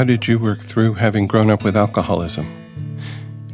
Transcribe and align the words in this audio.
How 0.00 0.04
did 0.04 0.26
you 0.26 0.38
work 0.38 0.60
through 0.60 0.94
having 0.94 1.26
grown 1.26 1.50
up 1.50 1.62
with 1.62 1.76
alcoholism? 1.76 2.48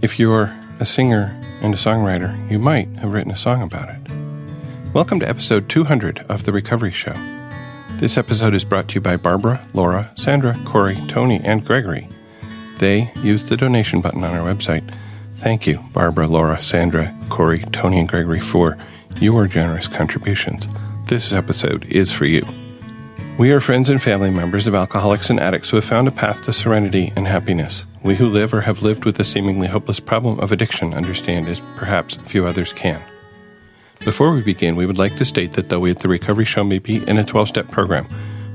If 0.00 0.16
you're 0.16 0.54
a 0.78 0.86
singer 0.86 1.36
and 1.60 1.74
a 1.74 1.76
songwriter, 1.76 2.48
you 2.48 2.60
might 2.60 2.86
have 2.98 3.12
written 3.12 3.32
a 3.32 3.36
song 3.36 3.62
about 3.62 3.88
it. 3.88 4.12
Welcome 4.92 5.18
to 5.18 5.28
episode 5.28 5.68
200 5.68 6.20
of 6.28 6.44
The 6.44 6.52
Recovery 6.52 6.92
Show. 6.92 7.14
This 7.94 8.16
episode 8.16 8.54
is 8.54 8.64
brought 8.64 8.86
to 8.90 8.94
you 8.94 9.00
by 9.00 9.16
Barbara, 9.16 9.66
Laura, 9.74 10.12
Sandra, 10.14 10.56
Corey, 10.64 10.96
Tony, 11.08 11.40
and 11.42 11.64
Gregory. 11.64 12.08
They 12.78 13.10
use 13.16 13.48
the 13.48 13.56
donation 13.56 14.00
button 14.00 14.22
on 14.22 14.36
our 14.36 14.46
website. 14.46 14.88
Thank 15.38 15.66
you, 15.66 15.80
Barbara, 15.92 16.28
Laura, 16.28 16.62
Sandra, 16.62 17.12
Corey, 17.28 17.64
Tony, 17.72 17.98
and 17.98 18.08
Gregory, 18.08 18.38
for 18.38 18.78
your 19.20 19.48
generous 19.48 19.88
contributions. 19.88 20.68
This 21.08 21.32
episode 21.32 21.86
is 21.86 22.12
for 22.12 22.24
you. 22.24 22.46
We 23.38 23.52
are 23.52 23.60
friends 23.60 23.90
and 23.90 24.02
family 24.02 24.30
members 24.30 24.66
of 24.66 24.74
alcoholics 24.74 25.28
and 25.28 25.38
addicts 25.38 25.68
who 25.68 25.76
have 25.76 25.84
found 25.84 26.08
a 26.08 26.10
path 26.10 26.42
to 26.44 26.54
serenity 26.54 27.12
and 27.16 27.26
happiness. 27.26 27.84
We 28.02 28.14
who 28.14 28.28
live 28.28 28.54
or 28.54 28.62
have 28.62 28.80
lived 28.80 29.04
with 29.04 29.16
the 29.16 29.24
seemingly 29.24 29.68
hopeless 29.68 30.00
problem 30.00 30.40
of 30.40 30.52
addiction 30.52 30.94
understand 30.94 31.46
as 31.46 31.60
perhaps 31.76 32.16
few 32.16 32.46
others 32.46 32.72
can. 32.72 32.98
Before 33.98 34.32
we 34.32 34.42
begin, 34.42 34.74
we 34.74 34.86
would 34.86 34.96
like 34.96 35.16
to 35.16 35.26
state 35.26 35.52
that 35.52 35.68
though 35.68 35.80
we 35.80 35.90
at 35.90 35.98
the 35.98 36.08
Recovery 36.08 36.46
Show 36.46 36.64
may 36.64 36.78
be 36.78 37.06
in 37.06 37.18
a 37.18 37.24
12 37.26 37.48
step 37.48 37.70
program, 37.70 38.08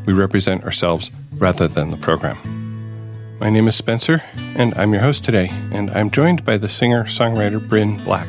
we 0.08 0.14
represent 0.14 0.64
ourselves 0.64 1.12
rather 1.34 1.68
than 1.68 1.92
the 1.92 1.98
program. 1.98 2.40
My 3.40 3.52
name 3.52 3.68
is 3.68 3.76
Spencer, 3.76 4.24
and 4.56 4.74
I'm 4.74 4.94
your 4.94 5.04
host 5.04 5.24
today, 5.24 5.50
and 5.72 5.92
I'm 5.92 6.10
joined 6.10 6.44
by 6.44 6.58
the 6.58 6.70
singer 6.70 7.04
songwriter 7.04 7.66
Brinn 7.66 8.04
Black. 8.04 8.28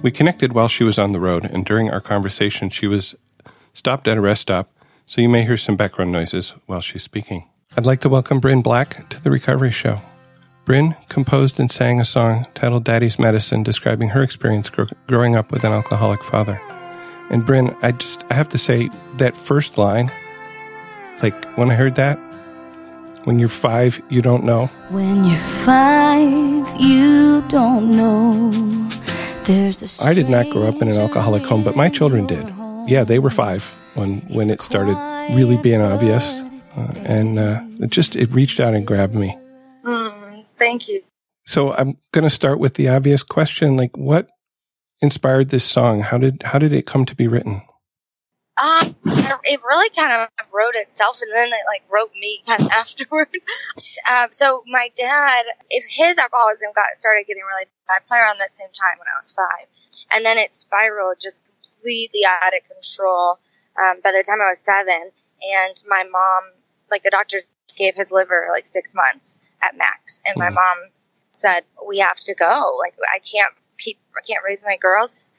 We 0.00 0.12
connected 0.12 0.52
while 0.52 0.68
she 0.68 0.84
was 0.84 1.00
on 1.00 1.10
the 1.10 1.18
road, 1.18 1.44
and 1.44 1.64
during 1.64 1.90
our 1.90 2.00
conversation, 2.00 2.70
she 2.70 2.86
was 2.86 3.16
stopped 3.74 4.06
at 4.06 4.16
a 4.16 4.20
rest 4.20 4.42
stop 4.42 4.70
so 5.12 5.20
you 5.20 5.28
may 5.28 5.44
hear 5.44 5.58
some 5.58 5.76
background 5.76 6.10
noises 6.10 6.54
while 6.64 6.80
she's 6.80 7.02
speaking. 7.02 7.46
I'd 7.76 7.84
like 7.84 8.00
to 8.00 8.08
welcome 8.08 8.40
Brinn 8.40 8.62
Black 8.62 9.10
to 9.10 9.22
the 9.22 9.30
Recovery 9.30 9.70
Show. 9.70 10.00
Brinn 10.64 10.96
composed 11.10 11.60
and 11.60 11.70
sang 11.70 12.00
a 12.00 12.04
song 12.06 12.46
titled 12.54 12.84
Daddy's 12.84 13.18
Medicine, 13.18 13.62
describing 13.62 14.08
her 14.08 14.22
experience 14.22 14.70
gr- 14.70 14.84
growing 15.08 15.36
up 15.36 15.52
with 15.52 15.64
an 15.64 15.72
alcoholic 15.72 16.24
father. 16.24 16.58
And 17.28 17.44
Brinn, 17.44 17.76
I 17.82 17.92
just 17.92 18.24
I 18.30 18.34
have 18.34 18.48
to 18.50 18.58
say 18.58 18.88
that 19.18 19.36
first 19.36 19.76
line, 19.76 20.10
like 21.22 21.44
when 21.58 21.70
I 21.70 21.74
heard 21.74 21.96
that, 21.96 22.16
when 23.24 23.38
you're 23.38 23.50
five, 23.50 24.00
you 24.08 24.22
don't 24.22 24.44
know. 24.44 24.68
When 24.88 25.26
you're 25.26 25.36
five, 25.36 26.80
you 26.80 27.44
don't 27.48 27.94
know. 27.94 28.50
There's 29.44 30.00
a 30.00 30.02
I 30.02 30.14
did 30.14 30.30
not 30.30 30.48
grow 30.48 30.68
up 30.68 30.80
in 30.80 30.88
an 30.88 30.96
alcoholic 30.96 31.42
home, 31.42 31.62
but 31.62 31.76
my 31.76 31.90
children 31.90 32.26
did. 32.26 32.50
Yeah, 32.88 33.04
they 33.04 33.18
were 33.18 33.30
five 33.30 33.74
when 33.94 34.20
when 34.28 34.50
it 34.50 34.60
started 34.60 34.96
really 35.34 35.56
being 35.56 35.80
obvious, 35.80 36.34
uh, 36.76 36.92
and 37.04 37.38
uh, 37.38 37.60
it 37.80 37.90
just 37.90 38.16
it 38.16 38.30
reached 38.32 38.60
out 38.60 38.74
and 38.74 38.86
grabbed 38.86 39.14
me. 39.14 39.36
Mm, 39.84 40.44
thank 40.58 40.88
you. 40.88 41.02
So 41.46 41.72
I'm 41.72 41.98
going 42.12 42.24
to 42.24 42.30
start 42.30 42.58
with 42.58 42.74
the 42.74 42.88
obvious 42.88 43.22
question: 43.22 43.76
like, 43.76 43.96
what 43.96 44.28
inspired 45.00 45.50
this 45.50 45.64
song? 45.64 46.00
How 46.00 46.18
did 46.18 46.42
how 46.42 46.58
did 46.58 46.72
it 46.72 46.86
come 46.86 47.04
to 47.06 47.16
be 47.16 47.28
written? 47.28 47.62
Um, 48.62 48.94
it 49.44 49.60
really 49.64 49.90
kind 49.96 50.12
of 50.12 50.28
wrote 50.52 50.74
itself, 50.74 51.18
and 51.22 51.32
then 51.34 51.48
it 51.48 51.64
like 51.66 51.82
wrote 51.90 52.12
me 52.14 52.42
kind 52.46 52.62
of 52.62 52.68
afterward. 52.72 53.28
um, 54.10 54.28
so 54.30 54.62
my 54.66 54.90
dad, 54.96 55.44
if 55.70 55.84
his 55.88 56.18
alcoholism 56.18 56.70
got 56.74 56.86
started 56.98 57.24
getting 57.26 57.42
really 57.42 57.66
bad, 57.88 58.02
probably 58.06 58.22
around 58.22 58.38
that 58.40 58.56
same 58.56 58.68
time 58.72 58.98
when 58.98 59.08
I 59.12 59.18
was 59.18 59.32
five, 59.32 59.66
and 60.14 60.24
then 60.24 60.38
it 60.38 60.54
spiraled 60.54 61.16
just 61.20 61.42
completely 61.44 62.20
out 62.26 62.52
of 62.54 62.62
control 62.68 63.38
um, 63.82 64.00
by 64.02 64.12
the 64.12 64.24
time 64.26 64.40
I 64.40 64.50
was 64.50 64.60
seven. 64.60 65.10
And 65.42 65.82
my 65.88 66.04
mom, 66.04 66.52
like 66.90 67.02
the 67.02 67.10
doctors 67.10 67.46
gave 67.76 67.94
his 67.94 68.12
liver 68.12 68.48
like 68.50 68.68
six 68.68 68.94
months 68.94 69.40
at 69.62 69.76
max. 69.76 70.20
And 70.26 70.36
my 70.36 70.46
mm-hmm. 70.46 70.54
mom 70.54 70.90
said, 71.32 71.62
we 71.86 71.98
have 71.98 72.18
to 72.20 72.34
go. 72.34 72.76
Like 72.78 72.94
I 73.12 73.18
can't 73.18 73.54
keep, 73.78 73.98
I 74.16 74.20
can't 74.20 74.44
raise 74.44 74.64
my 74.64 74.76
girls 74.76 75.32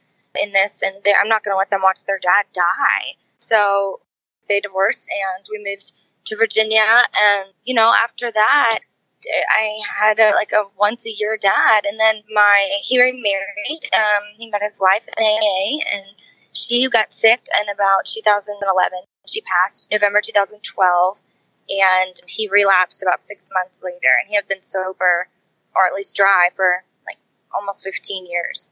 in 0.44 0.52
this 0.52 0.82
and 0.82 0.96
I'm 1.20 1.30
not 1.30 1.44
going 1.44 1.54
to 1.54 1.58
let 1.58 1.70
them 1.70 1.82
watch 1.84 2.04
their 2.06 2.20
dad 2.20 2.46
die. 2.54 3.16
So 3.40 4.02
they 4.50 4.60
divorced 4.60 5.10
and 5.10 5.46
we 5.50 5.64
moved 5.64 5.94
to 6.26 6.36
Virginia. 6.36 6.82
And, 6.82 7.50
you 7.64 7.76
know, 7.76 7.94
after 8.04 8.32
that, 8.32 8.80
I 9.26 9.80
had 10.00 10.20
a, 10.20 10.32
like 10.36 10.52
a 10.52 10.64
once 10.78 11.08
a 11.08 11.12
year 11.12 11.38
dad. 11.40 11.84
And 11.90 12.00
then 12.00 12.24
my, 12.34 12.70
he 12.84 13.02
remarried, 13.02 13.90
um, 13.96 14.24
he 14.38 14.50
met 14.50 14.62
his 14.62 14.80
wife 14.82 15.08
in 15.08 15.24
AA 15.24 15.80
and 15.96 16.06
she 16.54 16.88
got 16.90 17.14
sick 17.14 17.42
in 17.62 17.70
about 17.70 18.06
2011. 18.06 19.00
She 19.28 19.42
passed 19.42 19.88
November 19.92 20.22
2012, 20.22 21.22
and 21.70 22.16
he 22.28 22.50
relapsed 22.50 23.02
about 23.02 23.24
six 23.24 23.50
months 23.54 23.82
later. 23.82 24.10
And 24.20 24.30
he 24.30 24.36
had 24.36 24.48
been 24.48 24.62
sober, 24.62 25.28
or 25.76 25.88
at 25.88 25.94
least 25.94 26.16
dry, 26.16 26.50
for 26.56 26.84
like 27.08 27.18
almost 27.54 27.84
15 27.84 28.26
years. 28.26 28.70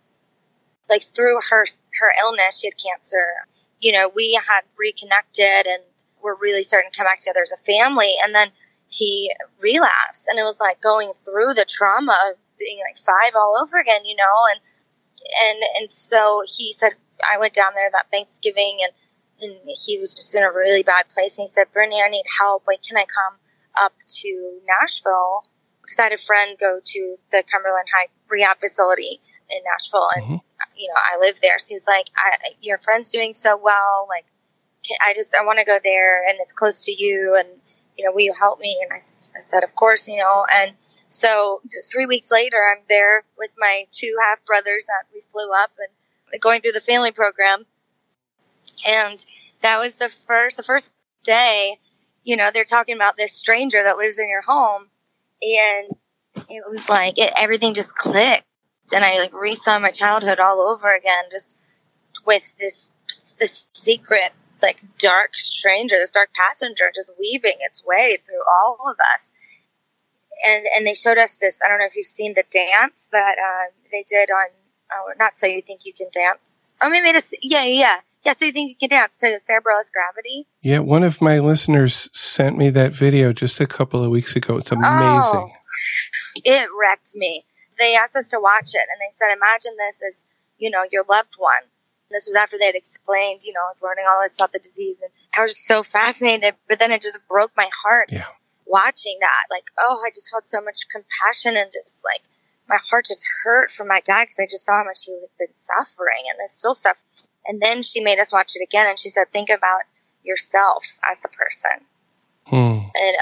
Like 0.89 1.03
through 1.03 1.39
her 1.49 1.65
her 1.99 2.13
illness, 2.21 2.59
she 2.59 2.67
had 2.67 2.75
cancer. 2.77 3.25
You 3.79 3.93
know, 3.93 4.11
we 4.15 4.39
had 4.47 4.61
reconnected 4.77 5.65
and 5.67 5.81
we're 6.21 6.35
really 6.35 6.63
starting 6.63 6.91
to 6.91 6.97
come 6.97 7.05
back 7.05 7.19
together 7.19 7.41
as 7.41 7.51
a 7.51 7.57
family. 7.57 8.13
And 8.23 8.35
then 8.35 8.49
he 8.89 9.33
relapsed, 9.61 10.27
and 10.27 10.37
it 10.37 10.43
was 10.43 10.59
like 10.59 10.81
going 10.81 11.13
through 11.13 11.53
the 11.53 11.65
trauma 11.67 12.15
of 12.29 12.35
being 12.59 12.77
like 12.89 12.97
five 12.97 13.33
all 13.35 13.57
over 13.61 13.79
again. 13.79 14.05
You 14.05 14.17
know, 14.17 14.45
and 14.51 14.59
and 15.45 15.59
and 15.79 15.91
so 15.91 16.43
he 16.47 16.73
said 16.73 16.91
I 17.23 17.37
went 17.37 17.53
down 17.53 17.73
there 17.75 17.89
that 17.91 18.11
Thanksgiving 18.11 18.79
and 18.81 18.91
and 19.41 19.57
he 19.85 19.99
was 19.99 20.15
just 20.15 20.35
in 20.35 20.43
a 20.43 20.51
really 20.51 20.83
bad 20.83 21.05
place. 21.13 21.37
And 21.37 21.45
he 21.45 21.47
said, 21.47 21.71
Brittany, 21.71 22.01
I 22.05 22.09
need 22.09 22.25
help. 22.39 22.67
Like, 22.67 22.83
can 22.83 22.97
I 22.97 23.05
come 23.05 23.39
up 23.81 23.93
to 24.21 24.59
Nashville? 24.67 25.43
Because 25.81 25.99
I 25.99 26.03
had 26.03 26.13
a 26.13 26.17
friend 26.17 26.57
go 26.59 26.79
to 26.83 27.15
the 27.31 27.43
Cumberland 27.51 27.87
Heights 27.93 28.13
rehab 28.29 28.59
facility 28.59 29.19
in 29.49 29.59
Nashville, 29.65 30.07
and 30.15 30.23
mm-hmm. 30.23 30.77
you 30.77 30.87
know 30.87 30.95
I 30.95 31.19
live 31.19 31.39
there. 31.41 31.59
So 31.59 31.73
he's 31.73 31.87
like, 31.87 32.05
I, 32.15 32.37
"Your 32.61 32.77
friend's 32.77 33.09
doing 33.09 33.33
so 33.33 33.57
well. 33.57 34.05
Like, 34.07 34.25
can, 34.87 34.97
I 35.05 35.13
just 35.13 35.35
I 35.35 35.43
want 35.43 35.59
to 35.59 35.65
go 35.65 35.77
there, 35.83 36.23
and 36.29 36.37
it's 36.39 36.53
close 36.53 36.85
to 36.85 36.91
you, 36.91 37.35
and 37.37 37.49
you 37.97 38.05
know, 38.05 38.11
will 38.11 38.21
you 38.21 38.33
help 38.37 38.59
me?" 38.59 38.77
And 38.81 38.93
I, 38.93 38.97
I 38.97 39.41
said, 39.41 39.63
"Of 39.63 39.75
course, 39.75 40.07
you 40.07 40.17
know." 40.17 40.45
And 40.53 40.73
so 41.11 41.61
three 41.91 42.05
weeks 42.05 42.31
later, 42.31 42.57
I'm 42.57 42.83
there 42.87 43.23
with 43.37 43.53
my 43.57 43.83
two 43.91 44.15
half 44.23 44.45
brothers 44.45 44.85
that 44.85 45.03
we 45.13 45.19
flew 45.19 45.51
up 45.51 45.71
and 45.77 46.41
going 46.41 46.61
through 46.61 46.71
the 46.71 46.79
family 46.79 47.11
program. 47.11 47.65
And 48.87 49.23
that 49.61 49.79
was 49.79 49.95
the 49.95 50.07
first, 50.07 50.55
the 50.55 50.63
first 50.63 50.93
day, 51.23 51.75
you 52.23 52.37
know, 52.37 52.49
they're 52.53 52.63
talking 52.63 52.95
about 52.95 53.17
this 53.17 53.33
stranger 53.33 53.83
that 53.83 53.97
lives 53.97 54.19
in 54.19 54.29
your 54.29 54.41
home. 54.41 54.87
And 55.41 55.95
it 56.49 56.63
was 56.69 56.89
like, 56.89 57.17
it, 57.17 57.33
everything 57.37 57.73
just 57.73 57.93
clicked. 57.93 58.45
And 58.93 59.03
I 59.03 59.19
like 59.19 59.33
re-saw 59.33 59.79
my 59.79 59.91
childhood 59.91 60.39
all 60.39 60.61
over 60.61 60.93
again, 60.93 61.25
just 61.29 61.57
with 62.25 62.55
this, 62.57 62.93
this 63.37 63.67
secret, 63.73 64.31
like 64.63 64.81
dark 64.97 65.33
stranger, 65.33 65.95
this 65.95 66.11
dark 66.11 66.29
passenger 66.33 66.89
just 66.95 67.11
weaving 67.19 67.57
its 67.59 67.83
way 67.83 68.15
through 68.25 68.41
all 68.57 68.77
of 68.89 68.95
us. 69.13 69.33
And, 70.47 70.65
and 70.75 70.87
they 70.87 70.93
showed 70.93 71.17
us 71.17 71.37
this, 71.37 71.59
I 71.63 71.69
don't 71.69 71.79
know 71.79 71.85
if 71.85 71.95
you've 71.95 72.05
seen 72.05 72.33
the 72.33 72.45
dance 72.49 73.09
that, 73.11 73.35
uh, 73.37 73.71
they 73.91 74.03
did 74.07 74.31
on 74.31 74.47
oh, 74.93 75.13
not 75.19 75.37
so 75.37 75.47
you 75.47 75.61
think 75.61 75.81
you 75.85 75.93
can 75.93 76.07
dance. 76.11 76.49
Oh, 76.81 76.89
maybe 76.89 77.09
it's, 77.09 77.33
yeah, 77.41 77.63
yeah. 77.63 77.97
Yeah, 78.23 78.33
so 78.33 78.45
you 78.45 78.51
think 78.51 78.69
you 78.69 78.75
can 78.75 78.95
dance 78.95 79.17
to 79.19 79.39
Sara 79.39 79.61
Bareilles' 79.61 79.91
Gravity? 79.91 80.45
Yeah, 80.61 80.79
one 80.79 81.03
of 81.03 81.21
my 81.21 81.39
listeners 81.39 82.09
sent 82.13 82.55
me 82.55 82.69
that 82.69 82.93
video 82.93 83.33
just 83.33 83.59
a 83.59 83.65
couple 83.65 84.03
of 84.03 84.11
weeks 84.11 84.35
ago. 84.35 84.57
It's 84.57 84.71
amazing. 84.71 84.85
Oh, 84.93 85.51
it 86.35 86.69
wrecked 86.79 87.15
me. 87.15 87.43
They 87.79 87.95
asked 87.95 88.15
us 88.15 88.29
to 88.29 88.39
watch 88.39 88.75
it, 88.75 88.85
and 88.91 88.99
they 88.99 89.11
said, 89.15 89.33
imagine 89.35 89.71
this 89.77 90.01
as, 90.07 90.25
you 90.59 90.69
know, 90.69 90.85
your 90.91 91.03
loved 91.09 91.33
one. 91.39 91.63
This 92.11 92.27
was 92.27 92.35
after 92.35 92.59
they 92.59 92.67
had 92.67 92.75
explained, 92.75 93.41
you 93.43 93.53
know, 93.53 93.61
learning 93.81 94.05
all 94.07 94.21
this 94.21 94.35
about 94.35 94.53
the 94.53 94.59
disease. 94.59 94.97
And 95.01 95.11
I 95.35 95.41
was 95.41 95.51
just 95.51 95.65
so 95.65 95.81
fascinated, 95.81 96.55
but 96.69 96.77
then 96.77 96.91
it 96.91 97.01
just 97.01 97.19
broke 97.27 97.51
my 97.57 97.69
heart 97.83 98.09
yeah. 98.11 98.25
Watching 98.71 99.17
that. 99.19 99.43
Like, 99.51 99.65
oh, 99.79 99.99
I 100.05 100.09
just 100.09 100.31
felt 100.31 100.47
so 100.47 100.61
much 100.61 100.87
compassion 100.89 101.57
and 101.57 101.71
just 101.71 102.03
like 102.05 102.21
my 102.69 102.77
heart 102.89 103.05
just 103.05 103.25
hurt 103.43 103.69
for 103.69 103.83
my 103.83 104.01
dad 104.05 104.23
because 104.23 104.39
I 104.39 104.47
just 104.49 104.65
saw 104.65 104.77
how 104.77 104.85
much 104.85 105.05
he 105.05 105.11
had 105.13 105.29
been 105.37 105.55
suffering 105.55 106.23
and 106.29 106.39
is 106.45 106.53
still 106.53 106.75
suffering. 106.75 107.27
And 107.45 107.61
then 107.61 107.83
she 107.83 107.99
made 107.99 108.19
us 108.19 108.31
watch 108.31 108.53
it 108.55 108.63
again 108.63 108.87
and 108.87 108.97
she 108.97 109.09
said, 109.09 109.25
think 109.31 109.49
about 109.49 109.81
yourself 110.23 110.85
as 111.11 111.23
a 111.25 111.29
person. 111.29 111.85
Hmm. 112.45 112.87
And 112.95 113.17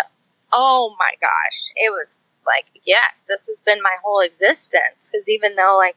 oh 0.54 0.96
my 1.00 1.12
gosh, 1.19 1.72
it 1.75 1.92
was 1.92 2.16
like, 2.46 2.66
yes, 2.84 3.24
this 3.28 3.48
has 3.48 3.60
been 3.66 3.81
my 3.81 3.96
whole 4.04 4.19
existence. 4.19 5.12
Because 5.12 5.28
even 5.28 5.56
though 5.56 5.78
like 5.78 5.96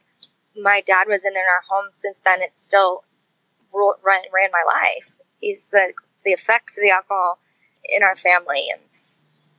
my 0.59 0.81
dad 0.85 1.07
wasn't 1.07 1.35
in 1.35 1.41
our 1.41 1.63
home 1.69 1.89
since 1.93 2.21
then, 2.21 2.41
it 2.41 2.53
still 2.57 3.03
ran, 3.73 4.21
ran 4.33 4.49
my 4.51 4.63
life. 4.65 5.15
Is 5.41 5.67
the 5.69 5.93
the 6.23 6.31
effects 6.31 6.77
of 6.77 6.83
the 6.83 6.91
alcohol 6.91 7.37
in 7.93 8.01
our 8.01 8.15
family, 8.15 8.67
and 8.71 8.81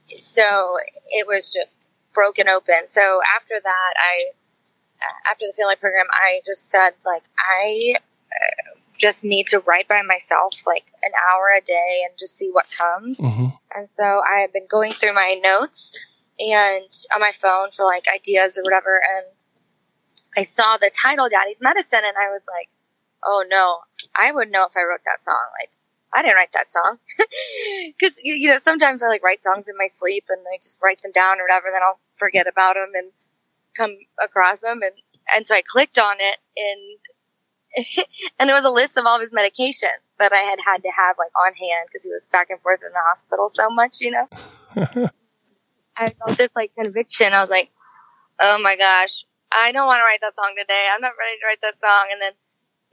so 0.09 0.77
it 1.11 1.27
was 1.27 1.53
just 1.53 1.75
broken 2.13 2.49
open. 2.49 2.87
So 2.87 3.21
after 3.35 3.55
that, 3.63 3.95
I, 3.99 5.31
after 5.31 5.47
the 5.47 5.55
family 5.57 5.77
program, 5.77 6.07
I 6.13 6.41
just 6.47 6.71
said, 6.71 6.91
like, 7.05 7.25
I 7.39 7.95
uh, 8.33 8.79
just 8.99 9.25
need 9.25 9.49
to 9.49 9.61
write 9.61 9.89
by 9.89 10.03
myself 10.03 10.55
like 10.67 10.87
an 11.03 11.13
hour 11.31 11.49
a 11.57 11.61
day 11.61 12.03
and 12.09 12.19
just 12.19 12.39
see 12.39 12.51
what 12.53 12.67
comes. 12.77 13.19
hmm 13.19 13.49
And 13.75 13.89
so 13.97 14.05
I 14.05 14.41
had 14.41 14.53
been 14.53 14.67
going 14.69 14.93
through 14.93 15.15
my 15.15 15.41
notes 15.43 15.93
and 16.39 16.89
on 17.15 17.21
my 17.21 17.33
phone 17.33 17.71
for 17.71 17.85
like 17.85 18.07
ideas 18.15 18.59
or 18.59 18.63
whatever. 18.63 19.01
And 19.17 19.27
I 20.37 20.43
saw 20.43 20.77
the 20.77 20.91
title 21.03 21.29
Daddy's 21.29 21.61
Medicine 21.61 22.01
and 22.05 22.17
I 22.17 22.29
was 22.29 22.43
like, 22.49 22.69
oh 23.25 23.45
no, 23.49 23.79
I 24.17 24.33
would 24.33 24.51
know 24.51 24.67
if 24.69 24.77
I 24.77 24.83
wrote 24.83 25.05
that 25.05 25.25
song. 25.25 25.51
Like, 25.61 25.71
I 26.15 26.23
didn't 26.23 26.37
write 26.37 26.53
that 26.53 26.71
song. 26.71 26.99
Cause, 28.01 28.21
you 28.23 28.51
know, 28.51 28.59
sometimes 28.59 29.03
I 29.03 29.09
like 29.09 29.25
write 29.25 29.43
songs 29.43 29.69
in 29.69 29.77
my 29.77 29.89
sleep 29.93 30.25
and 30.29 30.41
I 30.41 30.59
just 30.59 30.79
write 30.83 31.03
them 31.03 31.13
down 31.13 31.41
or 31.41 31.45
whatever. 31.45 31.67
Then 31.73 31.83
I'll 31.85 31.99
forget 32.15 32.47
about 32.47 32.75
them 32.75 32.93
and 32.95 33.11
come 33.75 33.97
across 34.23 34.61
them. 34.61 34.81
And, 34.83 34.93
and 35.35 35.47
so 35.47 35.57
I 35.57 35.63
clicked 35.67 35.99
on 35.99 36.17
it 36.19 36.37
and, 36.57 38.07
and 38.39 38.49
there 38.49 38.55
was 38.55 38.65
a 38.65 38.71
list 38.71 38.97
of 38.97 39.05
all 39.07 39.17
of 39.17 39.21
his 39.21 39.33
medication 39.33 39.91
that 40.21 40.33
I 40.33 40.39
had 40.39 40.61
had 40.65 40.83
to 40.85 40.93
have 40.97 41.17
like 41.19 41.33
on 41.37 41.53
hand 41.55 41.89
because 41.89 42.05
he 42.05 42.11
was 42.11 42.25
back 42.31 42.51
and 42.51 42.61
forth 42.61 42.81
in 42.87 42.93
the 42.93 43.03
hospital 43.03 43.49
so 43.49 43.69
much, 43.71 44.01
you 44.01 44.13
know. 44.13 44.29
I 45.97 46.11
felt 46.11 46.39
this 46.39 46.51
like 46.55 46.73
conviction. 46.79 47.33
I 47.33 47.41
was 47.41 47.51
like, 47.51 47.71
oh 48.41 48.61
my 48.63 48.77
gosh, 48.77 49.25
I 49.53 49.73
don't 49.73 49.87
want 49.87 49.99
to 49.99 50.05
write 50.05 50.21
that 50.23 50.37
song 50.37 50.55
today. 50.59 50.89
I'm 50.93 51.01
not 51.01 51.13
ready 51.19 51.39
to 51.39 51.47
write 51.47 51.63
that 51.63 51.79
song. 51.79 52.09
And 52.13 52.23
then 52.23 52.33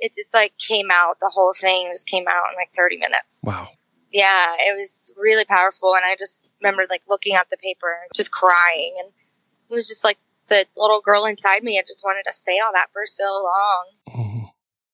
it 0.01 0.13
just 0.13 0.33
like 0.33 0.53
came 0.57 0.87
out. 0.91 1.19
The 1.21 1.31
whole 1.33 1.53
thing 1.53 1.89
just 1.93 2.07
came 2.07 2.27
out 2.27 2.43
in 2.49 2.55
like 2.55 2.71
30 2.75 2.97
minutes. 2.97 3.41
wow. 3.45 3.69
Yeah, 4.11 4.55
it 4.67 4.75
was 4.77 5.13
really 5.15 5.45
powerful. 5.45 5.95
And 5.95 6.03
I 6.03 6.17
just 6.19 6.45
remember 6.61 6.85
like 6.89 7.03
looking 7.07 7.35
at 7.35 7.49
the 7.49 7.55
paper 7.55 7.87
and 8.01 8.11
just 8.13 8.31
crying. 8.31 8.95
And 8.99 9.07
it 9.69 9.73
was 9.73 9.87
just 9.87 10.03
like 10.03 10.17
the 10.49 10.65
little 10.75 10.99
girl 10.99 11.25
inside 11.25 11.63
me. 11.63 11.79
I 11.79 11.83
just 11.87 12.03
wanted 12.03 12.23
to 12.27 12.33
say 12.33 12.59
all 12.59 12.73
that 12.73 12.87
for 12.91 13.05
so 13.05 13.23
long. 13.23 13.85
hmm 14.09 14.43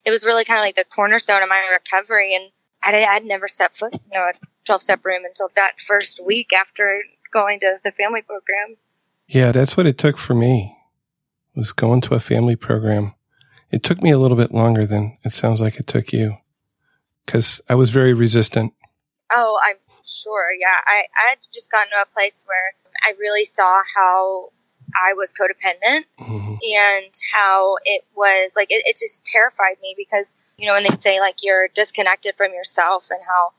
It 0.06 0.12
was 0.12 0.24
really 0.24 0.46
kind 0.46 0.60
of 0.60 0.64
like 0.64 0.76
the 0.76 0.84
cornerstone 0.84 1.42
of 1.42 1.50
my 1.50 1.68
recovery. 1.72 2.36
And 2.36 2.52
I 2.84 3.04
I'd 3.06 3.26
never 3.26 3.48
stepped 3.48 3.78
foot 3.78 3.94
in 3.96 4.00
a 4.20 4.34
12 4.66 4.82
step 4.84 5.04
room 5.04 5.24
until 5.26 5.50
that 5.56 5.80
first 5.80 6.24
week 6.24 6.54
after 6.54 7.02
going 7.34 7.60
to 7.62 7.78
the 7.84 7.92
family 7.92 8.22
program. 8.22 8.78
Yeah, 9.28 9.52
that's 9.52 9.76
what 9.76 9.88
it 9.88 9.98
took 9.98 10.18
for 10.18 10.36
me. 10.36 10.78
Was 11.56 11.72
going 11.74 12.02
to 12.02 12.14
a 12.14 12.20
family 12.20 12.56
program. 12.56 13.16
It 13.72 13.84
took 13.84 14.02
me 14.02 14.12
a 14.12 14.18
little 14.18 14.38
bit 14.38 14.54
longer 14.54 14.86
than 14.86 15.18
it 15.24 15.34
sounds 15.34 15.60
like 15.60 15.76
it 15.78 15.88
took 15.88 16.14
you, 16.14 16.38
because 17.26 17.62
I 17.68 17.76
was 17.76 17.90
very 17.90 18.14
resistant. 18.14 18.74
Oh, 19.32 19.60
I'm 19.64 19.76
sure. 20.06 20.52
Yeah. 20.60 20.78
I, 20.86 21.04
I 21.26 21.30
had 21.30 21.40
just 21.54 21.72
gotten 21.72 21.92
to 21.92 22.02
a 22.02 22.14
place 22.14 22.46
where 22.46 22.74
I 23.04 23.14
really 23.20 23.46
saw 23.46 23.82
how 23.96 24.52
I 24.96 25.14
was 25.14 25.34
codependent 25.34 26.06
hmm 26.18 26.56
and 26.64 27.14
how 27.32 27.76
it 27.86 28.04
was 28.16 28.52
like, 28.56 28.72
it, 28.72 28.82
it 28.88 28.98
just 28.98 29.24
terrified 29.24 29.76
me 29.82 29.94
because, 29.96 30.34
you 30.58 30.66
know, 30.66 30.74
when 30.74 30.84
they 30.84 30.98
say 31.00 31.20
like 31.20 31.36
you're 31.44 31.68
disconnected 31.76 32.34
from 32.36 32.52
yourself 32.52 33.12
and 33.12 33.20
how 33.24 33.52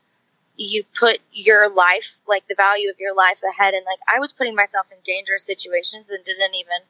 you 0.57 0.83
put 0.99 1.19
your 1.31 1.73
life, 1.73 2.19
like 2.27 2.45
the 2.49 2.55
value 2.55 2.89
of 2.89 2.99
your 2.99 3.15
life 3.15 3.39
ahead. 3.47 3.73
And 3.73 3.85
like 3.85 3.99
I 4.13 4.19
was 4.19 4.33
putting 4.33 4.53
myself 4.53 4.91
in 4.91 4.97
dangerous 5.05 5.45
situations 5.45 6.09
and 6.09 6.21
didn't 6.25 6.55
even 6.55 6.81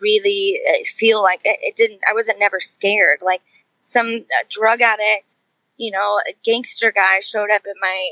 really 0.00 0.60
uh, 0.68 0.84
feel 0.84 1.22
like 1.22 1.40
it, 1.44 1.58
it 1.62 1.76
didn't, 1.76 2.00
I 2.08 2.14
wasn't 2.14 2.38
never 2.38 2.60
scared. 2.60 3.20
Like 3.22 3.42
some 3.82 4.24
drug 4.50 4.80
addict, 4.80 5.36
you 5.76 5.90
know, 5.90 6.18
a 6.28 6.32
gangster 6.44 6.92
guy 6.92 7.20
showed 7.20 7.50
up 7.50 7.62
at 7.66 7.76
my, 7.80 8.10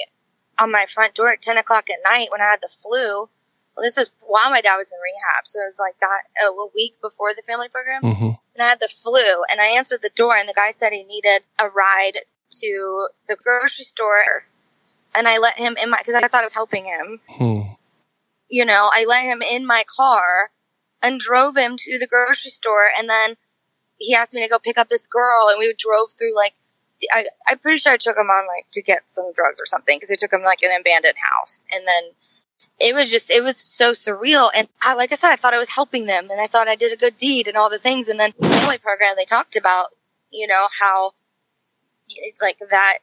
on 0.58 0.70
my 0.70 0.86
front 0.88 1.14
door 1.14 1.32
at 1.32 1.42
10 1.42 1.58
o'clock 1.58 1.90
at 1.90 1.98
night 2.04 2.28
when 2.30 2.40
I 2.40 2.46
had 2.46 2.60
the 2.62 2.74
flu. 2.80 3.28
Well, 3.76 3.82
this 3.84 3.96
was 3.96 4.10
while 4.26 4.50
my 4.50 4.60
dad 4.62 4.76
was 4.76 4.90
in 4.90 4.98
rehab. 5.02 5.46
So 5.46 5.60
it 5.60 5.66
was 5.66 5.78
like 5.78 5.98
that 6.00 6.46
uh, 6.46 6.52
a 6.52 6.68
week 6.74 6.94
before 7.02 7.34
the 7.34 7.42
family 7.42 7.68
program 7.68 8.02
hmm 8.02 8.30
and 8.56 8.64
I 8.64 8.70
had 8.70 8.80
the 8.80 8.88
flu 8.88 9.20
and 9.50 9.60
I 9.60 9.76
answered 9.76 10.00
the 10.02 10.10
door 10.16 10.34
and 10.34 10.48
the 10.48 10.54
guy 10.54 10.72
said 10.72 10.92
he 10.92 11.04
needed 11.04 11.42
a 11.60 11.68
ride 11.68 12.14
to 12.50 13.08
the 13.28 13.36
grocery 13.36 13.84
store 13.84 14.46
and 15.14 15.28
I 15.28 15.38
let 15.38 15.58
him 15.58 15.76
in 15.82 15.90
my 15.90 15.98
because 15.98 16.14
I 16.14 16.26
thought 16.26 16.40
I 16.40 16.44
was 16.44 16.54
helping 16.54 16.86
him. 16.86 17.20
hmm 17.28 17.60
You 18.48 18.64
know, 18.64 18.88
I 18.92 19.04
let 19.08 19.24
him 19.24 19.42
in 19.42 19.66
my 19.66 19.84
car 19.94 20.50
and 21.02 21.20
drove 21.20 21.56
him 21.56 21.76
to 21.78 21.98
the 21.98 22.06
grocery 22.06 22.50
store 22.50 22.88
and 22.98 23.08
then 23.08 23.36
he 23.98 24.14
asked 24.14 24.34
me 24.34 24.42
to 24.42 24.48
go 24.48 24.58
pick 24.58 24.78
up 24.78 24.88
this 24.88 25.06
girl 25.06 25.48
and 25.50 25.58
we 25.58 25.72
drove 25.78 26.10
through 26.18 26.34
like 26.36 26.54
I, 27.12 27.26
I'm 27.46 27.58
pretty 27.58 27.78
sure 27.78 27.92
I 27.92 27.98
took 27.98 28.16
him 28.16 28.26
on 28.30 28.46
like 28.46 28.70
to 28.72 28.82
get 28.82 29.00
some 29.08 29.32
drugs 29.34 29.60
or 29.60 29.66
something 29.66 29.96
because 29.96 30.10
we 30.10 30.16
took 30.16 30.32
him 30.32 30.42
like 30.42 30.62
an 30.62 30.78
abandoned 30.78 31.16
house 31.18 31.64
and 31.72 31.86
then 31.86 32.10
it 32.80 32.94
was 32.94 33.10
just 33.10 33.30
it 33.30 33.42
was 33.42 33.58
so 33.58 33.92
surreal 33.92 34.48
and 34.56 34.68
I 34.82 34.94
like 34.94 35.12
I 35.12 35.16
said 35.16 35.30
I 35.30 35.36
thought 35.36 35.54
I 35.54 35.58
was 35.58 35.68
helping 35.70 36.06
them 36.06 36.28
and 36.30 36.40
I 36.40 36.46
thought 36.46 36.68
I 36.68 36.76
did 36.76 36.92
a 36.92 36.96
good 36.96 37.16
deed 37.16 37.48
and 37.48 37.56
all 37.56 37.70
the 37.70 37.78
things 37.78 38.08
and 38.08 38.18
then 38.18 38.32
the 38.38 38.48
family 38.48 38.78
program 38.78 39.14
they 39.16 39.24
talked 39.24 39.56
about 39.56 39.88
you 40.30 40.46
know 40.46 40.68
how 40.78 41.12
like 42.40 42.58
that 42.70 42.98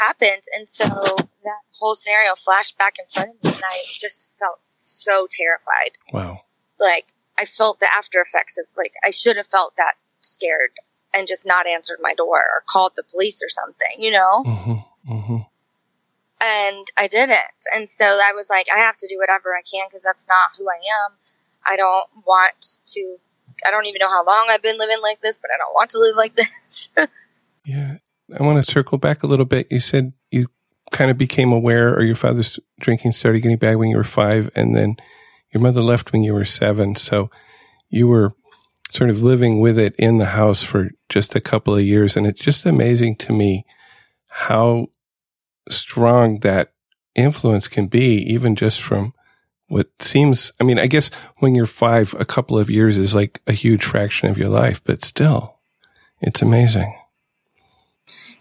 happened 0.00 0.42
and 0.56 0.68
so 0.68 0.84
that 0.86 1.60
whole 1.78 1.94
scenario 1.94 2.34
flashed 2.34 2.76
back 2.78 2.94
in 2.98 3.06
front 3.06 3.30
of 3.30 3.44
me 3.44 3.50
and 3.54 3.64
I 3.64 3.78
just 3.98 4.30
felt 4.38 4.58
so 4.80 5.26
terrified 5.30 5.92
Wow. 6.12 6.40
like 6.80 7.06
I 7.38 7.44
felt 7.44 7.80
the 7.80 7.88
after 7.96 8.20
effects 8.20 8.58
of 8.58 8.66
like 8.76 8.92
I 9.04 9.10
should 9.10 9.36
have 9.36 9.48
felt 9.48 9.76
that 9.76 9.94
scared 10.20 10.70
and 11.14 11.28
just 11.28 11.46
not 11.46 11.66
answered 11.66 11.98
my 12.00 12.14
door 12.14 12.38
or 12.38 12.62
called 12.66 12.92
the 12.96 13.04
police 13.04 13.42
or 13.42 13.48
something 13.48 13.96
you 13.98 14.12
know 14.12 14.42
hmm 14.44 15.12
hmm 15.12 15.38
and 16.42 16.86
I 16.98 17.06
didn't. 17.06 17.38
And 17.74 17.88
so 17.88 18.04
I 18.04 18.32
was 18.34 18.50
like, 18.50 18.66
I 18.74 18.80
have 18.80 18.96
to 18.96 19.08
do 19.08 19.16
whatever 19.18 19.54
I 19.54 19.62
can 19.62 19.86
because 19.88 20.02
that's 20.02 20.26
not 20.26 20.58
who 20.58 20.66
I 20.68 21.06
am. 21.06 21.12
I 21.64 21.76
don't 21.76 22.08
want 22.26 22.78
to. 22.88 23.16
I 23.64 23.70
don't 23.70 23.86
even 23.86 24.00
know 24.00 24.08
how 24.08 24.24
long 24.26 24.48
I've 24.50 24.62
been 24.62 24.78
living 24.78 25.00
like 25.02 25.20
this, 25.20 25.38
but 25.38 25.50
I 25.54 25.58
don't 25.58 25.72
want 25.72 25.90
to 25.90 25.98
live 25.98 26.16
like 26.16 26.34
this. 26.36 26.88
Yeah. 27.64 27.98
I 28.38 28.42
want 28.42 28.64
to 28.64 28.70
circle 28.70 28.98
back 28.98 29.22
a 29.22 29.26
little 29.26 29.44
bit. 29.44 29.68
You 29.70 29.78
said 29.78 30.12
you 30.30 30.48
kind 30.90 31.10
of 31.10 31.18
became 31.18 31.52
aware 31.52 31.94
or 31.94 32.02
your 32.02 32.16
father's 32.16 32.58
drinking 32.80 33.12
started 33.12 33.40
getting 33.40 33.56
bad 33.56 33.76
when 33.76 33.88
you 33.88 33.96
were 33.96 34.04
five 34.04 34.50
and 34.54 34.74
then 34.74 34.96
your 35.52 35.62
mother 35.62 35.80
left 35.80 36.12
when 36.12 36.22
you 36.22 36.34
were 36.34 36.44
seven. 36.44 36.96
So 36.96 37.30
you 37.90 38.06
were 38.08 38.34
sort 38.90 39.10
of 39.10 39.22
living 39.22 39.60
with 39.60 39.78
it 39.78 39.94
in 39.96 40.18
the 40.18 40.26
house 40.26 40.62
for 40.62 40.90
just 41.08 41.34
a 41.34 41.40
couple 41.40 41.74
of 41.74 41.82
years. 41.82 42.16
And 42.16 42.26
it's 42.26 42.40
just 42.40 42.66
amazing 42.66 43.16
to 43.16 43.32
me 43.32 43.64
how 44.28 44.88
strong 45.68 46.40
that 46.40 46.72
influence 47.14 47.68
can 47.68 47.86
be, 47.86 48.16
even 48.32 48.56
just 48.56 48.80
from 48.80 49.12
what 49.68 49.88
seems, 50.00 50.52
I 50.60 50.64
mean, 50.64 50.78
I 50.78 50.86
guess 50.86 51.10
when 51.38 51.54
you're 51.54 51.66
five, 51.66 52.14
a 52.18 52.24
couple 52.24 52.58
of 52.58 52.68
years 52.68 52.96
is 52.98 53.14
like 53.14 53.40
a 53.46 53.52
huge 53.52 53.84
fraction 53.84 54.28
of 54.28 54.36
your 54.36 54.50
life, 54.50 54.82
but 54.84 55.04
still, 55.04 55.58
it's 56.20 56.42
amazing. 56.42 56.94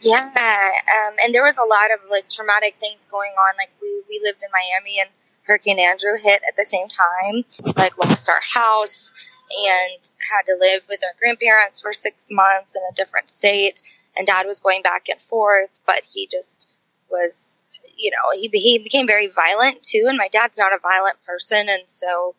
yeah, 0.01 0.25
um, 0.25 1.15
and 1.23 1.33
there 1.33 1.43
was 1.43 1.57
a 1.57 1.67
lot 1.69 1.91
of 1.93 2.09
like 2.09 2.29
traumatic 2.29 2.75
things 2.79 3.05
going 3.09 3.31
on. 3.31 3.55
Like 3.57 3.71
we 3.81 4.01
we 4.09 4.19
lived 4.23 4.43
in 4.43 4.49
Miami 4.51 4.99
and 4.99 5.09
Hurricane 5.43 5.79
Andrew 5.79 6.13
hit 6.21 6.41
at 6.47 6.55
the 6.57 6.65
same 6.65 6.87
time. 6.87 7.43
Like 7.75 7.97
lost 7.97 8.29
our 8.29 8.41
house 8.41 9.11
and 9.51 10.13
had 10.31 10.43
to 10.45 10.57
live 10.59 10.83
with 10.87 11.01
our 11.03 11.13
grandparents 11.19 11.81
for 11.81 11.93
six 11.93 12.29
months 12.31 12.75
in 12.75 12.81
a 12.89 12.95
different 12.95 13.29
state. 13.29 13.81
And 14.15 14.27
Dad 14.27 14.45
was 14.45 14.59
going 14.59 14.81
back 14.81 15.07
and 15.09 15.19
forth, 15.19 15.79
but 15.85 16.01
he 16.09 16.27
just 16.27 16.69
was, 17.09 17.63
you 17.97 18.11
know, 18.11 18.39
he 18.39 18.49
he 18.53 18.79
became 18.79 19.07
very 19.07 19.27
violent 19.27 19.83
too. 19.83 20.05
And 20.07 20.17
my 20.17 20.27
dad's 20.31 20.57
not 20.57 20.73
a 20.73 20.79
violent 20.79 21.15
person, 21.25 21.69
and 21.69 21.83
so 21.87 22.35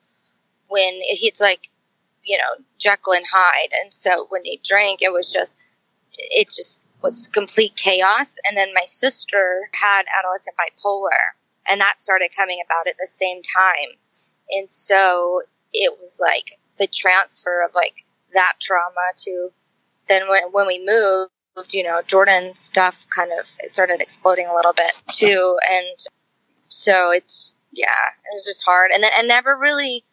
when 0.68 1.00
he's 1.02 1.40
like, 1.40 1.71
you 2.25 2.38
know, 2.38 2.64
Jekyll 2.78 3.14
and 3.14 3.26
Hyde, 3.30 3.71
and 3.82 3.92
so 3.92 4.26
when 4.30 4.44
he 4.44 4.61
drank, 4.64 5.02
it 5.02 5.12
was 5.12 5.32
just, 5.32 5.56
it 6.16 6.49
just 6.49 6.80
was 7.02 7.28
complete 7.28 7.75
chaos. 7.76 8.38
And 8.47 8.56
then 8.56 8.73
my 8.75 8.85
sister 8.87 9.68
had 9.75 10.04
adolescent 10.18 10.56
bipolar, 10.56 11.35
and 11.72 11.80
that 11.80 12.02
started 12.02 12.30
coming 12.36 12.62
about 12.66 12.88
at 12.88 12.96
the 12.98 13.08
same 13.08 13.42
time. 13.42 13.96
And 14.52 14.72
so 14.72 15.42
it 15.72 15.98
was 15.98 16.18
like 16.20 16.52
the 16.78 16.86
transfer 16.86 17.64
of 17.64 17.74
like 17.74 18.04
that 18.34 18.54
trauma 18.60 19.00
to 19.24 19.50
then 20.08 20.28
when 20.28 20.44
when 20.52 20.68
we 20.68 20.84
moved 20.86 21.30
you 21.72 21.82
know, 21.84 22.02
Jordan 22.06 22.54
stuff 22.54 23.06
kind 23.16 23.30
of 23.38 23.46
started 23.46 24.00
exploding 24.02 24.46
a 24.46 24.54
little 24.54 24.74
bit 24.74 24.92
too. 25.12 25.58
And 25.70 25.98
so 26.68 27.12
it's, 27.12 27.56
yeah, 27.72 27.86
it 27.86 28.32
was 28.32 28.46
just 28.46 28.64
hard. 28.64 28.90
And 28.94 29.02
then 29.04 29.12
it 29.16 29.26
never 29.26 29.56
really, 29.56 30.04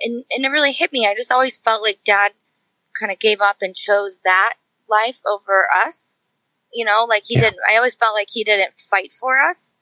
it, 0.00 0.26
it 0.30 0.42
never 0.42 0.54
really 0.54 0.72
hit 0.72 0.92
me. 0.92 1.06
I 1.06 1.14
just 1.16 1.32
always 1.32 1.58
felt 1.58 1.82
like 1.82 2.00
dad 2.04 2.32
kind 2.98 3.12
of 3.12 3.18
gave 3.18 3.40
up 3.40 3.58
and 3.62 3.74
chose 3.74 4.20
that 4.24 4.54
life 4.88 5.20
over 5.26 5.66
us. 5.86 6.16
You 6.72 6.84
know, 6.84 7.06
like 7.08 7.24
he 7.24 7.36
Yeah. 7.36 7.42
didn't, 7.42 7.60
I 7.68 7.76
always 7.76 7.94
felt 7.94 8.14
like 8.14 8.28
he 8.30 8.44
didn't 8.44 8.80
fight 8.90 9.12
for 9.12 9.38
us. 9.40 9.73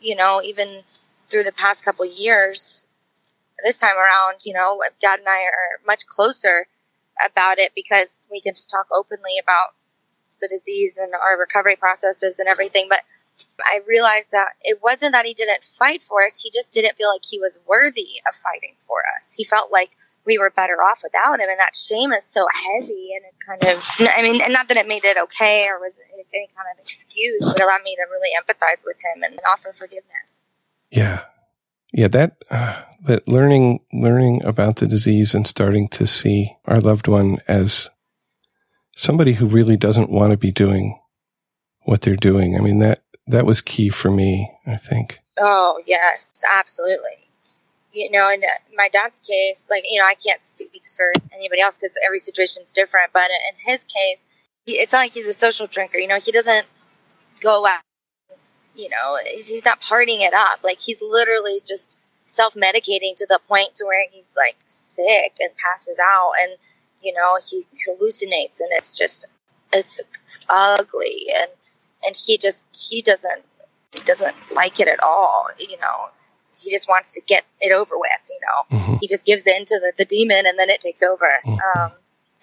You 0.00 0.16
know, 0.16 0.40
even 0.44 0.82
through 1.30 1.44
the 1.44 1.52
past 1.52 1.84
couple 1.84 2.04
years, 2.06 2.86
this 3.64 3.80
time 3.80 3.96
around, 3.96 4.40
you 4.44 4.52
know, 4.52 4.80
dad 5.00 5.18
and 5.20 5.28
I 5.28 5.44
are 5.44 5.86
much 5.86 6.06
closer 6.06 6.66
about 7.24 7.58
it 7.58 7.72
because 7.74 8.26
we 8.30 8.40
can 8.40 8.54
just 8.54 8.70
talk 8.70 8.86
openly 8.92 9.38
about 9.42 9.68
the 10.40 10.48
disease 10.48 10.98
and 10.98 11.12
our 11.14 11.38
recovery 11.38 11.76
processes 11.76 12.38
and 12.38 12.48
everything. 12.48 12.86
But 12.88 13.00
I 13.64 13.80
realized 13.88 14.32
that 14.32 14.48
it 14.62 14.80
wasn't 14.82 15.12
that 15.12 15.26
he 15.26 15.34
didn't 15.34 15.64
fight 15.64 16.02
for 16.02 16.24
us. 16.24 16.40
He 16.40 16.50
just 16.50 16.72
didn't 16.72 16.96
feel 16.96 17.10
like 17.10 17.24
he 17.28 17.40
was 17.40 17.58
worthy 17.66 18.20
of 18.28 18.34
fighting 18.34 18.76
for 18.86 18.98
us. 19.16 19.34
He 19.34 19.44
felt 19.44 19.72
like 19.72 19.90
we 20.24 20.38
were 20.38 20.50
better 20.50 20.74
off 20.74 21.00
without 21.02 21.40
him. 21.40 21.48
And 21.48 21.58
that 21.58 21.76
shame 21.76 22.12
is 22.12 22.24
so 22.24 22.46
heavy 22.52 23.10
and 23.14 23.24
it 23.24 23.34
kind 23.44 23.76
of, 23.76 23.84
I 24.16 24.22
mean, 24.22 24.40
and 24.42 24.52
not 24.52 24.68
that 24.68 24.76
it 24.76 24.88
made 24.88 25.04
it 25.04 25.18
okay 25.18 25.66
or 25.68 25.78
was 25.80 25.92
any 26.32 26.48
kind 26.56 26.68
of 26.72 26.82
excuse, 26.82 27.42
would 27.42 27.60
allow 27.60 27.78
me 27.84 27.96
to 27.96 28.04
really 28.10 28.30
empathize 28.38 28.84
with 28.84 28.98
him 29.14 29.22
and 29.22 29.40
offer 29.48 29.72
forgiveness. 29.72 30.44
Yeah. 30.90 31.20
Yeah. 31.92 32.08
That, 32.08 32.36
uh, 32.50 32.82
that 33.04 33.28
learning, 33.28 33.80
learning 33.92 34.44
about 34.44 34.76
the 34.76 34.86
disease 34.86 35.34
and 35.34 35.46
starting 35.46 35.88
to 35.88 36.06
see 36.06 36.56
our 36.64 36.80
loved 36.80 37.08
one 37.08 37.38
as 37.46 37.90
somebody 38.96 39.34
who 39.34 39.46
really 39.46 39.76
doesn't 39.76 40.10
want 40.10 40.30
to 40.30 40.36
be 40.36 40.52
doing 40.52 41.00
what 41.82 42.02
they're 42.02 42.16
doing. 42.16 42.56
I 42.56 42.60
mean, 42.60 42.78
that, 42.78 43.02
that 43.26 43.46
was 43.46 43.60
key 43.60 43.90
for 43.90 44.10
me, 44.10 44.50
I 44.66 44.76
think. 44.76 45.18
Oh, 45.38 45.80
yes, 45.86 46.30
absolutely 46.56 47.24
you 47.94 48.10
know, 48.10 48.28
in 48.30 48.40
the, 48.40 48.48
my 48.76 48.88
dad's 48.92 49.20
case, 49.20 49.68
like, 49.70 49.84
you 49.88 50.00
know, 50.00 50.04
I 50.04 50.14
can't 50.14 50.44
speak 50.44 50.82
for 50.96 51.12
anybody 51.32 51.62
else 51.62 51.78
because 51.78 51.96
every 52.04 52.18
situation 52.18 52.62
is 52.64 52.72
different. 52.72 53.12
But 53.12 53.30
in 53.30 53.54
his 53.70 53.84
case, 53.84 54.24
it's 54.66 54.92
not 54.92 55.00
like 55.00 55.14
he's 55.14 55.26
a 55.26 55.32
social 55.32 55.66
drinker. 55.66 55.98
You 55.98 56.08
know, 56.08 56.18
he 56.18 56.32
doesn't 56.32 56.66
go 57.40 57.66
out, 57.66 57.80
you 58.74 58.88
know, 58.88 59.18
he's 59.24 59.64
not 59.64 59.80
partying 59.80 60.20
it 60.20 60.34
up. 60.34 60.60
Like, 60.62 60.80
he's 60.80 61.02
literally 61.02 61.60
just 61.66 61.98
self 62.26 62.54
medicating 62.54 63.14
to 63.16 63.26
the 63.28 63.40
point 63.48 63.76
to 63.76 63.84
where 63.84 64.08
he's 64.10 64.34
like 64.36 64.56
sick 64.68 65.36
and 65.40 65.50
passes 65.56 65.98
out 66.02 66.32
and, 66.40 66.52
you 67.02 67.12
know, 67.12 67.38
he 67.48 67.62
hallucinates 67.88 68.60
and 68.60 68.70
it's 68.72 68.96
just, 68.96 69.26
it's, 69.72 70.00
it's 70.22 70.38
ugly. 70.48 71.26
And, 71.36 71.50
and 72.06 72.16
he 72.16 72.38
just, 72.38 72.66
he 72.90 73.02
doesn't, 73.02 73.42
he 73.94 74.00
doesn't 74.00 74.34
like 74.54 74.80
it 74.80 74.88
at 74.88 74.98
all, 75.02 75.46
you 75.58 75.78
know 75.78 76.08
he 76.62 76.70
just 76.70 76.88
wants 76.88 77.14
to 77.14 77.20
get 77.26 77.44
it 77.60 77.72
over 77.72 77.98
with, 77.98 78.10
you 78.30 78.38
know. 78.40 78.78
Mm-hmm. 78.78 78.94
He 79.00 79.08
just 79.08 79.26
gives 79.26 79.46
in 79.46 79.64
to 79.64 79.80
the, 79.80 79.92
the 79.98 80.04
demon 80.04 80.44
and 80.46 80.58
then 80.58 80.70
it 80.70 80.80
takes 80.80 81.02
over. 81.02 81.40
Mm-hmm. 81.44 81.80
Um, 81.80 81.92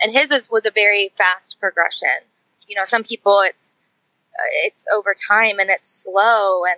and 0.01 0.11
his 0.11 0.31
was, 0.31 0.49
was 0.49 0.65
a 0.65 0.71
very 0.71 1.11
fast 1.17 1.57
progression. 1.59 2.09
You 2.67 2.75
know, 2.75 2.85
some 2.85 3.03
people 3.03 3.41
it's 3.45 3.75
uh, 4.33 4.51
it's 4.65 4.85
over 4.93 5.13
time 5.13 5.59
and 5.59 5.69
it's 5.69 6.03
slow 6.03 6.63
and 6.65 6.77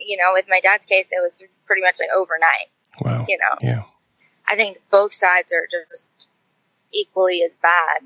you 0.00 0.16
know, 0.16 0.30
with 0.32 0.46
my 0.48 0.60
dad's 0.60 0.86
case 0.86 1.10
it 1.12 1.20
was 1.20 1.42
pretty 1.66 1.82
much 1.82 1.98
like 2.00 2.10
overnight. 2.14 2.68
Wow. 3.00 3.26
You 3.28 3.38
know. 3.38 3.58
Yeah. 3.60 3.82
I 4.46 4.56
think 4.56 4.78
both 4.90 5.12
sides 5.12 5.52
are 5.52 5.66
just 5.90 6.28
equally 6.92 7.42
as 7.42 7.56
bad. 7.56 8.00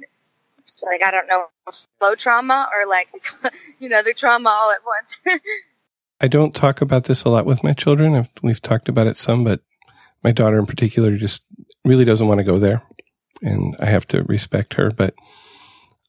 So, 0.65 0.87
like 0.87 1.03
I 1.05 1.11
don't 1.11 1.29
know, 1.29 1.47
slow 1.71 2.15
trauma 2.15 2.69
or 2.73 2.89
like 2.89 3.09
you 3.79 3.89
know, 3.89 4.03
the 4.03 4.15
trauma 4.15 4.51
all 4.51 4.73
at 4.73 4.85
once. 4.85 5.21
I 6.21 6.29
don't 6.29 6.55
talk 6.55 6.81
about 6.81 7.05
this 7.05 7.25
a 7.25 7.29
lot 7.29 7.45
with 7.45 7.63
my 7.63 7.75
children. 7.75 8.15
I've, 8.15 8.31
we've 8.43 8.63
talked 8.63 8.89
about 8.89 9.07
it 9.07 9.19
some, 9.19 9.45
but 9.45 9.61
my 10.25 10.33
daughter 10.33 10.59
in 10.59 10.67
particular 10.67 11.15
just 11.17 11.45
really 11.85 12.05
doesn't 12.05 12.27
want 12.27 12.39
to 12.39 12.45
go 12.45 12.59
there, 12.59 12.83
and 13.43 13.77
I 13.81 13.87
have 13.87 14.07
to 14.07 14.23
respect 14.25 14.75
her. 14.75 14.91
But 14.91 15.15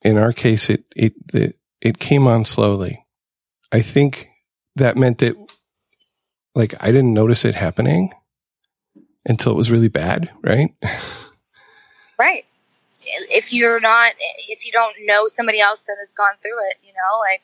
in 0.01 0.17
our 0.17 0.33
case, 0.33 0.69
it 0.69 0.85
it 0.95 1.13
it, 1.33 1.57
it 1.81 1.99
came 1.99 2.27
on 2.27 2.45
slowly. 2.45 3.05
I 3.71 3.81
think 3.81 4.29
that 4.75 4.95
meant 4.95 5.17
that, 5.19 5.35
like, 6.55 6.73
I 6.79 6.87
didn't 6.87 7.13
notice 7.13 7.43
it 7.43 7.55
happening 7.55 8.11
until 9.25 9.51
it 9.51 9.57
was 9.57 9.71
really 9.71 9.89
bad, 9.89 10.31
right? 10.41 10.69
Right. 12.17 12.45
If 13.01 13.53
you're 13.53 13.79
not, 13.79 14.13
if 14.49 14.65
you 14.65 14.71
don't 14.71 14.95
know 15.01 15.27
somebody 15.27 15.59
else 15.59 15.83
that 15.83 15.97
has 15.99 16.09
gone 16.09 16.33
through 16.41 16.67
it, 16.69 16.75
you 16.83 16.93
know, 16.93 17.19
like 17.19 17.43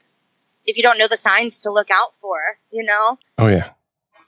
if 0.66 0.78
you 0.78 0.84
don't 0.84 0.98
know 0.98 1.08
the 1.08 1.18
signs 1.18 1.62
to 1.62 1.72
look 1.72 1.92
out 1.92 2.16
for, 2.16 2.38
you 2.72 2.84
know? 2.84 3.18
Oh 3.38 3.48
yeah. 3.48 3.72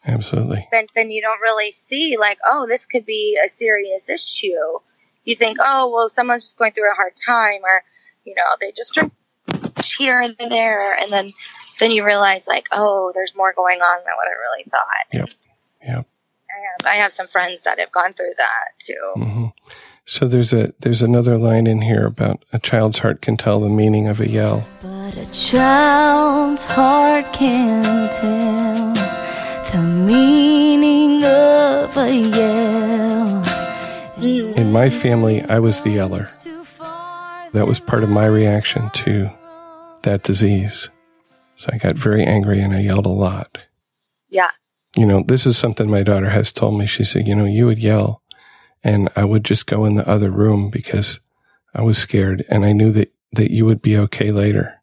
Absolutely. 0.06 0.68
Then 0.72 0.86
then 0.96 1.10
you 1.10 1.22
don't 1.22 1.42
really 1.42 1.72
see 1.72 2.18
like, 2.18 2.38
oh, 2.48 2.68
this 2.68 2.86
could 2.86 3.06
be 3.06 3.40
a 3.44 3.48
serious 3.48 4.10
issue. 4.10 4.80
You 5.25 5.36
think, 5.36 5.58
oh, 5.60 5.91
well, 5.94 6.08
someone's 6.08 6.46
just 6.46 6.58
going 6.58 6.72
through 6.72 6.91
a 6.91 6.96
hard 6.96 7.13
time, 7.15 7.62
or 7.63 7.84
you 8.24 8.36
know, 8.36 8.55
they 8.62 8.72
just 8.72 8.94
drink 8.94 9.12
here 9.98 10.20
and 10.20 10.36
there, 10.38 10.96
and 10.96 11.12
then 11.12 11.34
then 11.79 11.91
you 11.91 12.05
realize 12.05 12.48
like, 12.48 12.67
oh, 12.72 13.12
there's 13.13 13.36
more 13.36 13.53
going 13.53 13.79
on 13.79 14.03
than 14.05 14.15
what 14.15 14.27
I 14.27 14.32
really 14.32 14.63
thought. 14.63 15.05
Yep. 15.12 15.29
Yep. 15.86 16.08
I 16.50 16.88
have, 16.88 16.94
I 16.94 16.96
have 17.01 17.12
some 17.12 17.27
friends 17.27 17.63
that 17.63 17.79
have 17.79 17.91
gone 17.91 18.13
through 18.13 18.34
that 18.38 18.79
too. 18.79 19.13
Mm-hmm. 19.17 19.46
So 20.05 20.27
there's 20.27 20.53
a 20.53 20.74
there's 20.79 21.01
another 21.01 21.38
line 21.38 21.65
in 21.65 21.82
here 21.82 22.05
about 22.05 22.46
a 22.53 22.60
child's 22.60 23.00
heart 23.00 23.22
can 23.22 23.38
tell 23.38 23.60
the 23.60 23.70
meaning 23.70 24.08
of 24.08 24.22
a 24.22 24.29
yell. 24.29 24.67
But 24.82 25.17
a 25.17 25.25
child's 25.32 26.63
heart 26.63 27.34
can 27.34 28.10
tell 28.12 28.94
the 29.72 29.82
meaning 29.82 31.24
of 31.24 31.98
a 31.98 32.12
yell. 32.12 32.55
My 34.75 34.89
family, 34.89 35.41
I 35.41 35.60
was 35.60 35.82
the 35.84 35.91
yeller. 35.91 36.27
That 37.53 37.65
was 37.65 37.79
part 37.79 38.03
of 38.03 38.10
my 38.10 38.25
reaction 38.25 38.89
to 38.89 39.32
that 40.03 40.24
disease. 40.24 40.89
So 41.55 41.70
I 41.72 41.77
got 41.77 41.96
very 41.96 42.25
angry 42.25 42.60
and 42.60 42.75
I 42.75 42.82
yelled 42.82 43.05
a 43.05 43.10
lot. 43.10 43.58
Yeah. 44.29 44.50
You 44.94 45.05
know, 45.05 45.24
this 45.25 45.46
is 45.46 45.58
something 45.58 45.89
my 45.89 46.03
daughter 46.03 46.29
has 46.29 46.51
told 46.51 46.77
me. 46.77 46.88
She 46.88 47.05
said, 47.05 47.25
you 47.25 47.36
know, 47.36 47.46
you 47.46 47.65
would 47.67 47.79
yell 47.79 48.22
and 48.84 49.08
I 49.15 49.24
would 49.24 49.46
just 49.46 49.65
go 49.65 49.86
in 49.86 49.96
the 49.96 50.05
other 50.05 50.29
room 50.29 50.70
because 50.72 51.22
I 51.74 51.82
was 51.82 51.98
scared 51.98 52.44
and 52.50 52.65
I 52.65 52.74
knew 52.74 52.91
that, 52.91 53.13
that 53.32 53.51
you 53.51 53.63
would 53.63 53.82
be 53.82 53.98
okay 54.00 54.34
later. 54.34 54.82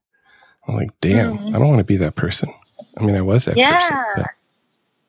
I'm 0.66 0.74
like, 0.74 0.98
damn, 1.02 1.36
mm-hmm. 1.36 1.54
I 1.54 1.58
don't 1.58 1.68
want 1.68 1.80
to 1.80 1.84
be 1.84 1.98
that 1.98 2.14
person. 2.14 2.48
I 2.96 3.04
mean, 3.04 3.14
I 3.14 3.20
was 3.20 3.44
that 3.44 3.58
yeah. 3.58 3.90
person. 3.90 4.24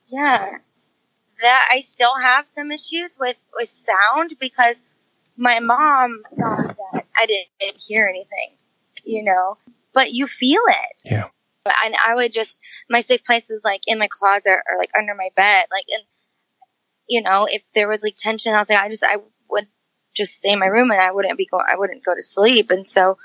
Yeah. 0.10 0.50
That 1.44 1.68
I 1.72 1.82
still 1.82 2.18
have 2.18 2.46
some 2.52 2.72
issues 2.72 3.18
with, 3.20 3.38
with 3.54 3.68
sound 3.68 4.32
because 4.40 4.82
my 5.36 5.60
mom 5.60 6.24
thought 6.40 6.78
that 6.94 7.06
I 7.18 7.26
didn't 7.26 7.82
hear 7.86 8.08
anything, 8.08 8.56
you 9.04 9.24
know, 9.26 9.58
but 9.94 10.14
you 10.14 10.26
feel 10.26 10.62
it. 10.68 11.04
Yeah. 11.06 11.28
But 11.66 11.74
and 11.84 11.96
I 12.08 12.16
would 12.16 12.32
just, 12.32 12.62
my 12.90 13.02
safe 13.02 13.26
place 13.26 13.50
was 13.50 13.62
like 13.66 13.82
in 13.88 14.00
my 14.00 14.08
closet 14.10 14.52
or 14.52 14.78
like 14.78 14.92
under 14.98 15.16
my 15.16 15.32
bed. 15.36 15.66
Like, 15.70 15.84
and 15.92 16.04
you 17.10 17.22
know, 17.22 17.46
if 17.50 17.62
there 17.74 17.90
was 17.90 18.04
like 18.04 18.16
tension, 18.18 18.54
I 18.54 18.60
was 18.60 18.70
like, 18.70 18.80
I 18.80 18.88
just, 18.88 19.04
I 19.04 19.18
would 19.50 19.68
just 20.16 20.38
stay 20.38 20.54
in 20.54 20.60
my 20.60 20.68
room 20.68 20.92
and 20.92 21.02
I 21.02 21.12
wouldn't 21.12 21.38
be 21.38 21.46
going, 21.46 21.66
I 21.70 21.78
wouldn't 21.78 22.06
go 22.06 22.16
to 22.16 22.22
sleep. 22.22 22.72
And 22.72 22.88
so 22.88 23.18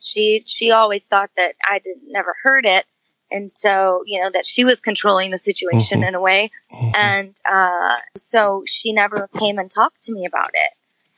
she, 0.00 0.40
she 0.46 0.70
always 0.70 1.06
thought 1.06 1.28
that 1.36 1.54
I 1.62 1.80
didn't 1.84 2.10
never 2.10 2.34
heard 2.44 2.64
it. 2.64 2.84
And 3.30 3.50
so, 3.50 4.02
you 4.06 4.22
know, 4.22 4.30
that 4.30 4.46
she 4.46 4.64
was 4.64 4.80
controlling 4.80 5.30
the 5.30 5.38
situation 5.38 6.00
mm-hmm. 6.00 6.08
in 6.08 6.14
a 6.14 6.20
way. 6.20 6.50
Mm-hmm. 6.72 6.90
And, 6.94 7.36
uh, 7.50 7.96
so 8.16 8.64
she 8.66 8.92
never 8.92 9.28
came 9.38 9.58
and 9.58 9.70
talked 9.70 10.04
to 10.04 10.14
me 10.14 10.26
about 10.26 10.50
it. 10.54 10.72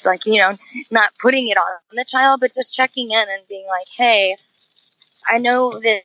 Like, 0.05 0.27
you 0.27 0.39
know, 0.39 0.57
not 0.91 1.13
putting 1.19 1.49
it 1.49 1.57
on 1.57 1.79
the 1.93 2.05
child, 2.05 2.41
but 2.41 2.55
just 2.55 2.75
checking 2.75 3.11
in 3.11 3.19
and 3.29 3.43
being 3.49 3.67
like, 3.67 3.87
Hey, 3.97 4.37
I 5.29 5.39
know 5.39 5.73
that 5.73 6.01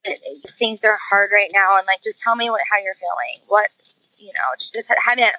things 0.60 0.84
are 0.84 0.98
hard 1.10 1.32
right 1.34 1.50
now. 1.54 1.78
And 1.78 1.88
like, 1.88 2.04
just 2.04 2.20
tell 2.20 2.36
me 2.36 2.50
what, 2.50 2.62
how 2.70 2.78
you're 2.78 2.94
feeling. 2.94 3.40
What, 3.48 3.70
you 4.18 4.28
know, 4.28 4.56
just 4.58 4.92
having 5.04 5.24
that 5.24 5.36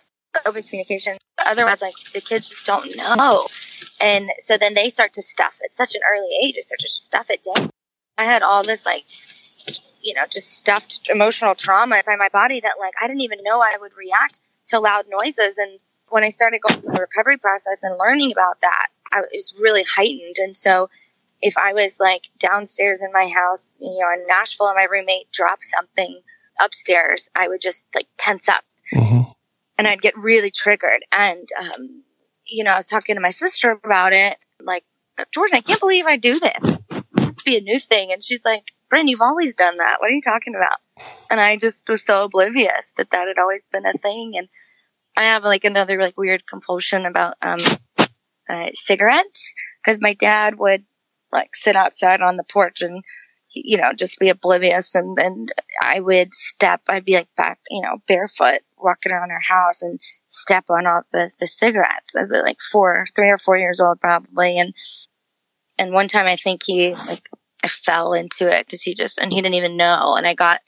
open 0.46 0.62
communication. 0.62 1.16
Otherwise, 1.44 1.82
like 1.82 1.94
the 2.12 2.20
kids 2.20 2.48
just 2.48 2.66
don't 2.66 2.96
know. 2.96 3.46
And 4.00 4.30
so 4.38 4.56
then 4.56 4.74
they 4.74 4.88
start 4.88 5.14
to 5.14 5.22
stuff 5.22 5.60
at 5.64 5.74
such 5.74 5.94
an 5.94 6.00
early 6.10 6.28
age. 6.44 6.54
They 6.54 6.62
start 6.62 6.80
to 6.80 6.88
stuff 6.88 7.30
it 7.30 7.44
down. 7.54 7.70
I 8.18 8.24
had 8.24 8.42
all 8.42 8.62
this 8.62 8.86
like, 8.86 9.04
you 10.02 10.14
know, 10.14 10.22
just 10.30 10.52
stuffed 10.52 11.08
emotional 11.10 11.54
trauma 11.54 11.96
inside 11.96 12.18
my 12.18 12.28
body 12.28 12.60
that 12.60 12.76
like 12.78 12.94
I 13.00 13.06
didn't 13.06 13.22
even 13.22 13.38
know 13.42 13.60
I 13.60 13.76
would 13.80 13.96
react 13.96 14.40
to 14.68 14.80
loud 14.80 15.06
noises. 15.08 15.58
And 15.58 15.78
when 16.08 16.24
I 16.24 16.30
started 16.30 16.60
going 16.66 16.80
through 16.80 16.94
the 16.94 17.00
recovery 17.00 17.38
process 17.38 17.82
and 17.82 17.98
learning 17.98 18.32
about 18.32 18.60
that, 18.62 18.86
I, 19.12 19.20
it 19.20 19.28
was 19.32 19.58
really 19.60 19.84
heightened. 19.84 20.36
And 20.38 20.56
so 20.56 20.88
if 21.42 21.58
I 21.58 21.72
was 21.72 21.98
like 22.00 22.22
downstairs 22.38 23.02
in 23.02 23.12
my 23.12 23.26
house, 23.26 23.72
you 23.78 23.98
know, 24.00 24.12
in 24.12 24.26
Nashville 24.26 24.68
and 24.68 24.76
my 24.76 24.86
roommate 24.90 25.30
dropped 25.32 25.64
something 25.64 26.20
upstairs, 26.60 27.28
I 27.34 27.48
would 27.48 27.60
just 27.60 27.86
like 27.94 28.08
tense 28.16 28.48
up. 28.48 28.64
Mm-hmm 28.94 29.32
and 29.78 29.86
I'd 29.86 30.02
get 30.02 30.16
really 30.16 30.50
triggered. 30.50 31.04
And, 31.12 31.48
um, 31.60 32.02
you 32.46 32.64
know, 32.64 32.72
I 32.72 32.76
was 32.76 32.88
talking 32.88 33.16
to 33.16 33.20
my 33.20 33.30
sister 33.30 33.70
about 33.70 34.12
it, 34.12 34.36
like, 34.60 34.84
Jordan, 35.32 35.56
I 35.56 35.60
can't 35.60 35.80
believe 35.80 36.06
I 36.06 36.16
do 36.16 36.38
this. 36.38 36.75
Be 37.46 37.56
a 37.56 37.62
new 37.62 37.78
thing. 37.78 38.12
And 38.12 38.22
she's 38.22 38.44
like, 38.44 38.72
Brinn, 38.90 39.08
you've 39.08 39.22
always 39.22 39.54
done 39.54 39.78
that. 39.78 39.96
What 40.00 40.10
are 40.10 40.14
you 40.14 40.20
talking 40.20 40.54
about? 40.54 40.78
And 41.30 41.40
I 41.40 41.56
just 41.56 41.88
was 41.88 42.04
so 42.04 42.24
oblivious 42.24 42.92
that 42.98 43.10
that 43.10 43.28
had 43.28 43.38
always 43.38 43.62
been 43.72 43.86
a 43.86 43.92
thing. 43.94 44.36
And 44.36 44.48
I 45.16 45.22
have 45.22 45.44
like 45.44 45.64
another 45.64 45.98
like 45.98 46.18
weird 46.18 46.46
compulsion 46.46 47.06
about, 47.06 47.34
um, 47.40 47.60
uh, 48.48 48.68
cigarettes 48.74 49.54
because 49.82 50.00
my 50.00 50.12
dad 50.12 50.58
would 50.58 50.84
like 51.32 51.56
sit 51.56 51.74
outside 51.74 52.20
on 52.20 52.36
the 52.36 52.44
porch 52.44 52.82
and 52.82 53.02
you 53.54 53.76
know, 53.76 53.92
just 53.92 54.18
be 54.18 54.28
oblivious. 54.28 54.94
And, 54.94 55.18
and 55.18 55.52
I 55.80 56.00
would 56.00 56.34
step, 56.34 56.82
I'd 56.88 57.04
be 57.04 57.14
like 57.14 57.28
back, 57.36 57.60
you 57.70 57.82
know, 57.82 57.98
barefoot 58.06 58.60
walking 58.76 59.12
around 59.12 59.30
our 59.30 59.40
house 59.40 59.82
and 59.82 60.00
step 60.28 60.64
on 60.68 60.86
all 60.86 61.02
the, 61.12 61.30
the 61.38 61.46
cigarettes 61.46 62.14
as 62.16 62.30
like 62.30 62.58
four, 62.60 63.06
three 63.14 63.30
or 63.30 63.38
four 63.38 63.56
years 63.56 63.80
old 63.80 64.00
probably. 64.00 64.58
And, 64.58 64.74
and 65.78 65.92
one 65.92 66.08
time 66.08 66.26
I 66.26 66.36
think 66.36 66.62
he, 66.64 66.94
like, 66.94 67.28
I 67.64 67.68
fell 67.68 68.12
into 68.12 68.48
it 68.48 68.66
because 68.66 68.82
he 68.82 68.94
just, 68.94 69.18
and 69.18 69.32
he 69.32 69.40
didn't 69.40 69.54
even 69.54 69.76
know. 69.76 70.14
And 70.16 70.26
I 70.26 70.34
got 70.34 70.60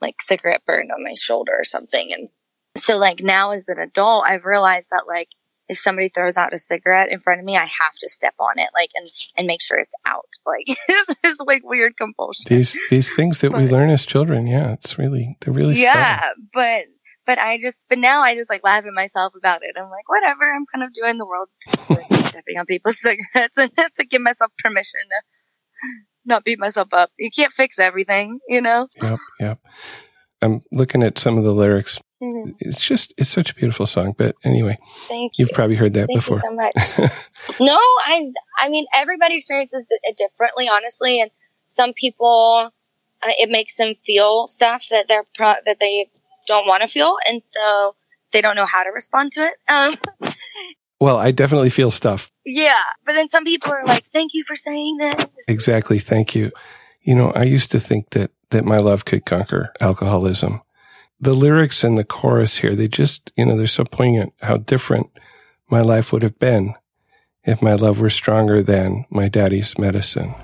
like 0.00 0.20
cigarette 0.20 0.64
burned 0.66 0.90
on 0.92 1.02
my 1.02 1.14
shoulder 1.14 1.52
or 1.56 1.64
something. 1.64 2.12
And 2.12 2.28
so 2.76 2.98
like 2.98 3.22
now 3.22 3.52
as 3.52 3.68
an 3.68 3.78
adult, 3.78 4.24
I've 4.26 4.44
realized 4.44 4.90
that 4.90 5.04
like 5.06 5.28
if 5.68 5.78
somebody 5.78 6.08
throws 6.08 6.36
out 6.36 6.52
a 6.52 6.58
cigarette 6.58 7.10
in 7.10 7.20
front 7.20 7.40
of 7.40 7.46
me, 7.46 7.56
I 7.56 7.64
have 7.64 7.94
to 8.00 8.08
step 8.08 8.34
on 8.38 8.58
it, 8.58 8.68
like, 8.74 8.90
and, 8.96 9.08
and 9.38 9.46
make 9.46 9.62
sure 9.62 9.78
it's 9.78 9.94
out. 10.06 10.24
Like, 10.46 10.76
it's 11.24 11.40
like 11.46 11.62
weird 11.64 11.96
compulsion. 11.96 12.54
These, 12.54 12.78
these 12.90 13.16
things 13.16 13.40
that 13.40 13.52
we 13.52 13.66
learn 13.66 13.88
as 13.88 14.04
children. 14.04 14.46
Yeah. 14.46 14.72
It's 14.74 14.98
really, 14.98 15.38
they're 15.40 15.54
really 15.54 15.80
yeah, 15.80 16.32
but, 16.52 16.82
but 17.24 17.38
I 17.38 17.58
just, 17.58 17.86
but 17.88 17.98
now 17.98 18.20
I 18.20 18.34
just 18.34 18.50
like 18.50 18.62
laugh 18.62 18.84
at 18.84 18.92
myself 18.92 19.32
about 19.34 19.62
it. 19.62 19.74
I'm 19.78 19.88
like, 19.88 20.06
whatever, 20.06 20.42
I'm 20.54 20.66
kind 20.72 20.84
of 20.84 20.92
doing 20.92 21.16
the 21.16 21.24
world, 21.24 21.48
stepping 22.28 22.58
on 22.58 22.66
people's 22.66 23.00
cigarettes 23.00 23.56
and 23.56 23.70
have 23.78 23.92
to 23.94 24.06
give 24.06 24.20
myself 24.20 24.52
permission 24.58 25.00
to 25.00 25.22
not 26.24 26.44
beat 26.44 26.58
myself 26.58 26.88
up. 26.92 27.10
You 27.18 27.30
can't 27.30 27.52
fix 27.52 27.78
everything, 27.78 28.40
you 28.48 28.60
know? 28.60 28.88
Yep. 29.02 29.18
Yep. 29.40 29.58
I'm 30.42 30.62
looking 30.72 31.02
at 31.02 31.18
some 31.18 31.38
of 31.38 31.44
the 31.44 31.52
lyrics. 31.52 32.00
Mhm. 32.22 32.54
It's 32.60 32.80
just, 32.86 33.12
it's 33.16 33.30
such 33.30 33.50
a 33.50 33.54
beautiful 33.54 33.86
song. 33.86 34.14
But 34.16 34.34
anyway, 34.44 34.78
Thank 35.08 35.38
you. 35.38 35.44
you've 35.44 35.54
probably 35.54 35.76
heard 35.76 35.94
that 35.94 36.06
Thank 36.06 36.18
before. 36.18 36.36
you 36.36 36.42
so 36.42 36.54
much. 37.08 37.12
No, 37.60 37.76
I 37.76 38.30
I 38.58 38.68
mean 38.68 38.86
everybody 38.94 39.36
experiences 39.36 39.86
it 39.90 40.16
differently, 40.16 40.68
honestly, 40.68 41.20
and 41.20 41.30
some 41.68 41.92
people 41.92 42.70
uh, 43.22 43.30
it 43.38 43.50
makes 43.50 43.76
them 43.76 43.94
feel 44.04 44.46
stuff 44.46 44.86
that 44.90 45.06
they're 45.08 45.24
pro- 45.34 45.54
that 45.66 45.78
they 45.80 46.10
don't 46.46 46.66
want 46.66 46.82
to 46.82 46.88
feel, 46.88 47.16
and 47.28 47.42
so 47.52 47.94
they 48.32 48.40
don't 48.40 48.56
know 48.56 48.66
how 48.66 48.82
to 48.84 48.90
respond 48.90 49.32
to 49.32 49.40
it. 49.40 49.54
Um, 50.22 50.30
well, 51.00 51.16
I 51.16 51.30
definitely 51.32 51.70
feel 51.70 51.90
stuff. 51.90 52.30
yeah, 52.44 52.74
but 53.04 53.12
then 53.12 53.28
some 53.28 53.44
people 53.44 53.72
are 53.72 53.84
like, 53.84 54.04
"Thank 54.06 54.34
you 54.34 54.44
for 54.44 54.56
saying 54.56 54.96
this." 54.98 55.26
Exactly. 55.48 55.98
Thank 55.98 56.34
you. 56.34 56.50
You 57.02 57.14
know, 57.14 57.30
I 57.32 57.42
used 57.42 57.70
to 57.72 57.80
think 57.80 58.10
that, 58.10 58.30
that 58.50 58.64
my 58.64 58.76
love 58.78 59.04
could 59.04 59.26
conquer 59.26 59.72
alcoholism. 59.80 60.62
The 61.20 61.34
lyrics 61.34 61.84
and 61.84 61.98
the 61.98 62.04
chorus 62.04 62.56
here, 62.58 62.74
they 62.74 62.88
just, 62.88 63.30
you 63.36 63.44
know, 63.44 63.56
they're 63.56 63.66
so 63.66 63.84
poignant 63.84 64.32
how 64.40 64.56
different 64.56 65.10
my 65.68 65.80
life 65.82 66.12
would 66.12 66.22
have 66.22 66.38
been 66.38 66.74
if 67.44 67.60
my 67.60 67.74
love 67.74 68.00
were 68.00 68.10
stronger 68.10 68.62
than 68.62 69.04
my 69.10 69.28
daddy's 69.28 69.78
medicine. 69.78 70.34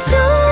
Him 0.00 0.43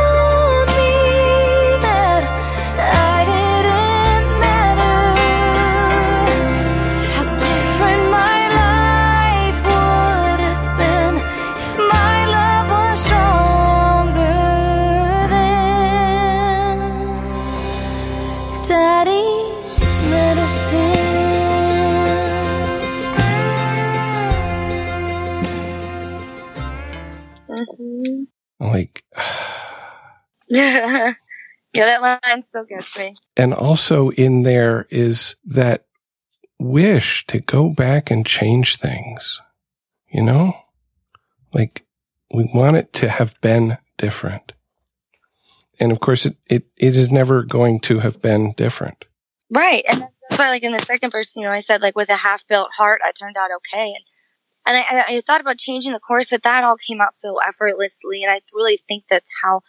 that 31.85 32.03
line 32.03 32.45
still 32.49 32.65
gets 32.65 32.97
me. 32.97 33.17
and 33.37 33.55
also 33.55 34.11
in 34.11 34.43
there 34.43 34.87
is 34.91 35.37
that 35.45 35.87
wish 36.59 37.27
to 37.27 37.41
go 37.41 37.69
back 37.69 38.11
and 38.11 38.27
change 38.27 38.77
things, 38.77 39.41
you 40.09 40.23
know? 40.23 40.55
Like 41.53 41.85
we 42.33 42.51
want 42.53 42.77
it 42.77 42.93
to 42.95 43.09
have 43.09 43.41
been 43.41 43.79
different. 43.99 44.53
And 45.81 45.93
of 45.93 46.01
course 46.01 46.27
it, 46.27 46.37
it, 46.47 46.67
it 46.77 46.97
is 46.97 47.11
never 47.11 47.43
going 47.43 47.81
to 47.81 47.99
have 48.01 48.23
been 48.23 48.53
different. 48.53 49.05
Right. 49.51 49.83
And 49.89 50.05
that's 50.31 50.41
why, 50.41 50.49
like, 50.49 50.63
in 50.63 50.73
the 50.73 50.81
second 50.81 51.11
verse, 51.11 51.37
you 51.37 51.43
know, 51.43 51.51
I 51.51 51.61
said, 51.61 51.83
like, 51.83 51.95
with 51.95 52.09
a 52.09 52.17
half 52.17 52.47
built 52.47 52.69
heart, 52.75 53.03
I 53.05 53.13
turned 53.13 53.37
out 53.37 53.51
okay. 53.57 53.93
And, 54.65 54.77
and 54.79 54.99
I, 54.99 55.17
I 55.17 55.21
thought 55.21 55.43
about 55.43 55.59
changing 55.59 55.93
the 55.93 56.01
course, 56.01 56.31
but 56.31 56.45
that 56.45 56.65
all 56.65 56.77
came 56.77 57.03
out 57.03 57.19
so 57.19 57.39
effortlessly. 57.39 58.23
And 58.23 58.33
I 58.33 58.41
really 58.55 58.79
think 58.89 59.05
that's 59.11 59.31
how 59.43 59.61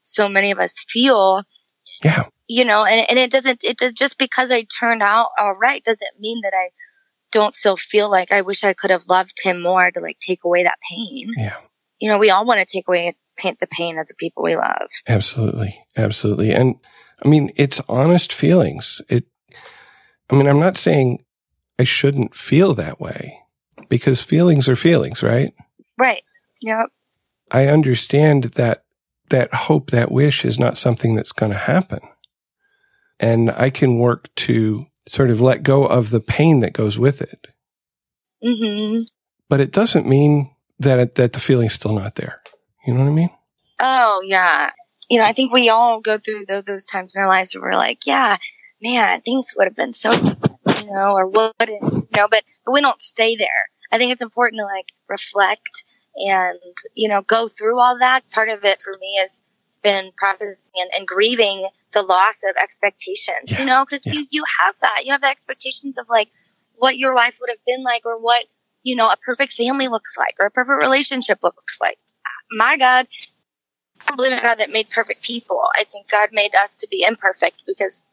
so 0.00 0.28
many 0.28 0.52
of 0.52 0.58
us 0.58 0.84
feel, 0.88 1.42
Yeah. 2.02 2.24
you 2.48 2.64
know, 2.64 2.84
and, 2.84 3.06
and 3.08 3.18
it 3.18 3.30
doesn't, 3.30 3.64
it 3.64 3.78
does, 3.78 3.92
just 3.92 4.18
because 4.18 4.50
I 4.50 4.62
turned 4.62 5.02
out 5.02 5.28
all 5.38 5.54
right 5.54 5.82
doesn't 5.82 6.20
mean 6.20 6.40
that 6.42 6.54
I 6.54 6.70
don't 7.32 7.54
still 7.54 7.76
feel 7.76 8.10
like 8.10 8.32
I 8.32 8.42
wish 8.42 8.64
I 8.64 8.72
could 8.72 8.90
have 8.90 9.04
loved 9.08 9.40
him 9.42 9.62
more 9.62 9.90
to, 9.90 10.00
like, 10.00 10.18
take 10.20 10.44
away 10.44 10.62
that 10.62 10.78
pain. 10.88 11.32
Yeah. 11.36 11.56
You 11.98 12.08
know, 12.08 12.18
we 12.18 12.30
all 12.30 12.46
want 12.46 12.60
to 12.60 12.66
take 12.66 12.86
away 12.88 13.14
paint 13.36 13.58
the 13.58 13.66
pain 13.66 13.98
of 13.98 14.06
the 14.06 14.14
people 14.14 14.42
we 14.42 14.56
love. 14.56 14.88
Absolutely. 15.06 15.84
Absolutely. 15.96 16.52
And 16.52 16.76
I 17.22 17.28
mean, 17.28 17.52
it's 17.56 17.80
honest 17.88 18.32
feelings. 18.32 19.02
It, 19.08 19.24
I 20.30 20.36
mean, 20.36 20.46
I'm 20.46 20.60
not 20.60 20.76
saying 20.76 21.24
I 21.78 21.84
shouldn't 21.84 22.34
feel 22.34 22.74
that 22.74 23.00
way 23.00 23.40
because 23.88 24.22
feelings 24.22 24.68
are 24.68 24.76
feelings, 24.76 25.22
right? 25.22 25.52
Right. 26.00 26.22
Yep. 26.62 26.86
I 27.50 27.66
understand 27.66 28.44
that 28.54 28.84
that 29.30 29.52
hope, 29.52 29.90
that 29.90 30.10
wish 30.10 30.44
is 30.44 30.58
not 30.58 30.78
something 30.78 31.14
that's 31.14 31.32
going 31.32 31.52
to 31.52 31.58
happen. 31.58 32.00
And 33.18 33.50
I 33.50 33.70
can 33.70 33.98
work 33.98 34.34
to 34.36 34.86
sort 35.08 35.30
of 35.30 35.40
let 35.40 35.62
go 35.62 35.86
of 35.86 36.10
the 36.10 36.20
pain 36.20 36.60
that 36.60 36.72
goes 36.72 36.98
with 36.98 37.22
it. 37.22 37.48
hmm 38.42 39.02
But 39.48 39.60
it 39.60 39.72
doesn't 39.72 40.06
mean 40.06 40.54
that 40.78 40.98
it, 40.98 41.14
that 41.14 41.32
the 41.32 41.40
feeling's 41.40 41.72
still 41.72 41.94
not 41.94 42.16
there. 42.16 42.42
You 42.86 42.94
know 42.94 43.00
what 43.00 43.10
I 43.10 43.14
mean? 43.14 43.30
Oh 43.80 44.20
yeah. 44.24 44.70
You 45.08 45.18
know, 45.18 45.24
I 45.24 45.32
think 45.32 45.52
we 45.52 45.68
all 45.68 46.00
go 46.00 46.18
through 46.18 46.46
those, 46.46 46.64
those 46.64 46.86
times 46.86 47.14
in 47.14 47.22
our 47.22 47.28
lives 47.28 47.54
where 47.54 47.70
we're 47.70 47.78
like, 47.78 48.00
yeah, 48.06 48.36
man, 48.82 49.20
things 49.20 49.54
would 49.56 49.66
have 49.66 49.76
been 49.76 49.92
so, 49.92 50.12
you 50.12 50.86
know, 50.86 51.12
or 51.12 51.28
wouldn't, 51.28 51.82
you 51.82 52.08
know, 52.16 52.28
but, 52.28 52.42
but 52.64 52.72
we 52.72 52.80
don't 52.80 53.00
stay 53.00 53.36
there. 53.36 53.48
I 53.92 53.98
think 53.98 54.12
it's 54.12 54.22
important 54.22 54.58
to 54.60 54.64
like 54.64 54.92
reflect 55.08 55.84
and, 56.16 56.58
you 56.94 57.08
know, 57.08 57.22
go 57.22 57.48
through 57.48 57.78
all 57.80 57.98
that. 57.98 58.28
Part 58.30 58.48
of 58.48 58.64
it 58.64 58.82
for 58.82 58.96
me 59.00 59.16
has 59.20 59.42
been 59.82 60.10
processing 60.16 60.72
and, 60.76 60.90
and 60.96 61.06
grieving 61.06 61.68
the 61.92 62.02
loss 62.02 62.42
of 62.48 62.56
expectations, 62.60 63.50
Yeah, 63.50 63.60
you 63.60 63.66
know, 63.66 63.84
cause 63.84 64.00
yeah. 64.04 64.12
you, 64.12 64.26
you 64.30 64.44
have 64.60 64.74
that. 64.80 65.02
You 65.04 65.12
have 65.12 65.22
the 65.22 65.28
expectations 65.28 65.98
of 65.98 66.06
like 66.08 66.28
what 66.74 66.98
your 66.98 67.14
life 67.14 67.38
would 67.40 67.50
have 67.50 67.64
been 67.66 67.82
like 67.84 68.04
or 68.04 68.18
what, 68.20 68.44
you 68.82 68.96
know, 68.96 69.08
a 69.08 69.16
perfect 69.16 69.52
family 69.52 69.88
looks 69.88 70.16
like 70.16 70.34
or 70.40 70.46
a 70.46 70.50
perfect 70.50 70.82
relationship 70.82 71.38
looks 71.42 71.80
like. 71.80 71.98
My 72.50 72.76
God, 72.76 73.06
I 74.08 74.14
believe 74.14 74.32
in 74.32 74.42
God 74.42 74.56
that 74.56 74.70
made 74.70 74.90
perfect 74.90 75.22
people. 75.22 75.62
I 75.74 75.84
think 75.84 76.08
God 76.08 76.30
made 76.32 76.54
us 76.54 76.76
to 76.76 76.88
be 76.88 77.04
imperfect 77.06 77.64
because 77.66 78.04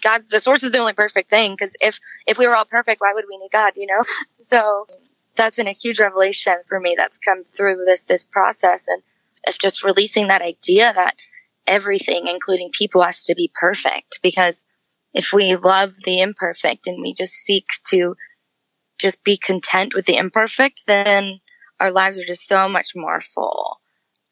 God's 0.00 0.28
the 0.28 0.40
source 0.40 0.62
is 0.62 0.72
the 0.72 0.78
only 0.78 0.92
perfect 0.92 1.28
thing. 1.28 1.52
Because 1.52 1.76
if 1.80 1.98
if 2.26 2.38
we 2.38 2.46
were 2.46 2.54
all 2.54 2.64
perfect, 2.64 3.00
why 3.00 3.12
would 3.12 3.24
we 3.28 3.36
need 3.38 3.50
God? 3.50 3.72
You 3.76 3.86
know. 3.86 4.04
So 4.40 4.86
that's 5.36 5.56
been 5.56 5.68
a 5.68 5.72
huge 5.72 6.00
revelation 6.00 6.56
for 6.68 6.78
me. 6.78 6.94
That's 6.96 7.18
come 7.18 7.42
through 7.42 7.84
this 7.84 8.02
this 8.02 8.24
process 8.24 8.86
and 8.88 9.02
of 9.48 9.58
just 9.58 9.82
releasing 9.84 10.28
that 10.28 10.42
idea 10.42 10.92
that 10.92 11.16
everything, 11.66 12.28
including 12.28 12.70
people, 12.72 13.02
has 13.02 13.22
to 13.22 13.34
be 13.34 13.50
perfect. 13.52 14.20
Because 14.22 14.66
if 15.14 15.32
we 15.32 15.56
love 15.56 15.94
the 16.04 16.20
imperfect 16.20 16.86
and 16.86 17.02
we 17.02 17.12
just 17.12 17.32
seek 17.32 17.66
to 17.88 18.16
just 18.98 19.24
be 19.24 19.36
content 19.36 19.94
with 19.94 20.06
the 20.06 20.16
imperfect, 20.16 20.86
then 20.86 21.40
our 21.80 21.90
lives 21.90 22.18
are 22.18 22.24
just 22.24 22.46
so 22.46 22.68
much 22.68 22.92
more 22.94 23.20
full 23.20 23.80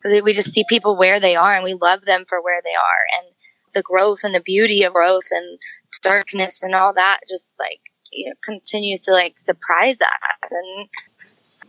because 0.01 0.23
we 0.23 0.33
just 0.33 0.53
see 0.53 0.65
people 0.69 0.97
where 0.97 1.21
they 1.21 1.37
are 1.37 1.53
and 1.53 1.65
we 1.65 1.75
love 1.75 2.03
them 2.05 2.25
for 2.29 2.43
where 2.43 2.61
they 2.65 2.75
are 2.75 3.19
and 3.19 3.35
the 3.75 3.83
growth 3.83 4.25
and 4.25 4.35
the 4.35 4.41
beauty 4.41 4.83
of 4.85 4.93
growth 4.93 5.27
and 5.31 5.59
darkness 6.03 6.63
and 6.63 6.75
all 6.75 6.95
that 6.95 7.21
just 7.29 7.53
like 7.59 7.81
you 8.13 8.29
know 8.29 8.35
continues 8.45 9.05
to 9.05 9.13
like 9.13 9.39
surprise 9.39 10.01
us. 10.01 10.51
And 10.51 10.89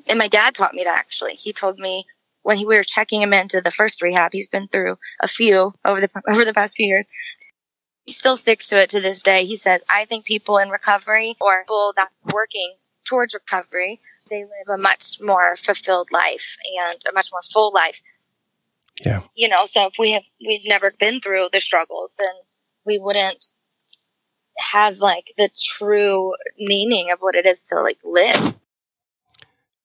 and 0.08 0.20
my 0.20 0.28
dad 0.28 0.56
taught 0.56 0.74
me 0.74 0.84
that 0.84 0.98
actually. 0.98 1.34
He 1.34 1.54
told 1.54 1.80
me 1.80 2.06
when 2.44 2.58
he, 2.58 2.66
we 2.66 2.76
were 2.76 2.84
checking 2.84 3.22
him 3.22 3.34
into 3.34 3.62
the 3.62 3.72
first 3.72 4.02
rehab 4.02 4.34
he's 4.34 4.48
been 4.48 4.68
through 4.68 4.98
a 5.22 5.28
few 5.28 5.72
over 5.86 6.02
the 6.02 6.10
over 6.30 6.46
the 6.46 6.54
past 6.54 6.76
few 6.76 6.88
years. 6.88 7.08
He 8.06 8.14
still 8.14 8.36
sticks 8.36 8.70
to 8.70 8.82
it 8.82 8.90
to 8.90 9.02
this 9.02 9.22
day. 9.22 9.46
He 9.46 9.56
says 9.56 9.82
i 9.90 10.06
think 10.06 10.26
people 10.26 10.58
in 10.58 10.70
recovery 10.70 11.36
or 11.40 11.64
people 11.64 11.94
that 11.96 12.10
are 12.26 12.34
working 12.34 12.74
towards 13.06 13.34
recovery 13.34 14.00
they 14.30 14.44
live 14.44 14.70
a 14.74 14.78
much 14.78 15.20
more 15.22 15.56
fulfilled 15.58 16.10
life 16.12 16.58
and 16.80 17.00
a 17.10 17.14
much 17.14 17.30
more 17.32 17.42
full 17.42 17.72
life. 17.74 18.02
Yeah. 19.06 19.22
you 19.36 19.50
know 19.50 19.66
so 19.66 19.88
if 19.88 19.96
we 19.98 20.12
have 20.12 20.24
we've 20.46 20.66
never 20.66 20.92
been 20.92 21.22
through 21.22 21.50
the 21.52 21.60
struggles 21.60 22.16
then 22.20 22.30
we 22.86 23.00
wouldn't 23.00 23.50
have 24.72 24.98
like 25.00 25.26
the 25.38 25.50
true 25.78 26.34
meaning 26.58 27.12
of 27.12 27.20
what 27.20 27.36
it 27.36 27.46
is 27.46 27.64
to 27.66 27.80
like 27.82 28.00
live 28.04 28.54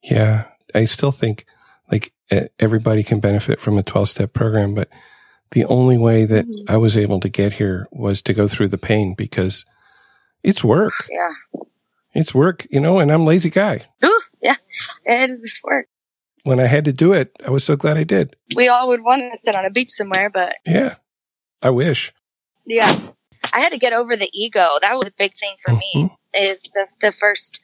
Yeah. 0.02 0.44
I 0.74 0.85
still 0.85 1.12
think 1.12 1.46
like 1.90 2.12
everybody 2.59 3.02
can 3.02 3.20
benefit 3.20 3.61
from 3.61 3.79
a 3.79 3.83
12 3.83 4.09
step 4.09 4.33
program, 4.33 4.74
but 4.74 4.88
the 5.52 5.64
only 5.64 5.96
way 5.96 6.24
that 6.24 6.46
Mhm. 6.46 6.64
I 6.68 6.76
was 6.76 6.96
able 6.96 7.20
to 7.20 7.29
get 7.29 7.55
here 7.55 7.87
was 7.92 8.20
to 8.22 8.35
go 8.35 8.48
through 8.48 8.68
the 8.68 8.79
pain 8.79 9.14
because 9.14 9.64
it's 10.42 10.62
work. 10.64 10.92
Yeah. 11.11 11.33
It's 12.14 12.35
work, 12.35 12.66
you 12.70 12.81
know, 12.81 12.98
and 12.98 13.11
I'm 13.12 13.22
a 13.22 13.24
lazy 13.26 13.50
guy. 13.50 13.83
Ooh, 14.05 14.20
yeah. 14.42 14.57
It 15.05 15.31
is 15.31 15.40
before. 15.40 15.87
When 16.44 16.61
I 16.61 16.66
had 16.66 16.85
to 16.87 16.92
do 16.92 17.12
it, 17.12 17.33
I 17.44 17.50
was 17.50 17.64
so 17.64 17.76
glad 17.76 17.96
I 17.96 18.05
did. 18.05 18.37
We 18.55 18.68
all 18.68 18.88
would 18.88 19.02
want 19.02 19.22
to 19.33 19.38
sit 19.38 19.55
on 19.55 19.64
a 19.64 19.70
beach 19.70 19.90
somewhere, 19.90 20.31
but 20.31 20.55
Yeah. 20.64 20.96
I 21.62 21.70
wish. 21.70 22.12
yeah. 22.64 22.98
I 23.52 23.61
had 23.61 23.72
to 23.72 23.78
get 23.78 23.92
over 23.92 24.16
the 24.16 24.30
ego. 24.32 24.68
That 24.82 24.96
was 24.96 25.09
a 25.09 25.12
big 25.12 25.35
thing 25.35 25.54
for 25.62 25.72
me. 25.72 25.92
Mhm. 25.96 26.16
Is 26.35 26.62
the 26.74 26.87
the 27.00 27.12
first 27.12 27.61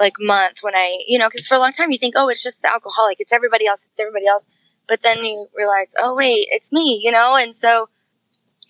like 0.00 0.14
month 0.18 0.58
when 0.62 0.74
I, 0.76 0.98
you 1.06 1.18
know, 1.18 1.28
because 1.28 1.46
for 1.46 1.54
a 1.54 1.58
long 1.58 1.72
time 1.72 1.90
you 1.92 1.98
think, 1.98 2.14
oh, 2.16 2.28
it's 2.28 2.42
just 2.42 2.62
the 2.62 2.72
alcoholic, 2.72 3.16
it's 3.20 3.32
everybody 3.32 3.66
else, 3.66 3.86
it's 3.86 4.00
everybody 4.00 4.26
else, 4.26 4.48
but 4.88 5.02
then 5.02 5.24
you 5.24 5.46
realize, 5.56 5.88
oh 5.98 6.14
wait, 6.16 6.46
it's 6.50 6.72
me, 6.72 7.00
you 7.02 7.12
know, 7.12 7.36
and 7.36 7.54
so, 7.54 7.88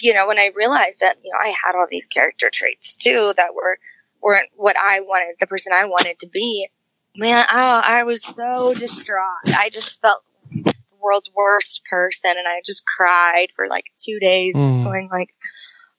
you 0.00 0.12
know, 0.12 0.26
when 0.26 0.38
I 0.38 0.50
realized 0.54 1.00
that, 1.00 1.16
you 1.22 1.30
know, 1.32 1.38
I 1.42 1.54
had 1.64 1.76
all 1.76 1.86
these 1.88 2.06
character 2.08 2.50
traits 2.52 2.96
too 2.96 3.32
that 3.36 3.54
were 3.54 3.78
weren't 4.20 4.48
what 4.56 4.76
I 4.76 5.00
wanted, 5.00 5.36
the 5.38 5.46
person 5.46 5.72
I 5.74 5.84
wanted 5.86 6.18
to 6.20 6.28
be, 6.28 6.68
man, 7.16 7.44
oh, 7.50 7.80
I 7.84 8.02
was 8.04 8.22
so 8.22 8.74
distraught. 8.74 9.46
I 9.46 9.70
just 9.70 10.00
felt 10.00 10.22
the 10.50 10.74
world's 11.00 11.30
worst 11.34 11.82
person, 11.88 12.32
and 12.36 12.48
I 12.48 12.60
just 12.64 12.84
cried 12.86 13.48
for 13.54 13.66
like 13.68 13.84
two 13.98 14.18
days, 14.18 14.54
Mm. 14.56 14.82
going 14.84 15.08
like, 15.12 15.28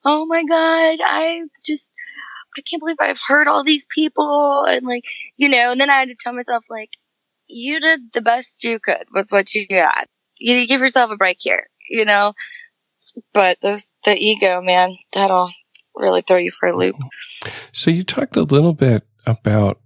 oh 0.05 0.25
my 0.25 0.43
god, 0.43 0.99
I 1.03 1.41
just. 1.65 1.91
I 2.57 2.61
can't 2.61 2.79
believe 2.79 2.95
I've 3.01 3.19
hurt 3.19 3.49
all 3.49 3.65
these 3.65 3.85
people 3.93 4.65
and 4.69 4.85
like, 4.85 5.03
you 5.35 5.49
know, 5.49 5.71
and 5.71 5.81
then 5.81 5.89
I 5.89 5.95
had 5.95 6.07
to 6.07 6.15
tell 6.17 6.31
myself 6.31 6.63
like, 6.69 6.89
you 7.47 7.79
did 7.79 8.13
the 8.13 8.21
best 8.21 8.63
you 8.63 8.79
could 8.79 9.03
with 9.13 9.29
what 9.29 9.53
you 9.53 9.67
got. 9.67 10.07
You 10.39 10.65
give 10.65 10.79
yourself 10.79 11.11
a 11.11 11.17
break 11.17 11.37
here, 11.39 11.67
you 11.89 12.05
know? 12.05 12.33
But 13.33 13.59
those, 13.61 13.91
the 14.03 14.15
ego, 14.15 14.61
man, 14.61 14.95
that'll 15.13 15.51
really 15.95 16.21
throw 16.21 16.37
you 16.37 16.51
for 16.51 16.69
a 16.69 16.77
loop. 16.77 16.95
So 17.71 17.91
you 17.91 18.03
talked 18.03 18.35
a 18.35 18.43
little 18.43 18.73
bit 18.73 19.03
about 19.25 19.79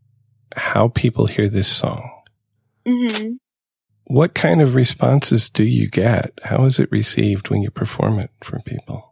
how 0.56 0.90
people 0.90 1.26
hear 1.28 1.48
this 1.48 1.68
song. 1.68 2.10
hmm 2.88 3.34
What 4.06 4.34
kind 4.34 4.62
of 4.62 4.76
responses 4.76 5.50
do 5.50 5.64
you 5.64 5.90
get? 5.90 6.40
How 6.44 6.66
is 6.66 6.80
it 6.80 6.92
received 6.92 7.50
when 7.50 7.62
you 7.62 7.72
perform 7.72 8.20
it 8.20 8.32
for 8.42 8.60
people? 8.62 9.09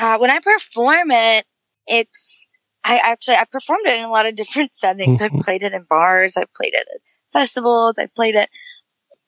Uh, 0.00 0.18
when 0.18 0.30
I 0.30 0.40
perform 0.40 1.10
it, 1.10 1.44
it's, 1.86 2.48
I 2.82 3.00
actually, 3.02 3.36
I've 3.36 3.50
performed 3.50 3.86
it 3.86 3.98
in 3.98 4.04
a 4.04 4.10
lot 4.10 4.26
of 4.26 4.34
different 4.34 4.76
settings. 4.76 5.20
Mhm. 5.20 5.24
I've 5.24 5.44
played 5.44 5.62
it 5.62 5.72
in 5.72 5.82
bars. 5.88 6.36
I've 6.36 6.52
played 6.54 6.74
it 6.74 6.86
at 6.92 7.00
festivals. 7.32 7.96
I've 7.98 8.14
played 8.14 8.34
it 8.34 8.48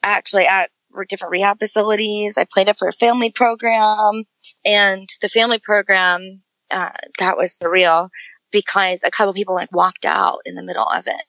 actually 0.02 0.46
at 0.46 0.70
different 1.08 1.32
rehab 1.32 1.58
facilities. 1.58 2.38
I 2.38 2.46
played 2.50 2.68
it 2.68 2.78
for 2.78 2.88
a 2.88 2.92
family 2.92 3.30
program 3.30 4.24
and 4.64 5.08
the 5.20 5.28
family 5.28 5.58
program, 5.62 6.42
uh, 6.70 6.90
that 7.18 7.36
was 7.36 7.52
surreal 7.52 8.08
because 8.50 9.02
a 9.04 9.10
couple 9.10 9.32
people 9.34 9.54
like 9.54 9.70
walked 9.72 10.04
out 10.06 10.38
in 10.46 10.54
the 10.54 10.62
middle 10.62 10.86
of 10.88 11.06
it. 11.06 11.22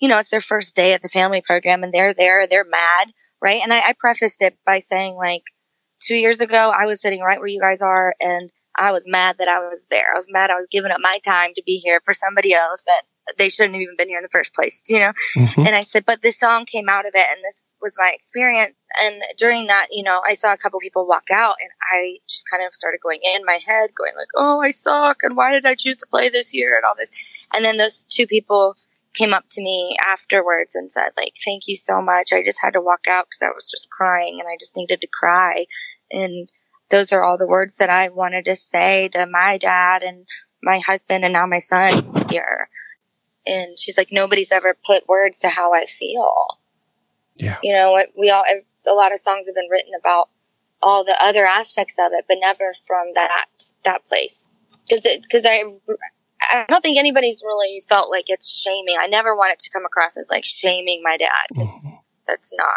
You 0.00 0.08
know, 0.08 0.18
it's 0.18 0.30
their 0.30 0.40
first 0.40 0.74
day 0.74 0.92
at 0.94 1.02
the 1.02 1.08
family 1.08 1.42
program 1.42 1.82
and 1.84 1.92
they're 1.92 2.14
there, 2.14 2.46
they're 2.46 2.64
mad, 2.64 3.08
right? 3.40 3.60
And 3.62 3.72
I, 3.72 3.78
I 3.78 3.94
prefaced 3.98 4.42
it 4.42 4.56
by 4.66 4.80
saying 4.80 5.14
like 5.14 5.42
two 6.00 6.16
years 6.16 6.40
ago, 6.40 6.72
I 6.76 6.86
was 6.86 7.00
sitting 7.00 7.20
right 7.20 7.38
where 7.38 7.48
you 7.48 7.60
guys 7.60 7.82
are 7.82 8.14
and 8.20 8.50
I 8.76 8.92
was 8.92 9.04
mad 9.06 9.38
that 9.38 9.48
I 9.48 9.60
was 9.60 9.86
there. 9.90 10.12
I 10.12 10.16
was 10.16 10.26
mad 10.30 10.50
I 10.50 10.54
was 10.54 10.68
giving 10.70 10.90
up 10.90 11.00
my 11.00 11.18
time 11.24 11.54
to 11.54 11.62
be 11.64 11.76
here 11.76 12.00
for 12.04 12.14
somebody 12.14 12.52
else 12.52 12.82
that 12.86 13.02
they 13.38 13.48
shouldn't 13.48 13.74
have 13.74 13.82
even 13.82 13.96
been 13.96 14.08
here 14.08 14.18
in 14.18 14.22
the 14.22 14.28
first 14.28 14.54
place, 14.54 14.84
you 14.88 14.98
know? 14.98 15.12
Mhm. 15.36 15.66
And 15.66 15.74
I 15.74 15.82
said, 15.82 16.04
but 16.04 16.20
this 16.20 16.38
song 16.38 16.66
came 16.66 16.88
out 16.88 17.06
of 17.06 17.12
it 17.14 17.26
and 17.30 17.42
this 17.42 17.70
was 17.80 17.96
my 17.98 18.12
experience. 18.14 18.74
And 19.02 19.22
during 19.38 19.68
that, 19.68 19.88
you 19.90 20.02
know, 20.02 20.20
I 20.24 20.34
saw 20.34 20.52
a 20.52 20.58
couple 20.58 20.78
people 20.80 21.06
walk 21.06 21.30
out 21.30 21.54
and 21.60 21.70
I 21.90 22.18
just 22.28 22.44
kind 22.50 22.64
of 22.66 22.74
started 22.74 23.00
going 23.02 23.20
in 23.22 23.44
my 23.46 23.58
head, 23.66 23.94
going 23.94 24.12
like, 24.16 24.28
oh, 24.36 24.60
I 24.60 24.70
suck. 24.70 25.22
And 25.22 25.36
why 25.36 25.52
did 25.52 25.64
I 25.64 25.74
choose 25.74 25.96
to 25.98 26.06
play 26.06 26.28
this 26.28 26.52
year 26.52 26.76
and 26.76 26.84
all 26.84 26.94
this? 26.96 27.10
And 27.54 27.64
then 27.64 27.78
those 27.78 28.04
two 28.04 28.26
people 28.26 28.76
came 29.14 29.32
up 29.32 29.44
to 29.52 29.62
me 29.62 29.96
afterwards 30.04 30.74
and 30.74 30.90
said 30.92 31.10
like, 31.16 31.34
thank 31.44 31.62
you 31.66 31.76
so 31.76 32.02
much. 32.02 32.32
I 32.32 32.42
just 32.42 32.60
had 32.60 32.72
to 32.74 32.80
walk 32.80 33.06
out 33.08 33.26
because 33.26 33.42
I 33.42 33.54
was 33.54 33.70
just 33.70 33.88
crying 33.90 34.40
and 34.40 34.48
I 34.48 34.56
just 34.60 34.76
needed 34.76 35.00
to 35.00 35.06
cry. 35.06 35.66
And 36.10 36.50
those 36.90 37.12
are 37.12 37.22
all 37.22 37.38
the 37.38 37.46
words 37.46 37.78
that 37.78 37.90
I 37.90 38.08
wanted 38.08 38.46
to 38.46 38.56
say 38.56 39.08
to 39.08 39.26
my 39.26 39.58
dad 39.58 40.02
and 40.02 40.26
my 40.62 40.78
husband 40.78 41.24
and 41.24 41.32
now 41.32 41.46
my 41.46 41.58
son 41.58 42.26
here. 42.30 42.68
And 43.46 43.78
she's 43.78 43.98
like, 43.98 44.08
nobody's 44.10 44.52
ever 44.52 44.74
put 44.86 45.06
words 45.08 45.40
to 45.40 45.48
how 45.48 45.72
I 45.74 45.86
feel. 45.86 46.34
Yeah. 47.36 47.58
You 47.62 47.74
know, 47.74 48.02
we 48.18 48.30
all, 48.30 48.42
a 48.42 48.94
lot 48.94 49.12
of 49.12 49.18
songs 49.18 49.46
have 49.46 49.54
been 49.54 49.68
written 49.70 49.92
about 49.98 50.28
all 50.82 51.04
the 51.04 51.16
other 51.22 51.44
aspects 51.44 51.96
of 51.98 52.12
it, 52.12 52.24
but 52.28 52.38
never 52.40 52.72
from 52.86 53.08
that, 53.14 53.46
that 53.84 54.06
place. 54.06 54.48
Cause 54.88 55.04
it, 55.06 55.26
cause 55.30 55.46
I, 55.46 55.64
I 56.52 56.64
don't 56.68 56.82
think 56.82 56.98
anybody's 56.98 57.42
really 57.42 57.80
felt 57.88 58.10
like 58.10 58.26
it's 58.28 58.60
shaming. 58.62 58.96
I 58.98 59.06
never 59.06 59.34
want 59.34 59.52
it 59.52 59.58
to 59.60 59.70
come 59.70 59.84
across 59.84 60.16
as 60.16 60.28
like 60.30 60.44
shaming 60.44 61.00
my 61.02 61.16
dad. 61.16 61.46
Mhm. 61.54 61.98
that's 62.26 62.52
not. 62.54 62.68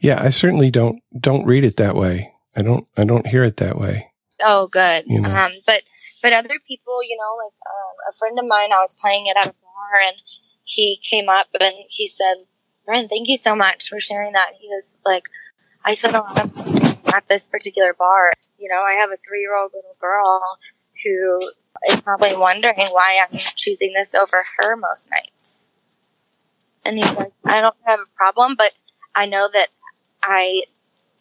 Yeah, 0.00 0.22
I 0.22 0.30
certainly 0.30 0.70
don't 0.70 1.02
don't 1.18 1.46
read 1.46 1.64
it 1.64 1.78
that 1.78 1.94
way. 1.94 2.34
I 2.56 2.62
don't 2.62 2.86
I 2.96 3.04
don't 3.04 3.26
hear 3.26 3.44
it 3.44 3.58
that 3.58 3.78
way. 3.78 4.10
Oh, 4.42 4.66
good. 4.66 5.04
You 5.06 5.20
know. 5.20 5.30
Um, 5.30 5.52
but 5.66 5.82
but 6.22 6.32
other 6.32 6.58
people, 6.66 7.02
you 7.02 7.16
know, 7.16 7.36
like 7.44 7.54
um, 7.66 7.94
a 8.10 8.12
friend 8.18 8.38
of 8.38 8.46
mine, 8.46 8.72
I 8.72 8.78
was 8.78 8.94
playing 8.94 9.26
it 9.26 9.36
at 9.36 9.46
a 9.46 9.54
bar, 9.62 10.00
and 10.02 10.16
he 10.64 10.98
came 11.02 11.28
up 11.28 11.46
and 11.60 11.74
he 11.88 12.08
said, 12.08 12.34
"Brent, 12.84 13.08
thank 13.08 13.28
you 13.28 13.36
so 13.36 13.54
much 13.54 13.88
for 13.88 14.00
sharing 14.00 14.32
that." 14.32 14.52
He 14.60 14.68
was 14.68 14.96
like, 15.04 15.28
"I 15.84 15.94
said 15.94 16.14
a 16.14 16.20
lot 16.20 16.38
of 16.38 17.14
at 17.14 17.28
this 17.28 17.48
particular 17.48 17.94
bar. 17.94 18.32
You 18.58 18.68
know, 18.68 18.82
I 18.82 18.94
have 19.00 19.10
a 19.10 19.16
three-year-old 19.26 19.72
little 19.72 19.96
girl 19.98 20.58
who 21.04 21.50
is 21.88 22.00
probably 22.02 22.36
wondering 22.36 22.86
why 22.90 23.24
I'm 23.24 23.38
choosing 23.38 23.92
this 23.94 24.14
over 24.14 24.44
her 24.58 24.76
most 24.76 25.10
nights." 25.10 25.68
And 26.84 26.98
he's 26.98 27.12
like, 27.12 27.32
"I 27.44 27.60
don't 27.60 27.76
have 27.84 28.00
a 28.00 28.16
problem, 28.16 28.56
but 28.56 28.72
I 29.14 29.26
know 29.26 29.48
that 29.50 29.68
I." 30.22 30.64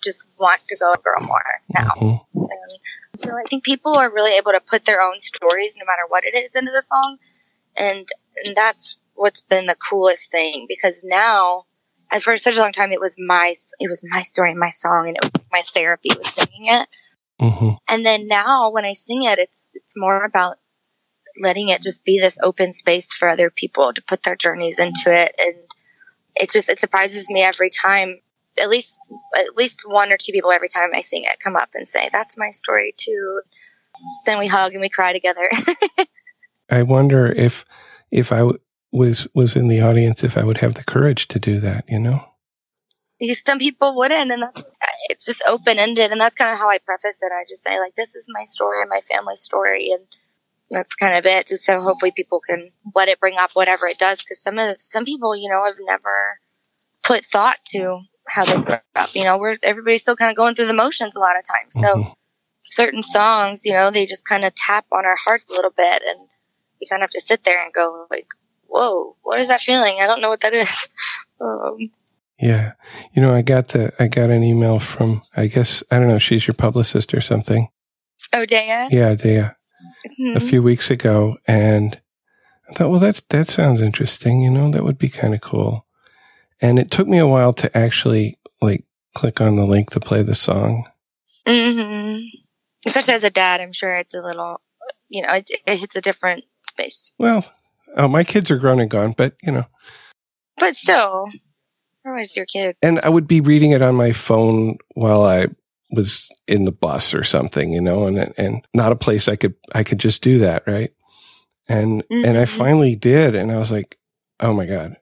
Just 0.04 0.26
want 0.38 0.62
to 0.68 0.78
go 0.80 0.94
a 0.94 0.98
girl 0.98 1.22
more 1.22 1.62
now. 1.70 1.90
Mhm. 1.98 2.26
And 2.34 3.24
so 3.24 3.38
I 3.38 3.44
think 3.50 3.64
people 3.64 3.98
are 3.98 4.12
really 4.12 4.38
able 4.38 4.52
to 4.54 4.62
put 4.62 4.86
their 4.86 5.02
own 5.02 5.20
stories, 5.20 5.76
no 5.78 5.86
matter 5.86 6.04
what 6.08 6.24
it 6.26 6.36
is, 6.36 6.56
into 6.56 6.72
the 6.72 6.82
song, 6.82 7.18
and 7.76 8.08
and 8.46 8.56
that's 8.56 8.98
what's 9.16 9.42
been 9.42 9.66
the 9.66 9.76
coolest 9.76 10.32
thing 10.32 10.66
because 10.68 11.04
now, 11.04 11.66
and 12.10 12.24
for 12.24 12.38
such 12.38 12.58
a 12.58 12.62
long 12.62 12.72
time, 12.72 12.92
it 12.92 13.02
was 13.02 13.18
my 13.20 13.56
it 13.80 13.90
was 13.90 14.02
my 14.04 14.22
story, 14.22 14.54
my 14.54 14.70
song, 14.70 15.08
and 15.08 15.18
it 15.18 15.24
was 15.24 15.44
my 15.52 15.62
therapy 15.74 16.10
was 16.18 16.34
singing 16.34 16.66
it. 16.66 16.88
Mhm. 17.42 17.78
And 17.88 18.06
then 18.06 18.28
now, 18.28 18.70
when 18.70 18.86
I 18.86 18.94
sing 18.94 19.24
it, 19.24 19.40
it's 19.40 19.70
it's 19.74 19.96
more 19.98 20.24
about 20.24 20.58
letting 21.40 21.70
it 21.70 21.82
just 21.82 22.04
be 22.04 22.20
this 22.20 22.38
open 22.42 22.74
space 22.74 23.14
for 23.16 23.30
other 23.30 23.50
people 23.50 23.94
to 23.94 24.02
put 24.02 24.24
their 24.24 24.36
journeys 24.36 24.80
into 24.80 25.12
it, 25.12 25.36
and 25.38 25.56
it 26.36 26.52
just 26.52 26.70
it 26.70 26.80
surprises 26.80 27.30
me 27.30 27.42
every 27.42 27.70
time. 27.70 28.22
At 28.62 28.70
least 28.70 29.00
at 29.36 29.56
least 29.56 29.84
one 29.86 30.12
or 30.12 30.18
two 30.18 30.32
people 30.32 30.52
every 30.52 30.70
time 30.70 30.90
I 30.94 31.02
sing 31.02 31.24
it 31.24 31.40
come 31.40 31.56
up 31.56 31.70
and 31.76 31.88
say, 31.88 32.10
"That's 32.12 32.38
my 32.38 32.52
story 32.52 32.94
too." 32.98 33.42
Then 34.26 34.40
we 34.40 34.48
hug 34.48 34.74
and 34.74 34.82
we 34.82 34.90
cry 34.90 35.14
together. 35.14 35.50
I 36.70 36.84
wonder 36.84 37.28
if 37.28 37.66
if 38.12 38.32
I 38.32 38.40
w- 38.40 38.60
was 38.92 39.28
was 39.34 39.56
in 39.56 39.68
the 39.68 39.82
audience 39.82 40.24
if 40.24 40.38
I 40.38 40.44
would 40.44 40.58
have 40.58 40.76
the 40.76 40.84
courage 40.84 41.28
to 41.30 41.40
do 41.40 41.60
that, 41.60 41.86
you 41.88 42.00
know? 42.00 42.26
Some 43.46 43.60
people 43.60 43.96
wouldn't, 43.96 44.32
and 44.32 44.44
that's, 44.44 44.64
it's 45.10 45.26
just 45.26 45.44
open 45.46 45.78
ended, 45.78 46.12
and 46.12 46.22
that's 46.22 46.36
kind 46.36 46.52
of 46.52 46.58
how 46.58 46.70
I 46.70 46.78
preface 46.78 47.22
it. 47.22 47.32
I 47.34 47.44
just 47.48 47.64
say 47.64 47.80
like, 47.80 47.96
"This 47.96 48.16
is 48.16 48.28
my 48.30 48.46
story, 48.46 48.82
and 48.82 48.90
my 48.90 49.02
family's 49.02 49.42
story," 49.42 49.92
and 49.92 50.06
that's 50.72 50.96
kind 50.96 51.18
of 51.18 51.26
it. 51.26 51.48
Just 51.48 51.66
so 51.66 51.82
hopefully 51.82 52.14
people 52.16 52.40
can 52.40 52.70
let 52.96 53.10
it 53.10 53.20
bring 53.20 53.38
up 53.38 53.52
whatever 53.54 53.88
it 53.88 53.98
does. 53.98 54.22
Because 54.22 54.42
some 54.42 54.58
of 54.58 54.68
the, 54.68 54.76
some 54.80 55.04
people, 55.04 55.36
you 55.36 55.50
know, 55.50 55.66
have 55.66 55.76
never 55.82 56.40
put 57.04 57.26
thought 57.26 57.58
to 57.72 58.00
how 58.30 58.46
they 58.46 58.62
grew 58.62 58.78
up. 58.96 59.16
You 59.16 59.24
know, 59.24 59.38
we're 59.38 59.56
everybody's 59.64 60.02
still 60.02 60.16
kind 60.16 60.30
of 60.32 60.38
going 60.38 60.56
through 60.56 60.68
the 60.68 60.74
motions 60.74 61.16
a 61.16 61.20
lot 61.20 61.36
of 61.38 61.44
times. 61.44 61.76
So 61.76 62.00
Mhm. 62.00 62.16
certain 62.66 63.04
songs, 63.04 63.66
you 63.66 63.74
know, 63.74 63.92
they 63.92 64.06
just 64.06 64.26
kind 64.26 64.46
of 64.46 64.54
tap 64.56 64.86
on 64.92 65.06
our 65.06 65.16
heart 65.16 65.42
a 65.50 65.54
little 65.54 65.72
bit, 65.72 66.04
and 66.08 66.20
we 66.80 66.88
kind 66.88 67.02
of 67.02 67.06
have 67.06 67.12
to 67.12 67.22
sit 67.22 67.44
there 67.44 67.64
and 67.64 67.74
go 67.74 68.08
like, 68.12 68.28
"Whoa, 68.68 69.16
what 69.24 69.40
is 69.40 69.48
that 69.50 69.62
feeling? 69.62 69.98
I 70.02 70.08
don't 70.08 70.22
know 70.22 70.30
what 70.30 70.42
that 70.42 70.54
is." 70.54 70.88
Um, 71.42 71.90
Yeah. 72.38 72.74
You 73.14 73.22
know, 73.22 73.34
I 73.34 73.42
got 73.42 73.70
the 73.70 73.94
I 73.98 74.08
got 74.10 74.30
an 74.30 74.44
email 74.44 74.78
from 74.80 75.22
I 75.36 75.48
guess 75.48 75.84
I 75.90 76.00
don't 76.00 76.10
know, 76.10 76.20
she's 76.20 76.46
your 76.48 76.54
publicist 76.56 77.14
or 77.14 77.22
something. 77.22 77.70
Odea. 78.34 78.90
Yeah, 78.92 79.16
they 79.16 79.38
a 79.38 79.56
Mhm. 80.20 80.42
few 80.50 80.62
weeks 80.62 80.92
ago 80.92 81.38
and 81.48 82.00
I 82.70 82.74
thought, 82.74 82.90
well 82.90 83.00
that's 83.00 83.22
that 83.30 83.48
sounds 83.48 83.80
interesting, 83.82 84.42
you 84.42 84.52
know, 84.52 84.70
that 84.72 84.84
would 84.84 84.98
be 84.98 85.10
kind 85.10 85.34
of 85.34 85.40
cool. 85.42 85.86
And 86.62 86.78
it 86.80 86.92
took 86.92 87.08
me 87.08 87.18
a 87.20 87.28
while 87.28 87.54
to 87.54 87.78
actually 87.78 88.38
like 88.62 88.84
click 89.16 89.42
on 89.42 89.56
the 89.56 89.66
link 89.66 89.92
to 89.92 90.00
play 90.00 90.24
the 90.24 90.36
song. 90.36 90.86
Mm-hmm. 91.48 92.26
Especially 92.86 93.14
as 93.14 93.24
a 93.24 93.30
dad, 93.30 93.62
I'm 93.62 93.74
sure 93.74 93.96
it's 93.96 94.14
a 94.14 94.22
little, 94.22 94.62
you 95.10 95.22
know, 95.22 95.34
it, 95.34 95.50
it 95.68 95.80
hits 95.80 95.96
a 95.96 96.02
different 96.02 96.46
space. 96.64 97.12
Well, 97.18 97.46
oh, 97.98 98.08
my 98.08 98.24
kids 98.24 98.52
are 98.52 98.58
grown 98.58 98.80
and 98.80 98.90
gone, 98.90 99.14
but 99.18 99.36
you 99.42 99.52
know, 99.52 99.66
But 100.58 100.76
still, 100.76 101.28
Otherwise, 102.06 102.36
your 102.36 102.46
kid. 102.46 102.76
and 102.82 103.00
I 103.02 103.10
would 103.10 103.28
be 103.28 103.42
reading 103.42 103.72
it 103.72 103.82
on 103.82 103.96
my 103.96 104.14
phone 104.14 104.78
while 104.96 105.24
I 105.24 105.48
was 105.92 106.30
in 106.48 106.66
the 106.66 106.72
bus 106.72 107.14
or 107.14 107.24
something, 107.24 107.74
you 107.74 107.82
know, 107.82 108.08
and 108.08 108.34
and 108.38 108.66
not 108.74 108.92
a 108.92 108.96
place 108.98 109.28
I 109.28 109.36
could 109.36 109.56
I 109.74 109.84
could 109.84 110.00
just 110.00 110.22
do 110.24 110.40
that, 110.40 110.64
right? 110.68 110.94
And 111.68 112.04
and 112.10 112.38
I 112.38 112.46
Mhm. 112.46 112.58
finally 112.58 112.96
did, 112.96 113.36
and 113.36 113.52
I 113.52 113.58
was 113.58 113.72
like, 113.72 113.98
oh 114.40 114.54
my 114.54 114.66
god, 114.66 114.96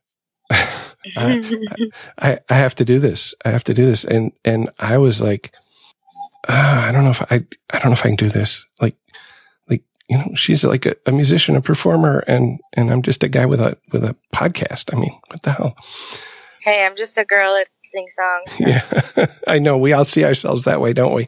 I, 1.15 1.89
I 2.17 2.39
I 2.50 2.54
have 2.56 2.76
to 2.76 2.86
do 2.86 3.00
this. 3.00 3.34
I 3.46 3.52
have 3.52 3.63
to 3.65 3.74
do 3.74 3.86
this, 3.86 4.04
and 4.04 4.32
and 4.43 4.70
I 4.80 4.98
was 4.98 5.22
like, 5.22 5.54
ah, 6.48 6.88
I 6.88 6.91
don't 6.91 7.04
know 7.04 7.12
if 7.12 7.22
I 7.22 7.46
I 7.70 7.80
don't 7.80 7.88
know 7.88 7.93
if 7.93 8.06
I 8.06 8.10
can 8.10 8.15
do 8.15 8.30
this. 8.30 8.65
Like 8.82 8.96
like 9.70 9.84
you 10.10 10.17
know, 10.17 10.32
she's 10.36 10.63
like 10.63 10.86
a, 10.86 10.96
a 11.06 11.12
musician, 11.12 11.56
a 11.56 11.62
performer, 11.62 12.24
and 12.28 12.60
and 12.74 12.91
I'm 12.91 13.02
just 13.02 13.24
a 13.24 13.30
guy 13.30 13.46
with 13.46 13.62
a 13.62 13.78
with 13.91 14.04
a 14.04 14.15
podcast. 14.34 14.93
I 14.93 15.00
mean, 15.00 15.17
what 15.28 15.41
the 15.43 15.52
hell? 15.52 15.76
hey, 16.67 16.86
I'm 16.86 16.96
just 16.96 17.17
a 17.17 17.26
girl 17.26 17.54
that 17.54 17.67
sings 17.82 18.15
songs. 18.15 18.60
Yeah, 18.67 19.28
I 19.48 19.60
know. 19.60 19.78
We 19.78 19.93
all 19.93 20.06
see 20.06 20.26
ourselves 20.26 20.65
that 20.65 20.82
way, 20.82 20.93
don't 20.93 21.13
we? 21.13 21.28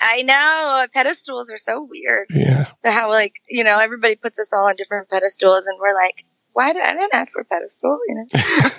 I 0.00 0.22
know 0.22 0.86
pedestals 0.92 1.50
are 1.50 1.56
so 1.58 1.82
weird. 1.82 2.28
Yeah. 2.30 2.66
How 2.84 3.10
like 3.10 3.40
you 3.48 3.64
know 3.64 3.78
everybody 3.78 4.16
puts 4.16 4.38
us 4.38 4.52
all 4.52 4.68
on 4.68 4.76
different 4.76 5.08
pedestals, 5.08 5.66
and 5.66 5.78
we're 5.80 5.94
like, 5.94 6.24
why 6.56 6.72
did 6.72 6.80
I 6.80 6.94
didn't 6.94 7.12
ask 7.12 7.34
for 7.34 7.42
a 7.42 7.44
pedestal? 7.44 7.98
You 8.08 8.14
know, 8.14 8.24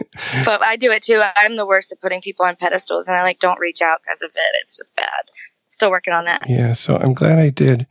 but 0.46 0.64
I 0.64 0.78
do 0.78 0.90
it 0.90 1.04
too. 1.04 1.22
I'm 1.36 1.54
the 1.54 1.66
worst 1.66 1.92
at 1.92 2.02
putting 2.02 2.22
people 2.22 2.44
on 2.44 2.56
pedestals, 2.56 3.08
and 3.08 3.16
I 3.16 3.22
like 3.22 3.38
don't 3.38 3.60
reach 3.60 3.84
out 3.84 4.00
because 4.04 4.24
of 4.24 4.32
it. 4.32 4.56
It's 4.64 4.78
just 4.78 4.96
bad. 4.96 5.06
Still 5.68 5.92
working 5.92 6.16
on 6.16 6.26
that. 6.26 6.50
yeah. 6.50 6.74
So 6.74 6.98
I'm 6.98 7.14
glad 7.14 7.38
I 7.38 7.52
did. 7.52 7.86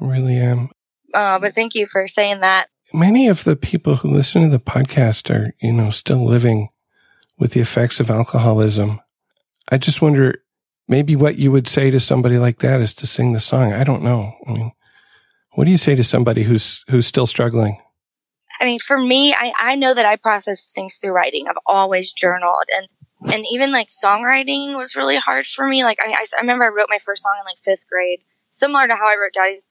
I 0.00 0.04
really 0.06 0.36
am. 0.36 0.68
Uh, 1.12 1.40
but 1.40 1.56
thank 1.56 1.74
you 1.74 1.86
for 1.86 2.06
saying 2.06 2.42
that. 2.42 2.66
Many 2.94 3.26
of 3.26 3.42
the 3.42 3.56
people 3.56 3.96
who 3.96 4.12
listen 4.12 4.42
to 4.42 4.48
the 4.48 4.60
podcast 4.60 5.28
are, 5.34 5.54
you 5.60 5.72
know, 5.72 5.90
still 5.90 6.24
living 6.24 6.68
with 7.36 7.52
the 7.52 7.60
effects 7.60 7.98
of 7.98 8.12
alcoholism. 8.12 9.00
I 9.72 9.78
just 9.78 10.00
wonder 10.00 10.36
maybe 10.86 11.16
what 11.16 11.36
you 11.36 11.50
would 11.50 11.66
say 11.66 11.90
to 11.90 11.98
somebody 11.98 12.38
like 12.38 12.60
that 12.60 12.80
is 12.80 12.94
to 12.94 13.08
sing 13.08 13.32
the 13.32 13.40
song. 13.40 13.72
I 13.72 13.82
don't 13.82 14.04
know. 14.04 14.34
I 14.46 14.52
mean, 14.52 14.72
what 15.54 15.64
do 15.64 15.72
you 15.72 15.78
say 15.78 15.96
to 15.96 16.04
somebody 16.04 16.44
who's 16.44 16.84
who's 16.90 17.08
still 17.08 17.26
struggling? 17.26 17.80
I 18.60 18.64
mean, 18.66 18.78
for 18.78 18.98
me, 18.98 19.32
I, 19.32 19.52
I 19.58 19.76
know 19.76 19.94
that 19.94 20.04
I 20.06 20.16
process 20.16 20.70
things 20.72 20.96
through 20.96 21.12
writing. 21.12 21.48
I've 21.48 21.56
always 21.66 22.12
journaled 22.12 22.64
and, 22.76 22.86
and 23.32 23.44
even 23.52 23.72
like 23.72 23.88
songwriting 23.88 24.76
was 24.76 24.96
really 24.96 25.16
hard 25.16 25.46
for 25.46 25.66
me. 25.66 25.82
Like 25.84 25.98
I, 26.02 26.08
I, 26.10 26.26
I 26.36 26.40
remember 26.42 26.64
I 26.64 26.68
wrote 26.68 26.88
my 26.90 26.98
first 26.98 27.22
song 27.22 27.34
in 27.40 27.44
like 27.46 27.56
fifth 27.64 27.88
grade, 27.88 28.20
similar 28.50 28.86
to 28.86 28.94
how 28.94 29.08
I 29.08 29.16
wrote 29.20 29.32
Daddy's 29.32 29.62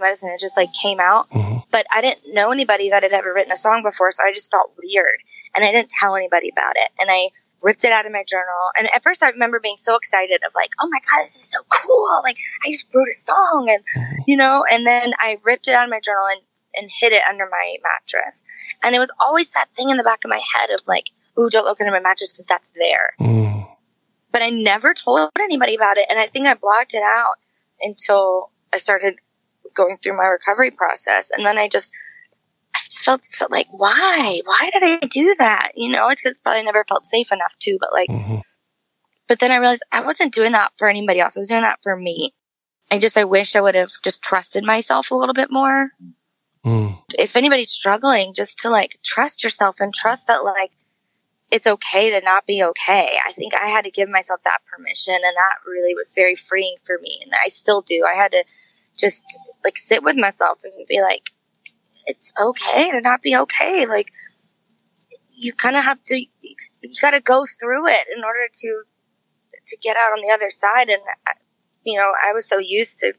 Medicine. 0.00 0.30
It 0.30 0.40
just 0.40 0.56
like 0.56 0.72
came 0.72 1.00
out, 1.00 1.28
Mhm. 1.30 1.62
but 1.70 1.86
I 1.94 2.00
didn't 2.00 2.32
know 2.34 2.50
anybody 2.50 2.90
that 2.90 3.02
had 3.02 3.12
ever 3.12 3.32
written 3.34 3.52
a 3.52 3.56
song 3.56 3.82
before. 3.82 4.10
So 4.12 4.22
I 4.24 4.32
just 4.32 4.50
felt 4.50 4.72
weird 4.82 5.18
and 5.54 5.64
I 5.64 5.72
didn't 5.72 5.90
tell 5.90 6.16
anybody 6.16 6.50
about 6.50 6.74
it. 6.76 6.88
And 7.00 7.10
I 7.10 7.28
ripped 7.62 7.84
it 7.84 7.92
out 7.92 8.06
of 8.06 8.12
my 8.12 8.22
journal. 8.28 8.70
And 8.78 8.88
at 8.94 9.02
first 9.02 9.22
I 9.22 9.30
remember 9.30 9.58
being 9.60 9.76
so 9.78 9.96
excited 9.96 10.40
of 10.46 10.52
like, 10.54 10.70
oh 10.80 10.88
my 10.88 11.00
God, 11.10 11.24
this 11.24 11.34
is 11.34 11.50
so 11.50 11.58
cool. 11.68 12.20
Like 12.22 12.36
I 12.64 12.70
just 12.70 12.86
wrote 12.94 13.08
a 13.10 13.14
song 13.14 13.68
and, 13.70 14.22
you 14.26 14.36
know, 14.36 14.64
and 14.70 14.86
then 14.86 15.12
I 15.18 15.38
ripped 15.42 15.66
it 15.68 15.74
out 15.74 15.84
of 15.84 15.90
my 15.90 16.00
journal 16.00 16.26
and 16.30 16.40
and 16.74 16.88
hid 17.00 17.12
it 17.12 17.22
under 17.28 17.48
my 17.50 17.76
mattress. 17.82 18.42
And 18.82 18.94
it 18.94 18.98
was 18.98 19.12
always 19.20 19.52
that 19.52 19.68
thing 19.74 19.90
in 19.90 19.96
the 19.96 20.04
back 20.04 20.24
of 20.24 20.30
my 20.30 20.40
head 20.54 20.70
of 20.70 20.80
like, 20.86 21.10
ooh, 21.38 21.48
don't 21.50 21.64
look 21.64 21.80
under 21.80 21.92
my 21.92 22.00
mattress 22.00 22.32
because 22.32 22.46
that's 22.46 22.72
there. 22.72 23.14
Mm. 23.20 23.66
But 24.30 24.42
I 24.42 24.50
never 24.50 24.94
told 24.94 25.30
anybody 25.38 25.74
about 25.74 25.96
it. 25.96 26.06
And 26.10 26.18
I 26.18 26.26
think 26.26 26.46
I 26.46 26.54
blocked 26.54 26.94
it 26.94 27.02
out 27.02 27.34
until 27.80 28.50
I 28.72 28.76
started 28.78 29.16
going 29.74 29.96
through 29.96 30.16
my 30.16 30.26
recovery 30.26 30.70
process. 30.70 31.30
And 31.30 31.44
then 31.44 31.58
I 31.58 31.68
just, 31.68 31.92
I 32.74 32.78
just 32.84 33.04
felt 33.04 33.24
so 33.24 33.46
like, 33.50 33.66
why? 33.70 34.42
Why 34.44 34.70
did 34.72 34.82
I 34.84 35.06
do 35.06 35.34
that? 35.38 35.72
You 35.76 35.90
know, 35.90 36.08
it's 36.10 36.22
because 36.22 36.38
probably 36.38 36.62
never 36.64 36.84
felt 36.88 37.06
safe 37.06 37.32
enough 37.32 37.56
too. 37.58 37.78
But 37.80 37.92
like, 37.92 38.10
Mhm. 38.10 38.42
but 39.26 39.40
then 39.40 39.50
I 39.50 39.56
realized 39.56 39.82
I 39.90 40.04
wasn't 40.04 40.34
doing 40.34 40.52
that 40.52 40.72
for 40.76 40.88
anybody 40.88 41.20
else. 41.20 41.36
I 41.36 41.40
was 41.40 41.48
doing 41.48 41.62
that 41.62 41.80
for 41.82 41.96
me. 41.96 42.34
I 42.90 42.98
just, 42.98 43.18
I 43.18 43.24
wish 43.24 43.56
I 43.56 43.60
would 43.60 43.74
have 43.74 43.90
just 44.02 44.22
trusted 44.22 44.64
myself 44.64 45.10
a 45.10 45.14
little 45.14 45.34
bit 45.34 45.50
more 45.50 45.90
Mm. 46.68 46.98
if 47.18 47.36
anybody's 47.36 47.70
struggling, 47.70 48.34
just 48.34 48.58
to 48.60 48.70
like 48.70 48.98
trust 49.02 49.42
yourself 49.42 49.80
and 49.80 49.94
trust 49.94 50.26
that 50.26 50.44
like 50.44 50.72
it's 51.50 51.66
okay 51.66 52.10
to 52.10 52.20
not 52.20 52.46
be 52.46 52.62
okay. 52.62 53.08
I 53.26 53.32
think 53.32 53.54
I 53.54 53.68
had 53.68 53.86
to 53.86 53.90
give 53.90 54.08
myself 54.08 54.40
that 54.44 54.58
permission 54.70 55.14
and 55.14 55.24
that 55.24 55.56
really 55.66 55.94
was 55.94 56.12
very 56.14 56.34
freeing 56.34 56.76
for 56.84 56.98
me. 57.00 57.20
And 57.22 57.32
I 57.32 57.48
still 57.48 57.80
do. 57.80 58.04
I 58.06 58.14
had 58.14 58.32
to 58.32 58.44
just 58.98 59.24
like 59.64 59.78
sit 59.78 60.02
with 60.02 60.16
myself 60.16 60.58
and 60.62 60.72
be 60.86 61.00
like, 61.00 61.30
it's 62.04 62.32
okay 62.38 62.90
to 62.90 63.00
not 63.00 63.22
be 63.22 63.36
okay. 63.36 63.86
Like 63.86 64.12
you 65.32 65.54
kind 65.54 65.76
of 65.76 65.84
have 65.84 66.02
to, 66.04 66.20
you 66.20 66.56
got 67.00 67.12
to 67.12 67.20
go 67.20 67.46
through 67.46 67.86
it 67.88 68.06
in 68.14 68.24
order 68.24 68.48
to, 68.52 68.82
to 69.68 69.76
get 69.78 69.96
out 69.96 70.12
on 70.12 70.20
the 70.20 70.34
other 70.34 70.50
side. 70.50 70.90
And, 70.90 71.00
you 71.84 71.98
know, 71.98 72.12
I 72.22 72.32
was 72.32 72.46
so 72.46 72.58
used 72.58 72.98
to 73.00 73.14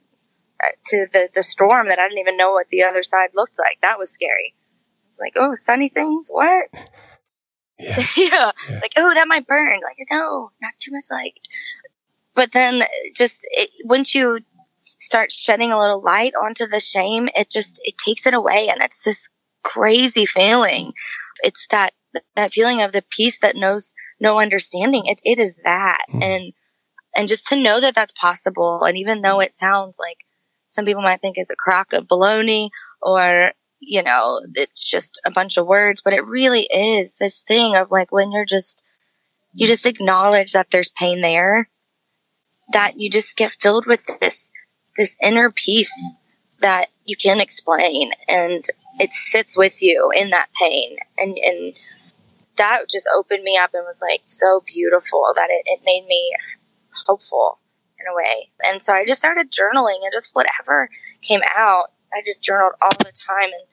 to 0.87 1.07
the, 1.11 1.29
the 1.35 1.43
storm 1.43 1.87
that 1.87 1.99
I 1.99 2.07
didn't 2.07 2.19
even 2.19 2.37
know 2.37 2.51
what 2.51 2.67
the 2.69 2.83
other 2.83 3.03
side 3.03 3.29
looked 3.35 3.57
like. 3.59 3.79
That 3.81 3.97
was 3.97 4.11
scary. 4.11 4.55
It's 5.11 5.19
like, 5.19 5.33
oh, 5.35 5.55
sunny 5.55 5.89
things? 5.89 6.29
What? 6.29 6.67
Yeah. 7.81 7.95
yeah. 8.17 8.51
Yeah. 8.67 8.79
Like, 8.81 8.91
oh, 8.97 9.13
that 9.13 9.29
might 9.29 9.47
burn. 9.47 9.79
Like, 9.81 10.05
no, 10.11 10.51
not 10.61 10.73
too 10.79 10.91
much 10.91 11.05
light. 11.09 11.39
But 12.35 12.51
then 12.51 12.83
just 13.15 13.47
it, 13.51 13.69
once 13.85 14.13
you 14.13 14.41
start 14.99 15.31
shedding 15.31 15.71
a 15.71 15.79
little 15.79 16.01
light 16.01 16.33
onto 16.35 16.67
the 16.67 16.81
shame, 16.81 17.29
it 17.37 17.49
just, 17.49 17.79
it 17.85 17.97
takes 17.97 18.27
it 18.27 18.33
away. 18.33 18.67
And 18.69 18.81
it's 18.81 19.01
this 19.03 19.29
crazy 19.63 20.25
feeling. 20.25 20.91
It's 21.41 21.67
that, 21.67 21.93
that 22.35 22.51
feeling 22.51 22.81
of 22.81 22.91
the 22.91 23.05
peace 23.09 23.39
that 23.39 23.55
knows 23.55 23.93
no 24.19 24.41
understanding. 24.41 25.05
It, 25.05 25.21
it 25.23 25.39
is 25.39 25.61
that. 25.63 26.03
Mm. 26.11 26.21
And, 26.21 26.53
and 27.15 27.29
just 27.29 27.47
to 27.47 27.55
know 27.55 27.79
that 27.79 27.95
that's 27.95 28.11
possible. 28.11 28.83
And 28.83 28.97
even 28.97 29.21
though 29.21 29.39
it 29.39 29.57
sounds 29.57 29.97
like 29.97 30.17
some 30.69 30.85
people 30.85 31.01
might 31.01 31.21
think 31.21 31.37
it's 31.37 31.49
a 31.49 31.55
crock 31.55 31.93
of 31.93 32.07
baloney 32.07 32.69
or, 33.01 33.51
you 33.79 34.03
know, 34.03 34.41
it's 34.55 34.87
just 34.87 35.19
a 35.25 35.31
bunch 35.31 35.57
of 35.57 35.67
words, 35.67 36.01
but 36.03 36.13
it 36.13 36.25
really 36.25 36.61
is 36.61 37.17
this 37.17 37.41
thing 37.41 37.75
of 37.75 37.91
like 37.91 38.11
when 38.11 38.31
you're 38.31 38.45
just, 38.45 38.83
you 39.53 39.67
just 39.67 39.85
acknowledge 39.85 40.53
that 40.53 40.69
there's 40.71 40.89
pain 40.89 41.21
there, 41.21 41.67
that 42.71 42.99
you 42.99 43.09
just 43.09 43.35
get 43.35 43.53
filled 43.59 43.87
with 43.87 44.05
this, 44.19 44.51
this 44.95 45.17
inner 45.21 45.51
peace 45.51 45.93
that 46.59 46.87
you 47.05 47.15
can't 47.15 47.41
explain 47.41 48.11
and 48.27 48.63
it 48.99 49.13
sits 49.13 49.57
with 49.57 49.81
you 49.81 50.11
in 50.15 50.31
that 50.31 50.49
pain. 50.53 50.97
And, 51.17 51.37
and 51.37 51.73
that 52.57 52.89
just 52.89 53.09
opened 53.15 53.43
me 53.43 53.57
up 53.57 53.73
and 53.73 53.85
was 53.85 54.01
like 54.01 54.21
so 54.25 54.61
beautiful 54.65 55.25
that 55.35 55.49
it, 55.49 55.63
it 55.65 55.79
made 55.85 56.05
me 56.07 56.35
hopeful 57.07 57.58
in 57.99 58.11
a 58.11 58.15
way. 58.15 58.49
And 58.65 58.83
so 58.83 58.93
I 58.93 59.05
just 59.05 59.21
started 59.21 59.51
journaling 59.51 59.99
and 60.03 60.13
just 60.13 60.31
whatever 60.33 60.89
came 61.21 61.41
out, 61.55 61.91
I 62.13 62.21
just 62.25 62.41
journaled 62.41 62.73
all 62.81 62.91
the 62.97 63.11
time. 63.27 63.43
And 63.43 63.63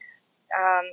um, 0.59 0.85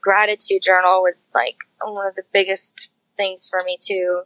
gratitude 0.00 0.62
journal 0.62 1.02
was 1.02 1.30
like 1.34 1.58
one 1.82 2.06
of 2.06 2.14
the 2.14 2.24
biggest 2.32 2.90
things 3.16 3.48
for 3.48 3.62
me 3.64 3.78
too. 3.80 4.22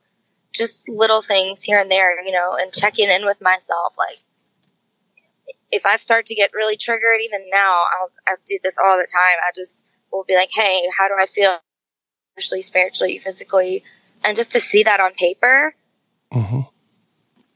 Just 0.55 0.89
little 0.89 1.21
things 1.21 1.63
here 1.63 1.79
and 1.79 1.91
there, 1.91 2.23
you 2.25 2.33
know, 2.33 2.57
and 2.59 2.73
checking 2.73 3.11
in 3.11 3.27
with 3.27 3.41
myself. 3.43 3.95
Like, 3.99 4.19
if 5.71 5.85
I 5.85 5.97
start 5.97 6.27
to 6.27 6.35
get 6.35 6.55
really 6.55 6.77
triggered, 6.77 7.21
even 7.25 7.51
now, 7.51 7.83
I'll 8.01 8.11
I 8.27 8.35
do 8.47 8.59
this 8.63 8.79
all 8.83 8.97
the 8.97 9.07
time. 9.13 9.37
I 9.43 9.51
just 9.55 9.85
will 10.11 10.25
be 10.25 10.35
like, 10.35 10.49
hey, 10.53 10.83
how 10.97 11.09
do 11.09 11.15
I 11.21 11.27
feel? 11.27 11.59
Especially 12.39 12.63
spiritually, 12.63 13.19
physically, 13.19 13.85
and 14.25 14.37
just 14.37 14.53
to 14.53 14.61
see 14.61 14.85
that 14.85 15.01
on 15.01 15.13
paper 15.15 15.75
hmm 16.33 16.61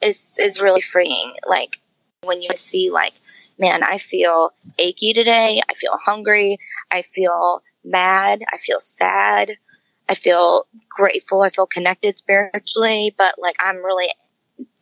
is 0.03 0.37
is 0.39 0.61
really 0.61 0.81
freeing. 0.81 1.35
Like 1.47 1.81
when 2.23 2.43
you 2.43 2.51
see 2.55 2.91
like, 2.91 3.15
man, 3.59 3.83
I 3.83 3.99
feel 3.99 4.53
achy 4.79 5.13
today. 5.13 5.61
I 5.69 5.75
feel 5.75 5.97
hungry. 6.03 6.59
I 6.91 7.03
feel 7.03 7.63
mad. 7.85 8.41
I 8.53 8.57
feel 8.57 8.81
sad. 8.81 9.53
I 10.09 10.15
feel 10.15 10.67
grateful. 10.89 11.43
I 11.43 11.51
feel 11.51 11.67
connected 11.67 12.17
spiritually, 12.17 13.15
but 13.17 13.35
like 13.39 13.57
I'm 13.61 13.77
really, 13.77 14.09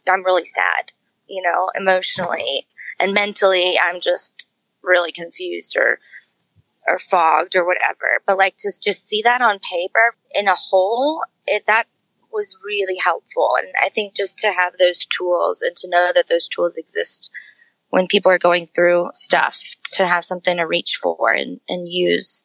I'm 0.09 0.25
really 0.25 0.47
sad, 0.47 0.93
you 1.27 1.43
know, 1.43 1.71
emotionally 1.75 2.67
and 2.99 3.13
mentally. 3.13 3.79
I'm 3.83 4.01
just 4.01 4.47
really 4.83 5.13
confused 5.13 5.77
or 5.77 5.99
or 6.87 6.99
fogged 6.99 7.57
or 7.57 7.67
whatever. 7.67 8.23
But 8.27 8.39
like 8.39 8.57
to 8.59 8.73
just 8.83 9.07
see 9.07 9.23
that 9.23 9.43
on 9.43 9.59
paper 9.59 10.13
in 10.35 10.49
a 10.49 10.55
whole, 10.55 11.23
it 11.47 11.67
that 11.67 11.85
was 12.33 12.59
really 12.65 12.97
helpful. 13.03 13.51
And 13.59 13.69
I 13.81 13.89
think 13.89 14.15
just 14.15 14.39
to 14.39 14.49
have 14.53 14.75
those 14.79 15.07
tools 15.07 15.63
and 15.63 15.77
to 15.77 15.89
know 15.89 16.11
that 16.15 16.29
those 16.29 16.49
tools 16.49 16.77
exist 16.77 17.31
when 17.91 18.07
people 18.07 18.31
are 18.31 18.39
going 18.39 18.67
through 18.67 19.11
stuff, 19.15 19.63
to 19.95 20.07
have 20.07 20.25
something 20.25 20.57
to 20.57 20.65
reach 20.65 20.99
for 21.03 21.33
and, 21.33 21.61
and 21.69 21.89
use. 21.89 22.45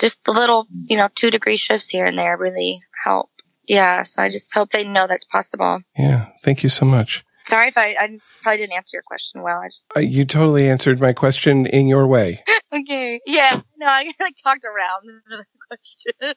Just 0.00 0.22
the 0.24 0.32
little, 0.32 0.66
you 0.88 0.96
know, 0.96 1.08
two 1.14 1.30
degree 1.30 1.56
shifts 1.56 1.88
here 1.88 2.06
and 2.06 2.18
there 2.18 2.38
really 2.38 2.80
help. 3.04 3.30
Yeah. 3.68 4.02
So 4.02 4.22
I 4.22 4.30
just 4.30 4.54
hope 4.54 4.70
they 4.70 4.84
know 4.86 5.06
that's 5.06 5.26
possible. 5.26 5.80
Yeah. 5.96 6.28
Thank 6.42 6.62
you 6.62 6.68
so 6.68 6.86
much. 6.86 7.24
Sorry 7.44 7.68
if 7.68 7.76
I, 7.76 7.94
I 7.98 8.18
probably 8.42 8.58
didn't 8.58 8.74
answer 8.74 8.96
your 8.96 9.02
question 9.02 9.42
well. 9.42 9.60
I 9.60 9.68
just, 9.68 9.86
Uh, 9.96 10.00
you 10.00 10.24
totally 10.24 10.68
answered 10.68 11.00
my 11.00 11.12
question 11.12 11.66
in 11.66 11.86
your 11.86 12.06
way. 12.06 12.42
okay. 12.72 13.20
Yeah. 13.26 13.60
No, 13.76 13.86
I 13.86 14.12
like 14.20 14.34
talked 14.42 14.64
around 14.64 15.02
the 15.26 15.44
question. 15.68 16.34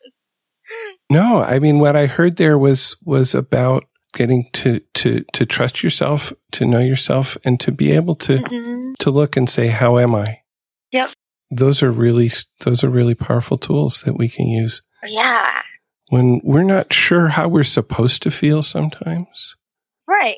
No, 1.10 1.41
I 1.43 1.60
mean 1.60 1.80
what 1.80 1.95
I 1.95 2.08
heard 2.08 2.38
there 2.38 2.58
was 2.58 2.95
was 3.04 3.36
about 3.36 3.86
getting 4.13 4.49
to 4.54 4.80
to 4.95 5.23
to 5.34 5.45
trust 5.45 5.84
yourself, 5.84 6.34
to 6.54 6.65
know 6.65 6.80
yourself, 6.80 7.38
and 7.43 7.60
to 7.60 7.71
be 7.71 7.91
able 7.91 8.15
to 8.15 8.38
Mhm. 8.38 8.95
to 8.99 9.10
look 9.12 9.36
and 9.38 9.49
say, 9.49 9.67
"How 9.67 9.97
am 9.97 10.15
I?" 10.15 10.39
Yep. 10.91 11.12
Those 11.52 11.84
are 11.84 11.91
really 11.91 12.32
those 12.62 12.84
are 12.84 12.89
really 12.89 13.15
powerful 13.15 13.58
tools 13.58 14.02
that 14.06 14.17
we 14.17 14.28
can 14.30 14.47
use 14.47 14.82
Yeah. 15.08 15.62
when 16.10 16.41
we're 16.43 16.63
not 16.63 16.93
sure 16.93 17.30
how 17.30 17.47
we're 17.47 17.63
supposed 17.63 18.23
to 18.23 18.32
feel. 18.32 18.63
Sometimes, 18.63 19.56
Right. 20.08 20.38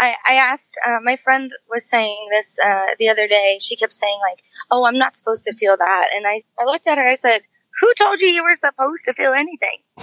I, 0.00 0.16
I 0.28 0.34
asked, 0.34 0.78
uh, 0.84 0.98
my 1.04 1.14
friend 1.16 1.52
was 1.70 1.88
saying 1.88 2.28
this 2.32 2.58
uh, 2.58 2.86
the 2.98 3.08
other 3.08 3.28
day. 3.28 3.58
She 3.60 3.76
kept 3.76 3.92
saying, 3.92 4.18
like, 4.20 4.42
oh, 4.70 4.84
I'm 4.84 4.98
not 4.98 5.14
supposed 5.14 5.44
to 5.44 5.52
feel 5.54 5.76
that. 5.76 6.08
And 6.14 6.26
I, 6.26 6.42
I 6.58 6.64
looked 6.64 6.88
at 6.88 6.98
her, 6.98 7.04
I 7.06 7.14
said, 7.14 7.40
who 7.80 7.92
told 7.94 8.20
you 8.20 8.28
you 8.28 8.42
were 8.42 8.54
supposed 8.54 9.04
to 9.06 9.14
feel 9.14 9.32
anything? 9.32 9.78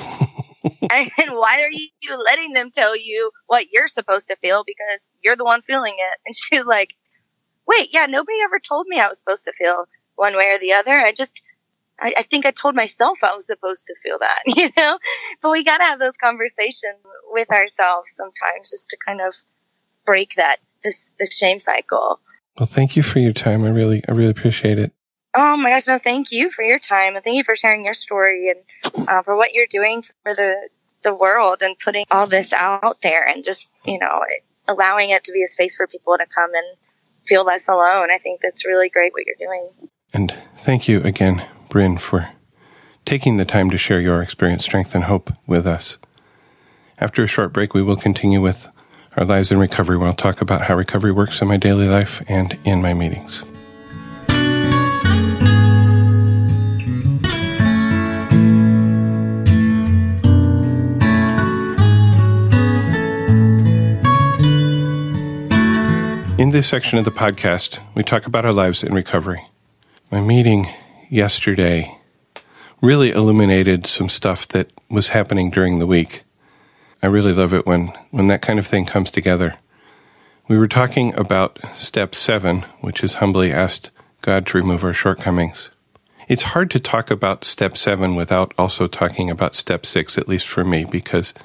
and 0.82 1.32
why 1.32 1.63
are 1.63 1.71
you 1.71 2.23
letting 2.25 2.53
them 2.53 2.71
tell 2.71 2.97
you 2.97 3.32
what 3.47 3.71
you're 3.71 3.88
supposed 3.88 4.27
to 4.29 4.36
feel 4.38 4.63
because 4.65 5.01
you're 5.23 5.36
the 5.36 5.43
one 5.43 5.62
feeling 5.62 5.95
it? 5.97 6.19
And 6.25 6.36
she's 6.36 6.65
like, 6.65 6.95
wait, 7.67 7.89
yeah, 7.91 8.08
nobody 8.08 8.38
ever 8.43 8.60
told 8.60 8.88
me 8.88 8.99
I 8.99 9.08
was 9.08 9.19
supposed 9.19 9.45
to 9.45 9.53
feel 9.53 9.86
one 10.15 10.36
way 10.36 10.51
or 10.53 10.60
the 10.60 10.73
other. 10.73 10.91
I 10.91 11.13
just, 11.13 11.43
I, 11.99 12.13
I 12.17 12.23
think 12.23 12.45
I 12.45 12.51
told 12.51 12.75
myself 12.75 13.23
I 13.23 13.36
was 13.36 13.45
supposed 13.45 13.86
to 13.88 13.95
feel 14.01 14.17
that, 14.19 14.39
you 14.47 14.69
know? 14.75 14.97
But 15.41 15.51
we 15.51 15.63
got 15.63 15.77
to 15.77 15.84
have 15.86 15.99
those 15.99 16.17
conversations 16.21 16.99
with 17.29 17.51
ourselves 17.51 18.13
sometimes 18.15 18.71
just 18.71 18.89
to 18.89 18.97
kind 19.05 19.21
of 19.21 19.36
break 20.05 20.36
that, 20.36 20.58
this, 20.84 21.13
the 21.19 21.27
shame 21.27 21.60
cycle. 21.60 22.19
well, 22.60 22.65
thank 22.65 22.95
you 22.95 23.03
for 23.03 23.19
your 23.19 23.34
time. 23.34 23.63
I 23.63 23.69
really 23.69 24.03
I 24.08 24.12
really 24.12 24.32
appreciate 24.32 24.79
it. 24.79 24.91
Oh 25.33 25.57
my 25.57 25.69
gosh, 25.69 25.87
no, 25.87 25.97
thank 25.97 26.31
you 26.31 26.49
for 26.49 26.63
your 26.63 26.79
time 26.79 27.15
and 27.15 27.23
thank 27.23 27.37
you 27.37 27.43
for 27.43 27.55
sharing 27.55 27.85
your 27.85 27.93
story 27.93 28.49
and 28.49 29.07
uh, 29.07 29.21
for 29.21 29.35
what 29.35 29.53
you're 29.53 29.67
doing 29.69 30.01
for 30.23 30.33
the, 30.33 30.69
the 31.03 31.13
world 31.13 31.57
and 31.61 31.77
putting 31.77 32.05
all 32.09 32.27
this 32.27 32.51
out 32.51 33.01
there 33.01 33.27
and 33.27 33.43
just, 33.43 33.69
you 33.85 33.99
know, 33.99 34.23
allowing 34.67 35.11
it 35.11 35.23
to 35.25 35.31
be 35.31 35.43
a 35.43 35.47
space 35.47 35.75
for 35.75 35.87
people 35.87 36.17
to 36.17 36.25
come 36.25 36.53
and 36.53 36.65
feel 37.25 37.43
less 37.43 37.69
alone. 37.69 38.09
I 38.11 38.17
think 38.17 38.41
that's 38.41 38.65
really 38.65 38.89
great 38.89 39.13
what 39.13 39.25
you're 39.25 39.35
doing. 39.37 39.69
And 40.13 40.35
thank 40.57 40.87
you 40.87 41.01
again, 41.03 41.45
Brinn, 41.69 41.97
for 41.97 42.29
taking 43.05 43.37
the 43.37 43.45
time 43.45 43.69
to 43.69 43.77
share 43.77 43.99
your 43.99 44.21
experience, 44.21 44.63
strength, 44.63 44.95
and 44.95 45.03
hope 45.03 45.31
with 45.45 45.67
us. 45.67 45.97
After 46.97 47.23
a 47.23 47.27
short 47.27 47.53
break, 47.53 47.73
we 47.73 47.83
will 47.83 47.95
continue 47.95 48.41
with 48.41 48.67
our 49.15 49.25
lives 49.25 49.51
in 49.51 49.59
recovery. 49.59 49.97
where 49.97 50.07
We'll 50.07 50.15
talk 50.15 50.41
about 50.41 50.63
how 50.63 50.75
recovery 50.75 51.11
works 51.11 51.41
in 51.41 51.47
my 51.47 51.57
daily 51.57 51.87
life 51.87 52.21
and 52.27 52.57
in 52.65 52.81
my 52.81 52.93
meetings. 52.93 53.43
In 66.49 66.53
this 66.53 66.67
section 66.67 66.97
of 66.97 67.05
the 67.05 67.12
podcast, 67.12 67.77
we 67.93 68.01
talk 68.03 68.25
about 68.25 68.43
our 68.43 68.51
lives 68.51 68.83
in 68.83 68.91
recovery. 68.91 69.47
My 70.09 70.19
meeting 70.19 70.67
yesterday 71.07 71.95
really 72.81 73.12
illuminated 73.12 73.85
some 73.85 74.09
stuff 74.09 74.47
that 74.47 74.73
was 74.89 75.09
happening 75.09 75.51
during 75.51 75.77
the 75.77 75.85
week. 75.85 76.23
I 77.03 77.05
really 77.05 77.33
love 77.33 77.53
it 77.53 77.67
when, 77.67 77.93
when 78.09 78.29
that 78.29 78.41
kind 78.41 78.57
of 78.57 78.65
thing 78.65 78.88
comes 78.88 79.12
together. 79.12 79.57
We 80.47 80.57
were 80.57 80.67
talking 80.67 81.13
about 81.13 81.59
step 81.75 82.15
seven, 82.15 82.62
which 82.81 83.03
is 83.03 83.13
humbly 83.21 83.53
asked 83.53 83.91
God 84.21 84.47
to 84.47 84.57
remove 84.57 84.83
our 84.83 84.91
shortcomings. 84.91 85.69
It's 86.27 86.41
hard 86.41 86.71
to 86.71 86.79
talk 86.79 87.12
about 87.12 87.45
step 87.45 87.77
seven 87.77 88.15
without 88.15 88.55
also 88.57 88.88
talking 88.88 89.29
about 89.29 89.55
step 89.55 89.85
six, 89.85 90.17
at 90.17 90.27
least 90.27 90.47
for 90.47 90.63
me, 90.63 90.83
because 90.83 91.35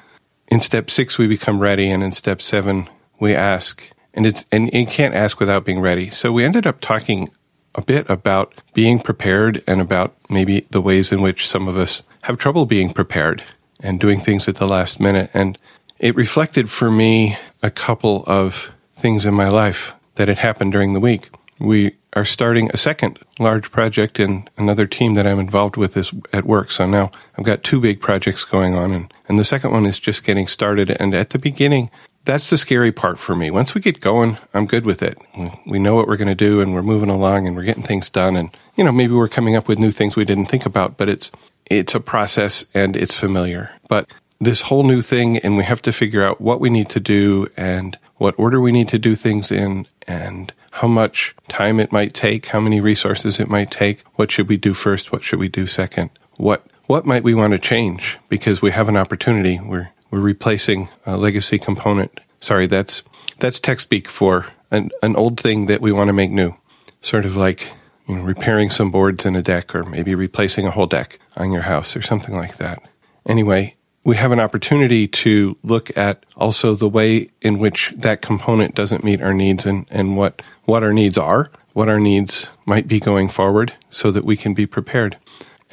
in 0.47 0.61
step 0.61 0.89
six 0.89 1.19
we 1.19 1.27
become 1.27 1.59
ready, 1.59 1.91
and 1.91 2.03
in 2.03 2.11
step 2.11 2.41
seven 2.41 2.89
we 3.19 3.35
ask, 3.35 3.87
and 4.15 4.25
it's 4.25 4.45
and 4.51 4.73
you 4.73 4.87
can't 4.87 5.13
ask 5.13 5.39
without 5.39 5.65
being 5.65 5.79
ready. 5.79 6.09
So 6.09 6.31
we 6.31 6.43
ended 6.43 6.65
up 6.65 6.81
talking 6.81 7.29
a 7.75 7.81
bit 7.81 8.09
about 8.09 8.53
being 8.73 8.99
prepared 8.99 9.61
and 9.67 9.81
about 9.81 10.15
maybe 10.29 10.61
the 10.71 10.81
ways 10.81 11.11
in 11.11 11.21
which 11.21 11.47
some 11.47 11.67
of 11.67 11.77
us 11.77 12.01
have 12.23 12.37
trouble 12.37 12.65
being 12.65 12.89
prepared 12.89 13.43
and 13.81 13.99
doing 13.99 14.19
things 14.19 14.47
at 14.47 14.55
the 14.55 14.67
last 14.67 14.99
minute. 14.99 15.29
And 15.33 15.57
it 15.99 16.15
reflected 16.15 16.69
for 16.69 16.89
me 16.89 17.37
a 17.61 17.69
couple 17.69 18.23
of 18.25 18.71
things 18.95 19.25
in 19.25 19.33
my 19.33 19.49
life 19.49 19.93
that 20.15 20.29
had 20.29 20.39
happened 20.39 20.71
during 20.71 20.93
the 20.93 20.99
week. 20.99 21.29
We 21.59 21.97
are 22.13 22.25
starting 22.25 22.69
a 22.73 22.77
second 22.77 23.19
large 23.39 23.71
project 23.71 24.19
in 24.19 24.47
another 24.57 24.87
team 24.87 25.15
that 25.15 25.27
I'm 25.27 25.39
involved 25.39 25.75
with 25.75 25.97
is 25.97 26.13
at 26.31 26.45
work. 26.45 26.71
So 26.71 26.85
now 26.85 27.11
I've 27.37 27.45
got 27.45 27.63
two 27.63 27.81
big 27.81 27.99
projects 27.99 28.45
going 28.45 28.73
on 28.73 28.91
and, 28.91 29.13
and 29.27 29.37
the 29.37 29.43
second 29.43 29.71
one 29.71 29.85
is 29.85 29.99
just 29.99 30.23
getting 30.23 30.47
started. 30.47 30.91
And 30.91 31.13
at 31.13 31.31
the 31.31 31.39
beginning, 31.39 31.91
that's 32.25 32.49
the 32.49 32.57
scary 32.57 32.91
part 32.91 33.17
for 33.19 33.35
me. 33.35 33.51
Once 33.51 33.73
we 33.73 33.81
get 33.81 34.01
going, 34.01 34.37
I'm 34.53 34.65
good 34.65 34.85
with 34.85 35.01
it. 35.01 35.17
We- 35.65 35.79
know 35.85 35.93
what 35.93 36.07
we're 36.07 36.17
going 36.17 36.27
to 36.27 36.35
do 36.35 36.61
and 36.61 36.73
we're 36.73 36.81
moving 36.81 37.11
along 37.11 37.45
and 37.45 37.55
we're 37.55 37.63
getting 37.63 37.83
things 37.83 38.09
done. 38.09 38.35
And, 38.35 38.49
you 38.75 38.83
know, 38.83 38.91
maybe 38.91 39.13
we're 39.13 39.27
coming 39.27 39.55
up 39.55 39.67
with 39.67 39.77
new 39.77 39.91
things 39.91 40.15
we 40.15 40.25
didn't 40.25 40.47
think 40.47 40.65
about, 40.65 40.97
but 40.97 41.07
it's, 41.07 41.29
it's 41.67 41.93
a 41.93 41.99
process 41.99 42.65
and 42.73 42.95
it's 42.95 43.13
familiar. 43.13 43.69
But 43.87 44.09
this 44.41 44.61
whole 44.61 44.81
new 44.81 45.03
thing 45.03 45.37
and 45.37 45.57
we 45.57 45.63
have 45.63 45.83
to 45.83 45.91
figure 45.91 46.23
out 46.23 46.41
what 46.41 46.59
we 46.59 46.71
need 46.71 46.89
to 46.89 46.99
do 46.99 47.47
and 47.55 47.99
what 48.15 48.33
order 48.39 48.59
we 48.59 48.71
need 48.71 48.87
to 48.89 48.97
do 48.97 49.15
things 49.15 49.51
in 49.51 49.85
and 50.07 50.51
how 50.71 50.87
much 50.87 51.35
time 51.47 51.79
it 51.79 51.91
might 51.91 52.15
take, 52.15 52.47
how 52.47 52.59
many 52.59 52.81
resources 52.81 53.39
it 53.39 53.47
might 53.47 53.69
take, 53.69 54.01
what 54.15 54.31
should 54.31 54.49
we 54.49 54.57
do 54.57 54.73
first, 54.73 55.11
what 55.11 55.23
should 55.23 55.39
we 55.39 55.47
do 55.47 55.67
second, 55.67 56.09
what 56.37 56.65
what 56.87 57.05
might 57.05 57.23
we 57.23 57.33
want 57.33 57.51
to 57.51 57.59
change 57.59 58.19
because 58.29 58.61
we 58.61 58.71
have 58.71 58.89
an 58.89 58.97
opportunity. 58.97 59.59
We're 59.59 59.89
we're 60.15 60.21
replacing 60.21 60.87
a 61.05 61.17
legacy 61.17 61.59
component. 61.59 62.21
Sorry, 62.39 62.67
that's 62.67 63.03
that's 63.39 63.59
tech 63.59 63.81
speak 63.81 64.07
for 64.07 64.45
an, 64.71 64.91
an 65.03 65.17
old 65.17 65.37
thing 65.37 65.65
that 65.65 65.81
we 65.81 65.91
want 65.91 66.07
to 66.07 66.13
make 66.13 66.31
new. 66.31 66.55
Sort 67.01 67.25
of 67.25 67.35
like 67.35 67.67
you 68.07 68.15
know, 68.15 68.21
repairing 68.21 68.69
some 68.69 68.91
boards 68.91 69.25
in 69.25 69.35
a 69.35 69.41
deck 69.41 69.75
or 69.75 69.83
maybe 69.83 70.15
replacing 70.15 70.65
a 70.65 70.71
whole 70.71 70.87
deck 70.87 71.19
on 71.35 71.51
your 71.51 71.63
house 71.63 71.97
or 71.97 72.01
something 72.01 72.33
like 72.33 72.55
that. 72.57 72.81
Anyway, 73.25 73.75
we 74.05 74.15
have 74.15 74.31
an 74.31 74.39
opportunity 74.39 75.05
to 75.05 75.57
look 75.63 75.95
at 75.97 76.25
also 76.37 76.75
the 76.75 76.87
way 76.87 77.29
in 77.41 77.59
which 77.59 77.91
that 77.97 78.21
component 78.21 78.73
doesn't 78.73 79.03
meet 79.03 79.21
our 79.21 79.33
needs 79.33 79.65
and, 79.65 79.85
and 79.89 80.15
what, 80.15 80.41
what 80.63 80.81
our 80.81 80.93
needs 80.93 81.17
are, 81.17 81.51
what 81.73 81.89
our 81.89 81.99
needs 81.99 82.47
might 82.65 82.87
be 82.87 83.01
going 83.01 83.27
forward 83.27 83.73
so 83.89 84.11
that 84.11 84.23
we 84.23 84.37
can 84.37 84.53
be 84.53 84.65
prepared. 84.65 85.17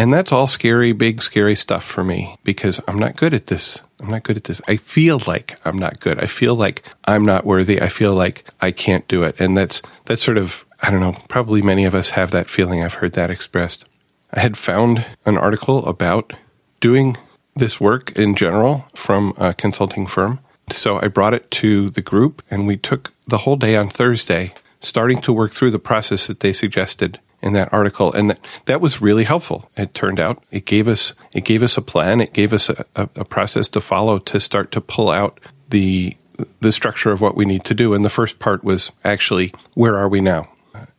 And 0.02 0.12
that's 0.12 0.32
all 0.32 0.48
scary, 0.48 0.90
big, 0.90 1.22
scary 1.22 1.54
stuff 1.54 1.84
for 1.84 2.02
me 2.02 2.36
because 2.42 2.80
I'm 2.88 2.98
not 2.98 3.14
good 3.14 3.32
at 3.32 3.46
this. 3.46 3.80
I'm 4.00 4.08
not 4.08 4.24
good 4.24 4.36
at 4.36 4.42
this. 4.42 4.60
I 4.66 4.76
feel 4.76 5.20
like 5.28 5.60
I'm 5.64 5.78
not 5.78 6.00
good. 6.00 6.18
I 6.18 6.26
feel 6.26 6.56
like 6.56 6.82
I'm 7.04 7.24
not 7.24 7.46
worthy. 7.46 7.80
I 7.80 7.86
feel 7.86 8.12
like 8.12 8.44
I 8.60 8.72
can't 8.72 9.06
do 9.06 9.22
it. 9.22 9.36
And 9.38 9.56
that's, 9.56 9.80
that's 10.06 10.24
sort 10.24 10.38
of, 10.38 10.64
I 10.80 10.90
don't 10.90 10.98
know, 10.98 11.14
probably 11.28 11.62
many 11.62 11.84
of 11.84 11.94
us 11.94 12.10
have 12.10 12.32
that 12.32 12.50
feeling. 12.50 12.82
I've 12.82 12.94
heard 12.94 13.12
that 13.12 13.30
expressed. 13.30 13.84
I 14.32 14.40
had 14.40 14.56
found 14.56 15.06
an 15.24 15.38
article 15.38 15.86
about 15.86 16.32
doing 16.80 17.16
this 17.54 17.80
work 17.80 18.18
in 18.18 18.34
general 18.34 18.86
from 18.96 19.34
a 19.36 19.54
consulting 19.54 20.08
firm. 20.08 20.40
So 20.72 20.98
I 21.00 21.06
brought 21.06 21.32
it 21.32 21.48
to 21.52 21.90
the 21.90 22.02
group 22.02 22.42
and 22.50 22.66
we 22.66 22.76
took 22.76 23.12
the 23.28 23.38
whole 23.38 23.54
day 23.54 23.76
on 23.76 23.88
Thursday 23.88 24.52
starting 24.80 25.20
to 25.20 25.32
work 25.32 25.52
through 25.52 25.70
the 25.70 25.78
process 25.78 26.26
that 26.26 26.40
they 26.40 26.52
suggested 26.52 27.20
in 27.42 27.52
that 27.54 27.72
article 27.72 28.12
and 28.12 28.36
that, 28.66 28.80
was 28.80 29.00
really 29.00 29.24
helpful. 29.24 29.70
It 29.76 29.94
turned 29.94 30.20
out 30.20 30.42
it 30.50 30.64
gave 30.64 30.88
us 30.88 31.14
it 31.32 31.44
gave 31.44 31.62
us 31.62 31.76
a 31.76 31.82
plan 31.82 32.20
it 32.20 32.32
gave 32.32 32.52
us 32.52 32.68
a, 32.68 32.84
a, 32.96 33.08
a 33.16 33.24
process 33.24 33.68
to 33.70 33.80
follow 33.80 34.18
to 34.18 34.40
start 34.40 34.72
to 34.72 34.80
pull 34.80 35.10
out 35.10 35.40
the 35.70 36.16
the 36.60 36.72
structure 36.72 37.12
of 37.12 37.20
what 37.20 37.36
we 37.36 37.44
need 37.44 37.64
to 37.64 37.74
do. 37.74 37.94
And 37.94 38.04
the 38.04 38.10
first 38.10 38.38
part 38.38 38.64
was 38.64 38.90
actually 39.04 39.52
where 39.74 39.96
are 39.96 40.08
we 40.08 40.20
now? 40.20 40.48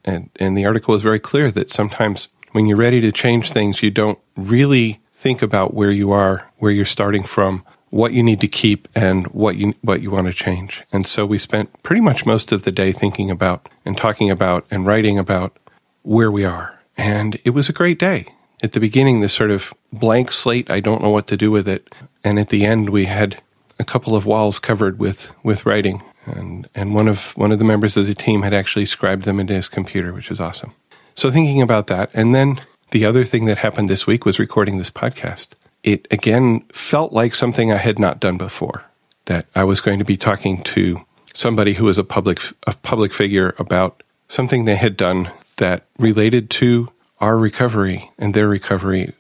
And 0.06 0.30
and 0.38 0.58
the 0.58 0.66
article 0.66 0.94
was 0.94 1.04
very 1.04 1.20
clear 1.20 1.52
that 1.52 1.72
sometimes 1.72 2.30
when 2.52 2.68
you're 2.68 2.78
ready 2.78 3.02
to 3.02 3.12
change 3.12 3.52
things 3.52 3.82
you 3.82 3.92
don't 3.92 4.20
really 4.36 5.02
think 5.14 5.42
about 5.42 5.74
where 5.74 5.92
you 5.92 6.12
are 6.12 6.52
where 6.58 6.72
you're 6.72 6.86
starting 6.86 7.24
from 7.24 7.64
what 7.94 8.12
you 8.12 8.24
need 8.24 8.42
to 8.42 8.48
keep 8.48 8.88
and 8.96 9.28
what 9.28 9.56
you 9.56 9.72
what 9.82 10.02
you 10.02 10.10
want 10.10 10.26
to 10.26 10.34
change. 10.34 10.84
And 10.92 11.06
so 11.06 11.28
we 11.28 11.38
spent 11.38 11.84
pretty 11.84 12.02
much 12.02 12.26
most 12.26 12.52
of 12.52 12.64
the 12.64 12.72
day 12.72 12.92
thinking 12.92 13.30
about 13.30 13.70
and 13.86 13.96
talking 13.96 14.32
about 14.32 14.66
and 14.72 14.84
writing 14.84 15.20
about 15.20 15.56
where 16.04 16.32
we 16.32 16.46
are. 16.46 16.80
And 16.98 17.40
it 17.44 17.52
was 17.52 17.70
a 17.70 17.74
great 17.74 18.00
day. 18.00 18.28
At 18.62 18.74
the 18.74 18.80
beginning, 18.80 19.20
this 19.20 19.34
sort 19.34 19.52
of 19.52 19.74
blank 19.92 20.32
slate, 20.32 20.72
I 20.72 20.80
don't 20.80 21.02
know 21.02 21.10
what 21.10 21.28
to 21.28 21.38
do 21.38 21.52
with 21.52 21.68
it. 21.68 21.94
And 22.24 22.40
at 22.40 22.50
the 22.50 22.66
end, 22.66 22.90
we 22.90 23.06
had 23.06 23.42
a 23.80 23.84
couple 23.84 24.16
of 24.16 24.26
walls 24.26 24.60
covered 24.60 25.00
with, 25.00 25.32
with 25.44 25.66
writing. 25.66 26.02
And, 26.26 26.70
and 26.74 26.96
one 26.96 27.08
of, 27.08 27.36
one 27.36 27.52
of 27.52 27.60
the 27.60 27.66
members 27.66 27.98
of 27.98 28.08
the 28.08 28.16
team 28.16 28.44
had 28.44 28.54
actually 28.54 28.86
scribed 28.86 29.26
them 29.26 29.40
into 29.40 29.54
his 29.54 29.68
computer, 29.68 30.14
which 30.14 30.32
is 30.32 30.40
awesome. 30.40 30.74
So 31.16 31.32
thinking 31.32 31.62
about 31.62 31.88
that. 31.88 32.10
And 32.14 32.34
then 32.34 32.62
the 32.92 33.06
other 33.06 33.26
thing 33.26 33.46
that 33.46 33.58
happened 33.58 33.90
this 33.90 34.08
week 34.08 34.26
was 34.26 34.40
recording 34.40 34.78
this 34.78 34.92
podcast. 34.92 35.50
It 35.84 36.08
again 36.12 36.62
felt 36.72 37.12
like 37.12 37.36
something 37.36 37.72
I 37.72 37.78
had 37.78 38.00
not 38.00 38.20
done 38.20 38.38
before, 38.38 38.86
that 39.26 39.46
I 39.56 39.66
was 39.66 39.82
going 39.82 40.00
to 40.00 40.06
be 40.06 40.16
talking 40.16 40.64
to 40.64 41.02
somebody 41.34 41.74
who 41.74 41.86
was 41.86 41.98
a 41.98 42.04
public, 42.04 42.40
a 42.66 42.74
public 42.84 43.14
figure 43.14 43.56
about 43.58 44.04
something 44.30 44.64
they 44.64 44.76
had 44.78 44.96
done 44.96 45.30
that 45.58 45.86
related 45.98 46.50
to 46.50 46.90
our 47.20 47.38
recovery 47.38 48.12
and 48.18 48.34
their 48.34 48.48
recovery. 48.48 49.14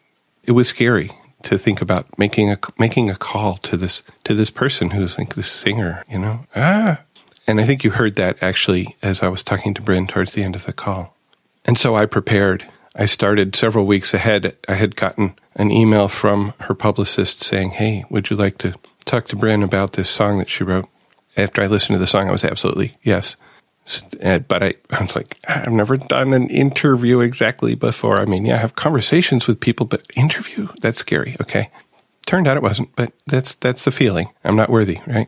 It 0.44 0.52
was 0.52 0.68
scary 0.68 1.12
to 1.44 1.58
think 1.58 1.82
about 1.82 2.18
making 2.18 2.52
a 2.52 2.58
making 2.78 3.10
a 3.10 3.16
call 3.16 3.58
to 3.58 3.78
this 3.78 4.04
to 4.24 4.34
this 4.34 4.50
person 4.50 4.92
who's 4.92 5.18
like 5.18 5.36
this 5.36 5.52
singer, 5.52 6.04
you 6.10 6.20
know. 6.20 6.46
Ah, 6.56 7.00
and 7.48 7.60
I 7.60 7.66
think 7.66 7.84
you 7.84 7.92
heard 7.92 8.16
that 8.16 8.42
actually 8.42 8.96
as 9.02 9.22
I 9.22 9.28
was 9.28 9.44
talking 9.44 9.74
to 9.74 9.82
Brinn 9.82 10.08
towards 10.08 10.34
the 10.34 10.44
end 10.44 10.56
of 10.56 10.66
the 10.66 10.74
call. 10.74 11.16
And 11.66 11.78
so 11.78 11.96
I 11.96 12.06
prepared. 12.06 12.66
I 12.96 13.06
started 13.06 13.56
several 13.56 13.86
weeks 13.86 14.14
ahead. 14.14 14.56
I 14.68 14.76
had 14.76 14.96
gotten 14.96 15.36
an 15.56 15.72
email 15.72 16.08
from 16.08 16.54
her 16.62 16.74
publicist 16.74 17.42
saying, 17.42 17.72
"Hey, 17.72 18.06
would 18.10 18.30
you 18.30 18.36
like 18.36 18.58
to 18.60 18.74
talk 19.06 19.28
to 19.28 19.36
Brinn 19.36 19.64
about 19.64 19.94
this 19.94 20.10
song 20.10 20.40
that 20.40 20.50
she 20.50 20.64
wrote?" 20.64 20.88
After 21.36 21.64
I 21.64 21.68
listened 21.68 21.96
to 21.96 22.00
the 22.00 22.08
song, 22.08 22.30
I 22.30 22.32
was 22.32 22.44
absolutely 22.44 22.96
yes. 23.02 23.36
Eh, 24.22 24.40
but 24.40 24.64
I, 24.64 24.74
I 24.92 25.02
was 25.02 25.16
like, 25.16 25.38
I've 25.48 25.72
never 25.72 25.98
done 25.98 26.34
an 26.34 26.50
interview 26.50 27.20
exactly 27.20 27.76
before. 27.76 28.18
I 28.18 28.26
mean, 28.26 28.46
yeah, 28.46 28.56
I 28.56 28.60
have 28.60 28.76
conversations 28.76 29.48
with 29.48 29.60
people, 29.60 29.86
but 29.86 30.06
interview, 30.16 30.70
that's 30.82 31.00
scary. 31.00 31.36
Okay. 31.42 31.70
Turned 32.26 32.48
out 32.48 32.56
it 32.56 32.64
wasn't, 32.64 32.96
but 32.96 33.12
that's, 33.28 33.56
that's 33.56 33.84
the 33.84 33.92
feeling. 33.92 34.30
I'm 34.44 34.56
not 34.56 34.70
worthy, 34.70 35.00
right? 35.06 35.28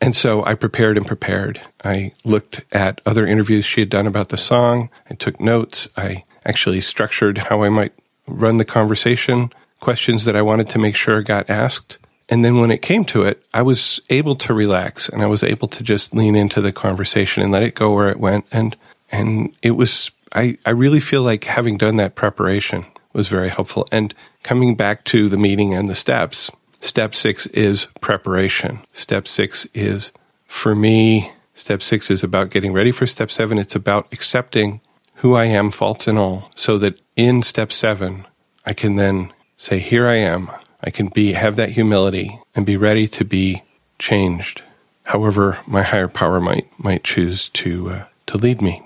And 0.00 0.16
so 0.16 0.42
I 0.44 0.54
prepared 0.54 0.96
and 0.96 1.06
prepared. 1.06 1.60
I 1.84 2.12
looked 2.24 2.62
at 2.72 3.02
other 3.04 3.26
interviews 3.26 3.66
she 3.66 3.82
had 3.82 3.90
done 3.90 4.06
about 4.06 4.30
the 4.30 4.38
song. 4.38 4.88
I 5.10 5.14
took 5.14 5.38
notes. 5.38 5.88
I 5.96 6.24
actually 6.46 6.80
structured 6.80 7.36
how 7.36 7.62
I 7.62 7.68
might 7.68 7.92
run 8.26 8.56
the 8.56 8.64
conversation, 8.64 9.52
questions 9.78 10.24
that 10.24 10.36
I 10.36 10.42
wanted 10.42 10.70
to 10.70 10.78
make 10.78 10.96
sure 10.96 11.20
got 11.22 11.50
asked. 11.50 11.98
And 12.30 12.44
then 12.44 12.60
when 12.60 12.70
it 12.70 12.80
came 12.80 13.04
to 13.06 13.22
it, 13.22 13.44
I 13.52 13.62
was 13.62 14.00
able 14.08 14.36
to 14.36 14.54
relax 14.54 15.08
and 15.08 15.20
I 15.20 15.26
was 15.26 15.42
able 15.42 15.66
to 15.68 15.82
just 15.82 16.14
lean 16.14 16.36
into 16.36 16.60
the 16.60 16.72
conversation 16.72 17.42
and 17.42 17.50
let 17.50 17.64
it 17.64 17.74
go 17.74 17.92
where 17.92 18.08
it 18.08 18.20
went. 18.20 18.46
And, 18.52 18.76
and 19.10 19.54
it 19.62 19.72
was, 19.72 20.12
I, 20.32 20.56
I 20.64 20.70
really 20.70 21.00
feel 21.00 21.22
like 21.22 21.44
having 21.44 21.76
done 21.76 21.96
that 21.96 22.14
preparation 22.14 22.86
was 23.12 23.26
very 23.26 23.48
helpful. 23.48 23.88
And 23.90 24.14
coming 24.44 24.76
back 24.76 25.04
to 25.06 25.28
the 25.28 25.36
meeting 25.36 25.74
and 25.74 25.88
the 25.88 25.94
steps, 25.96 26.52
step 26.80 27.16
six 27.16 27.46
is 27.46 27.88
preparation. 28.00 28.78
Step 28.92 29.26
six 29.26 29.66
is, 29.74 30.12
for 30.46 30.76
me, 30.76 31.32
step 31.54 31.82
six 31.82 32.12
is 32.12 32.22
about 32.22 32.50
getting 32.50 32.72
ready 32.72 32.92
for 32.92 33.06
step 33.08 33.32
seven. 33.32 33.58
It's 33.58 33.74
about 33.74 34.06
accepting 34.12 34.80
who 35.16 35.34
I 35.34 35.46
am, 35.46 35.72
faults 35.72 36.06
and 36.06 36.16
all, 36.16 36.50
so 36.54 36.78
that 36.78 37.00
in 37.16 37.42
step 37.42 37.72
seven, 37.72 38.26
I 38.64 38.72
can 38.72 38.94
then 38.94 39.32
say, 39.56 39.80
here 39.80 40.06
I 40.06 40.16
am. 40.16 40.48
I 40.82 40.90
can 40.90 41.08
be 41.08 41.32
have 41.32 41.56
that 41.56 41.70
humility 41.70 42.40
and 42.54 42.66
be 42.66 42.76
ready 42.76 43.06
to 43.08 43.24
be 43.24 43.62
changed, 43.98 44.62
however 45.04 45.58
my 45.66 45.82
higher 45.82 46.08
power 46.08 46.40
might 46.40 46.66
might 46.78 47.04
choose 47.04 47.48
to 47.50 47.90
uh, 47.90 48.04
to 48.26 48.38
lead 48.38 48.62
me. 48.62 48.82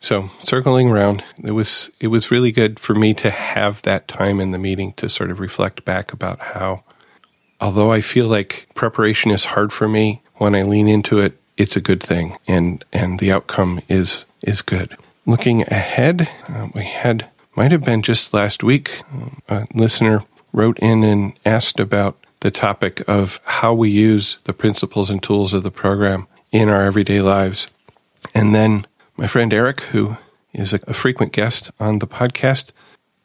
So 0.00 0.30
circling 0.42 0.90
around, 0.90 1.24
it 1.42 1.52
was 1.52 1.90
it 2.00 2.08
was 2.08 2.30
really 2.30 2.52
good 2.52 2.78
for 2.78 2.94
me 2.94 3.14
to 3.14 3.30
have 3.30 3.82
that 3.82 4.08
time 4.08 4.40
in 4.40 4.50
the 4.50 4.58
meeting 4.58 4.92
to 4.94 5.08
sort 5.08 5.30
of 5.30 5.40
reflect 5.40 5.84
back 5.84 6.12
about 6.12 6.40
how, 6.40 6.84
although 7.60 7.90
I 7.90 8.00
feel 8.00 8.26
like 8.26 8.68
preparation 8.74 9.30
is 9.30 9.46
hard 9.46 9.72
for 9.72 9.88
me, 9.88 10.22
when 10.34 10.54
I 10.54 10.62
lean 10.62 10.88
into 10.88 11.20
it, 11.20 11.38
it's 11.56 11.76
a 11.76 11.80
good 11.80 12.02
thing, 12.02 12.36
and 12.46 12.84
and 12.92 13.18
the 13.18 13.32
outcome 13.32 13.80
is 13.88 14.26
is 14.42 14.62
good. 14.62 14.96
Looking 15.26 15.62
ahead, 15.62 16.30
uh, 16.48 16.68
we 16.74 16.84
had 16.84 17.30
might 17.56 17.72
have 17.72 17.84
been 17.84 18.02
just 18.02 18.34
last 18.34 18.62
week 18.62 19.02
a 19.48 19.66
listener 19.72 20.24
wrote 20.54 20.78
in 20.78 21.02
and 21.02 21.38
asked 21.44 21.80
about 21.80 22.16
the 22.40 22.50
topic 22.50 23.02
of 23.08 23.40
how 23.44 23.74
we 23.74 23.90
use 23.90 24.38
the 24.44 24.52
principles 24.52 25.10
and 25.10 25.22
tools 25.22 25.52
of 25.52 25.62
the 25.62 25.70
program 25.70 26.26
in 26.52 26.68
our 26.68 26.82
everyday 26.82 27.20
lives. 27.20 27.68
And 28.34 28.54
then 28.54 28.86
my 29.16 29.26
friend 29.26 29.52
Eric, 29.52 29.80
who 29.80 30.16
is 30.52 30.72
a, 30.72 30.78
frequent 30.94 31.32
guest 31.32 31.70
on 31.80 31.98
the 31.98 32.06
podcast, 32.06 32.70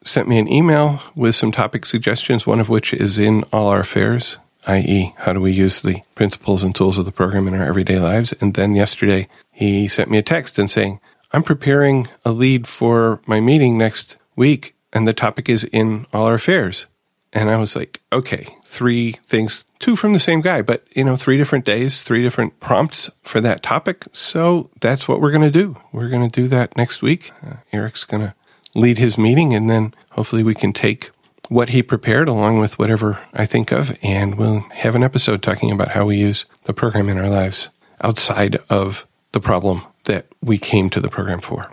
sent 0.02 0.28
me 0.28 0.38
an 0.38 0.50
email 0.50 1.00
with 1.14 1.34
some 1.34 1.52
topic 1.52 1.86
suggestions, 1.86 2.46
one 2.46 2.60
of 2.60 2.68
which 2.68 2.92
is 2.92 3.18
in 3.18 3.44
All 3.52 3.68
Our 3.68 3.80
Affairs, 3.80 4.38
i.e., 4.66 5.14
how 5.18 5.32
do 5.32 5.40
we 5.40 5.52
use 5.52 5.82
the 5.82 6.02
principles 6.16 6.64
and 6.64 6.74
tools 6.74 6.98
of 6.98 7.04
the 7.04 7.12
program 7.12 7.46
in 7.46 7.54
our 7.54 7.64
everyday 7.64 8.00
lives. 8.00 8.34
And 8.40 8.54
then 8.54 8.74
yesterday, 8.74 9.28
he 9.52 9.86
sent 9.86 10.10
me 10.10 10.18
a 10.18 10.22
text 10.22 10.58
and 10.58 10.70
saying, 10.70 10.98
I'm 11.32 11.44
preparing 11.44 12.08
a 12.24 12.32
lead 12.32 12.66
for 12.66 13.20
my 13.26 13.40
meeting 13.40 13.78
next 13.78 14.16
week, 14.34 14.74
and 14.92 15.06
the 15.06 15.14
topic 15.14 15.48
is 15.48 15.62
in 15.64 16.06
All 16.12 16.24
Our 16.24 16.34
Affairs. 16.34 16.86
And 17.32 17.48
I 17.48 17.56
was 17.56 17.76
like, 17.76 18.00
okay, 18.12 18.56
three 18.64 19.12
things, 19.26 19.64
two 19.78 19.94
from 19.94 20.12
the 20.12 20.20
same 20.20 20.40
guy, 20.40 20.62
but 20.62 20.84
you 20.94 21.04
know, 21.04 21.16
three 21.16 21.36
different 21.36 21.64
days, 21.64 22.02
three 22.02 22.22
different 22.22 22.58
prompts 22.58 23.08
for 23.22 23.40
that 23.40 23.62
topic. 23.62 24.04
So 24.12 24.70
that's 24.80 25.06
what 25.06 25.20
we're 25.20 25.30
going 25.30 25.42
to 25.42 25.50
do. 25.50 25.76
We're 25.92 26.08
going 26.08 26.28
to 26.28 26.40
do 26.40 26.48
that 26.48 26.76
next 26.76 27.02
week. 27.02 27.32
Uh, 27.44 27.56
Eric's 27.72 28.04
going 28.04 28.22
to 28.22 28.34
lead 28.74 28.98
his 28.98 29.18
meeting 29.18 29.54
and 29.54 29.68
then 29.68 29.94
hopefully 30.12 30.42
we 30.42 30.54
can 30.54 30.72
take 30.72 31.10
what 31.48 31.70
he 31.70 31.82
prepared 31.82 32.28
along 32.28 32.60
with 32.60 32.78
whatever 32.78 33.18
I 33.34 33.46
think 33.46 33.72
of 33.72 33.96
and 34.02 34.36
we'll 34.36 34.60
have 34.72 34.94
an 34.94 35.02
episode 35.02 35.42
talking 35.42 35.72
about 35.72 35.88
how 35.88 36.06
we 36.06 36.16
use 36.16 36.44
the 36.64 36.72
program 36.72 37.08
in 37.08 37.18
our 37.18 37.28
lives 37.28 37.70
outside 38.00 38.56
of 38.68 39.06
the 39.32 39.40
problem 39.40 39.82
that 40.04 40.26
we 40.40 40.58
came 40.58 40.90
to 40.90 41.00
the 41.00 41.08
program 41.08 41.40
for. 41.40 41.72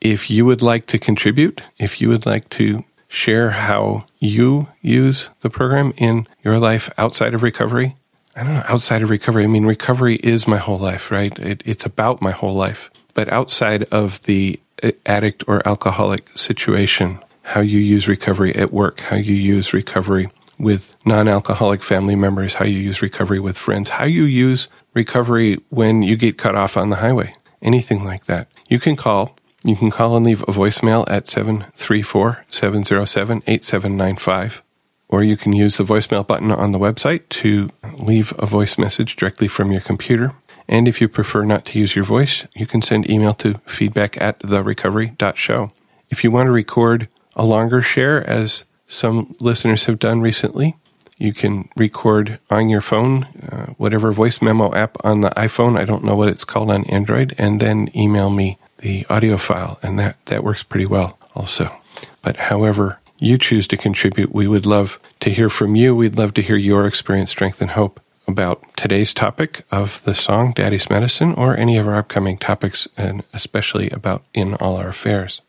If 0.00 0.30
you 0.30 0.46
would 0.46 0.62
like 0.62 0.86
to 0.86 0.98
contribute, 0.98 1.62
if 1.78 2.00
you 2.00 2.08
would 2.08 2.24
like 2.24 2.48
to 2.50 2.84
share 3.08 3.50
how 3.50 4.04
you 4.20 4.68
use 4.82 5.30
the 5.40 5.50
program 5.50 5.92
in 5.96 6.26
your 6.44 6.58
life 6.58 6.90
outside 6.98 7.34
of 7.34 7.42
recovery. 7.42 7.96
I 8.36 8.44
don't 8.44 8.54
know, 8.54 8.64
outside 8.68 9.02
of 9.02 9.10
recovery. 9.10 9.44
I 9.44 9.48
mean, 9.48 9.66
recovery 9.66 10.16
is 10.16 10.46
my 10.46 10.58
whole 10.58 10.78
life, 10.78 11.10
right? 11.10 11.36
It, 11.38 11.62
it's 11.64 11.84
about 11.84 12.22
my 12.22 12.30
whole 12.30 12.54
life. 12.54 12.90
But 13.14 13.28
outside 13.30 13.84
of 13.84 14.22
the 14.24 14.60
uh, 14.82 14.92
addict 15.06 15.42
or 15.48 15.66
alcoholic 15.66 16.28
situation, 16.36 17.18
how 17.42 17.60
you 17.60 17.80
use 17.80 18.06
recovery 18.06 18.54
at 18.54 18.72
work, 18.72 19.00
how 19.00 19.16
you 19.16 19.34
use 19.34 19.72
recovery 19.72 20.30
with 20.58 20.94
non 21.04 21.26
alcoholic 21.28 21.82
family 21.82 22.14
members, 22.14 22.54
how 22.54 22.64
you 22.64 22.78
use 22.78 23.02
recovery 23.02 23.40
with 23.40 23.56
friends, 23.56 23.90
how 23.90 24.04
you 24.04 24.24
use 24.24 24.68
recovery 24.94 25.58
when 25.70 26.02
you 26.02 26.16
get 26.16 26.38
cut 26.38 26.54
off 26.54 26.76
on 26.76 26.90
the 26.90 26.96
highway, 26.96 27.32
anything 27.62 28.04
like 28.04 28.26
that. 28.26 28.48
You 28.68 28.78
can 28.78 28.96
call 28.96 29.34
you 29.64 29.76
can 29.76 29.90
call 29.90 30.16
and 30.16 30.24
leave 30.24 30.42
a 30.42 30.46
voicemail 30.46 31.08
at 31.08 31.28
734 31.28 32.44
707 32.48 33.42
8795, 33.46 34.62
or 35.08 35.22
you 35.22 35.36
can 35.36 35.52
use 35.52 35.76
the 35.76 35.84
voicemail 35.84 36.26
button 36.26 36.52
on 36.52 36.72
the 36.72 36.78
website 36.78 37.28
to 37.30 37.70
leave 37.98 38.32
a 38.38 38.46
voice 38.46 38.78
message 38.78 39.16
directly 39.16 39.48
from 39.48 39.72
your 39.72 39.80
computer. 39.80 40.32
And 40.68 40.86
if 40.86 41.00
you 41.00 41.08
prefer 41.08 41.44
not 41.44 41.64
to 41.66 41.78
use 41.78 41.96
your 41.96 42.04
voice, 42.04 42.46
you 42.54 42.66
can 42.66 42.82
send 42.82 43.10
email 43.10 43.34
to 43.34 43.60
feedback 43.66 44.20
at 44.20 44.38
therecovery.show. 44.40 45.72
If 46.10 46.22
you 46.22 46.30
want 46.30 46.46
to 46.46 46.52
record 46.52 47.08
a 47.34 47.44
longer 47.44 47.80
share, 47.80 48.28
as 48.28 48.64
some 48.86 49.34
listeners 49.40 49.84
have 49.84 49.98
done 49.98 50.20
recently, 50.20 50.76
you 51.16 51.32
can 51.32 51.68
record 51.76 52.38
on 52.50 52.68
your 52.68 52.80
phone, 52.80 53.24
uh, 53.50 53.72
whatever 53.76 54.12
voice 54.12 54.40
memo 54.40 54.72
app 54.74 54.96
on 55.04 55.22
the 55.22 55.30
iPhone. 55.30 55.78
I 55.78 55.84
don't 55.84 56.04
know 56.04 56.14
what 56.14 56.28
it's 56.28 56.44
called 56.44 56.70
on 56.70 56.84
Android, 56.84 57.34
and 57.38 57.60
then 57.60 57.90
email 57.96 58.30
me 58.30 58.58
the 58.78 59.06
audio 59.08 59.36
file, 59.36 59.78
and 59.82 59.98
that, 59.98 60.16
that 60.26 60.44
works 60.44 60.62
pretty 60.62 60.86
well 60.86 61.18
also. 61.34 61.74
But 62.22 62.36
however 62.36 62.98
you 63.18 63.38
choose 63.38 63.66
to 63.68 63.76
contribute, 63.76 64.32
we 64.32 64.46
would 64.46 64.66
love 64.66 65.00
to 65.20 65.30
hear 65.30 65.48
from 65.48 65.76
you. 65.76 65.94
We'd 65.94 66.16
love 66.18 66.34
to 66.34 66.42
hear 66.42 66.56
your 66.56 66.86
experience, 66.86 67.30
strength, 67.30 67.60
and 67.60 67.70
hope 67.70 68.00
about 68.26 68.62
today's 68.76 69.14
topic 69.14 69.64
of 69.70 70.02
the 70.04 70.14
song 70.14 70.52
Daddy's 70.52 70.90
Medicine 70.90 71.34
or 71.34 71.56
any 71.56 71.78
of 71.78 71.88
our 71.88 71.96
upcoming 71.96 72.38
topics, 72.38 72.86
and 72.96 73.24
especially 73.32 73.90
about 73.90 74.22
In 74.34 74.54
All 74.54 74.76
Our 74.76 74.88
Affairs. 74.88 75.40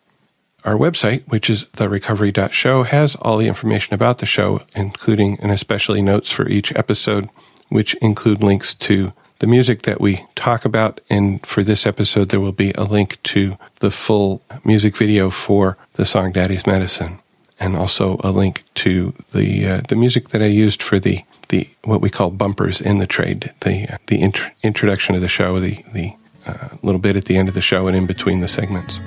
Our 0.64 0.76
website, 0.76 1.28
which 1.28 1.50
is 1.50 1.66
therecovery.show, 1.76 2.84
has 2.84 3.16
all 3.18 3.38
the 3.38 3.48
information 3.48 3.94
about 3.94 4.18
the 4.18 4.26
show, 4.26 4.62
including 4.76 5.40
and 5.42 5.52
especially 5.52 6.02
notes 6.02 6.32
for 6.32 6.48
each 6.48 6.76
episode, 6.76 7.30
which 7.70 7.94
include 7.96 8.44
links 8.44 8.74
to 8.76 9.14
the 9.40 9.48
music 9.48 9.84
that 9.84 10.00
we 10.00 10.26
talk 10.36 10.66
about. 10.66 11.02
And 11.10 11.46
for 11.46 11.64
this 11.64 11.86
episode, 11.86 12.30
there 12.30 12.40
will 12.40 12.52
be 12.52 12.72
a 12.74 12.84
link 12.84 13.22
to 13.24 13.58
the 13.80 13.92
full 13.92 14.42
music 14.64 14.96
video 14.96 15.30
for 15.30 15.78
the 15.94 16.06
song 16.06 16.32
Daddy's 16.32 16.68
Medicine, 16.68 17.20
and 17.60 17.76
also 17.76 18.20
a 18.24 18.32
link 18.32 18.64
to 18.76 19.14
the 19.34 19.68
uh, 19.68 19.82
the 19.88 19.96
music 19.96 20.30
that 20.30 20.42
I 20.42 20.48
used 20.48 20.84
for 20.84 21.00
the 21.00 21.24
the 21.50 21.68
what 21.84 22.02
we 22.02 22.10
call 22.10 22.30
bumpers 22.30 22.80
in 22.80 23.00
the 23.00 23.08
trade, 23.08 23.54
the 23.62 23.88
the 24.08 24.22
int- 24.22 24.52
introduction 24.64 25.16
of 25.16 25.22
the 25.22 25.28
show, 25.28 25.60
the 25.60 25.84
the 25.94 26.14
uh, 26.46 26.70
little 26.84 27.02
bit 27.02 27.16
at 27.16 27.26
the 27.26 27.38
end 27.38 27.48
of 27.48 27.56
the 27.56 27.62
show, 27.62 27.88
and 27.88 27.96
in 27.96 28.06
between 28.06 28.42
the 28.42 28.48
segments. 28.48 29.00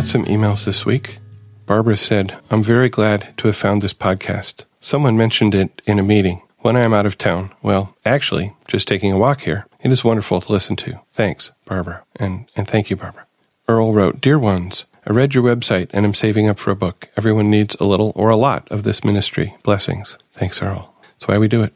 Got 0.00 0.06
some 0.06 0.24
emails 0.24 0.64
this 0.64 0.86
week. 0.86 1.18
Barbara 1.66 1.94
said, 1.94 2.34
I'm 2.50 2.62
very 2.62 2.88
glad 2.88 3.34
to 3.36 3.48
have 3.48 3.56
found 3.56 3.82
this 3.82 3.92
podcast. 3.92 4.64
Someone 4.80 5.18
mentioned 5.18 5.54
it 5.54 5.82
in 5.84 5.98
a 5.98 6.02
meeting 6.02 6.40
when 6.60 6.74
I 6.74 6.80
am 6.80 6.94
out 6.94 7.04
of 7.04 7.18
town. 7.18 7.52
Well, 7.60 7.94
actually, 8.06 8.54
just 8.66 8.88
taking 8.88 9.12
a 9.12 9.18
walk 9.18 9.42
here. 9.42 9.66
It 9.82 9.92
is 9.92 10.02
wonderful 10.02 10.40
to 10.40 10.52
listen 10.52 10.74
to. 10.76 11.00
Thanks, 11.12 11.52
Barbara. 11.66 12.02
And, 12.16 12.50
and 12.56 12.66
thank 12.66 12.88
you, 12.88 12.96
Barbara. 12.96 13.26
Earl 13.68 13.92
wrote, 13.92 14.22
Dear 14.22 14.38
ones, 14.38 14.86
I 15.06 15.12
read 15.12 15.34
your 15.34 15.44
website 15.44 15.90
and 15.92 16.06
am 16.06 16.14
saving 16.14 16.48
up 16.48 16.58
for 16.58 16.70
a 16.70 16.74
book. 16.76 17.10
Everyone 17.18 17.50
needs 17.50 17.76
a 17.78 17.84
little 17.84 18.12
or 18.16 18.30
a 18.30 18.36
lot 18.36 18.66
of 18.70 18.84
this 18.84 19.04
ministry. 19.04 19.54
Blessings. 19.62 20.16
Thanks, 20.32 20.62
Earl. 20.62 20.94
That's 21.02 21.28
why 21.28 21.36
we 21.36 21.46
do 21.46 21.62
it. 21.62 21.74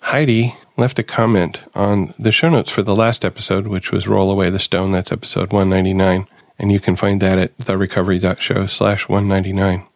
Heidi 0.00 0.56
left 0.78 0.98
a 0.98 1.02
comment 1.02 1.60
on 1.74 2.14
the 2.18 2.32
show 2.32 2.48
notes 2.48 2.70
for 2.70 2.82
the 2.82 2.96
last 2.96 3.22
episode, 3.22 3.66
which 3.66 3.92
was 3.92 4.08
Roll 4.08 4.30
Away 4.30 4.48
the 4.48 4.58
Stone. 4.58 4.92
That's 4.92 5.12
episode 5.12 5.52
199. 5.52 6.26
And 6.60 6.70
you 6.70 6.78
can 6.78 6.94
find 6.94 7.22
that 7.22 7.38
at 7.38 7.56
therecovery.show 7.58 8.66
slash 8.66 9.08
199. 9.08 9.86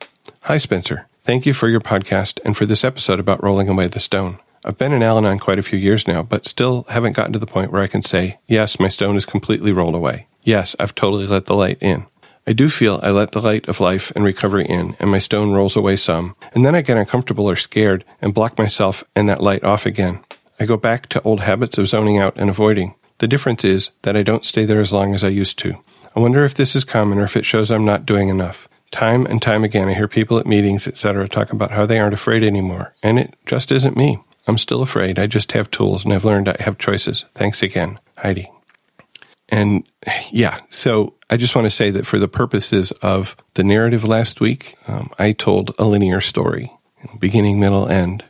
Hi, 0.40 0.58
Spencer. 0.58 1.06
Thank 1.22 1.44
you 1.44 1.52
for 1.52 1.68
your 1.68 1.80
podcast 1.80 2.40
and 2.42 2.56
for 2.56 2.64
this 2.64 2.84
episode 2.84 3.20
about 3.20 3.42
rolling 3.42 3.68
away 3.68 3.86
the 3.86 4.00
stone. 4.00 4.38
I've 4.64 4.78
been 4.78 4.94
in 4.94 5.02
Al 5.02 5.18
Anon 5.18 5.38
quite 5.38 5.58
a 5.58 5.62
few 5.62 5.78
years 5.78 6.08
now, 6.08 6.22
but 6.22 6.48
still 6.48 6.84
haven't 6.88 7.12
gotten 7.12 7.34
to 7.34 7.38
the 7.38 7.46
point 7.46 7.70
where 7.70 7.82
I 7.82 7.86
can 7.86 8.00
say, 8.00 8.38
yes, 8.46 8.80
my 8.80 8.88
stone 8.88 9.14
is 9.14 9.26
completely 9.26 9.72
rolled 9.72 9.94
away. 9.94 10.26
Yes, 10.42 10.74
I've 10.80 10.94
totally 10.94 11.26
let 11.26 11.44
the 11.44 11.54
light 11.54 11.76
in. 11.82 12.06
I 12.46 12.54
do 12.54 12.70
feel 12.70 12.98
I 13.02 13.10
let 13.10 13.32
the 13.32 13.42
light 13.42 13.68
of 13.68 13.80
life 13.80 14.10
and 14.16 14.24
recovery 14.24 14.64
in, 14.64 14.96
and 14.98 15.10
my 15.10 15.18
stone 15.18 15.52
rolls 15.52 15.76
away 15.76 15.96
some, 15.96 16.34
and 16.54 16.64
then 16.64 16.74
I 16.74 16.80
get 16.80 16.96
uncomfortable 16.96 17.48
or 17.48 17.56
scared 17.56 18.06
and 18.22 18.32
block 18.32 18.56
myself 18.56 19.04
and 19.14 19.28
that 19.28 19.42
light 19.42 19.64
off 19.64 19.84
again. 19.84 20.24
I 20.58 20.64
go 20.64 20.78
back 20.78 21.10
to 21.10 21.22
old 21.22 21.40
habits 21.40 21.76
of 21.76 21.88
zoning 21.88 22.16
out 22.16 22.34
and 22.36 22.48
avoiding. 22.48 22.94
The 23.18 23.28
difference 23.28 23.64
is 23.64 23.90
that 24.02 24.16
I 24.16 24.22
don't 24.22 24.46
stay 24.46 24.64
there 24.64 24.80
as 24.80 24.94
long 24.94 25.14
as 25.14 25.22
I 25.22 25.28
used 25.28 25.58
to. 25.60 25.76
I 26.14 26.20
wonder 26.20 26.44
if 26.44 26.54
this 26.54 26.76
is 26.76 26.84
common 26.84 27.18
or 27.18 27.24
if 27.24 27.36
it 27.36 27.44
shows 27.44 27.70
I'm 27.70 27.84
not 27.84 28.06
doing 28.06 28.28
enough. 28.28 28.68
Time 28.90 29.26
and 29.26 29.42
time 29.42 29.64
again, 29.64 29.88
I 29.88 29.94
hear 29.94 30.06
people 30.06 30.38
at 30.38 30.46
meetings, 30.46 30.86
etc., 30.86 31.28
talk 31.28 31.52
about 31.52 31.72
how 31.72 31.84
they 31.84 31.98
aren't 31.98 32.14
afraid 32.14 32.44
anymore, 32.44 32.94
and 33.02 33.18
it 33.18 33.34
just 33.46 33.72
isn't 33.72 33.96
me. 33.96 34.20
I'm 34.46 34.58
still 34.58 34.82
afraid. 34.82 35.18
I 35.18 35.26
just 35.26 35.52
have 35.52 35.70
tools, 35.70 36.04
and 36.04 36.12
I've 36.12 36.24
learned 36.24 36.48
I 36.48 36.56
have 36.60 36.78
choices. 36.78 37.24
Thanks 37.34 37.62
again, 37.62 37.98
Heidi. 38.16 38.50
And 39.48 39.84
yeah, 40.30 40.60
so 40.70 41.14
I 41.28 41.36
just 41.36 41.54
want 41.56 41.66
to 41.66 41.70
say 41.70 41.90
that 41.90 42.06
for 42.06 42.18
the 42.18 42.28
purposes 42.28 42.92
of 43.02 43.36
the 43.54 43.64
narrative 43.64 44.04
last 44.04 44.40
week, 44.40 44.76
um, 44.86 45.10
I 45.18 45.32
told 45.32 45.74
a 45.78 45.84
linear 45.84 46.20
story, 46.20 46.72
beginning, 47.18 47.58
middle, 47.58 47.88
end. 47.88 48.24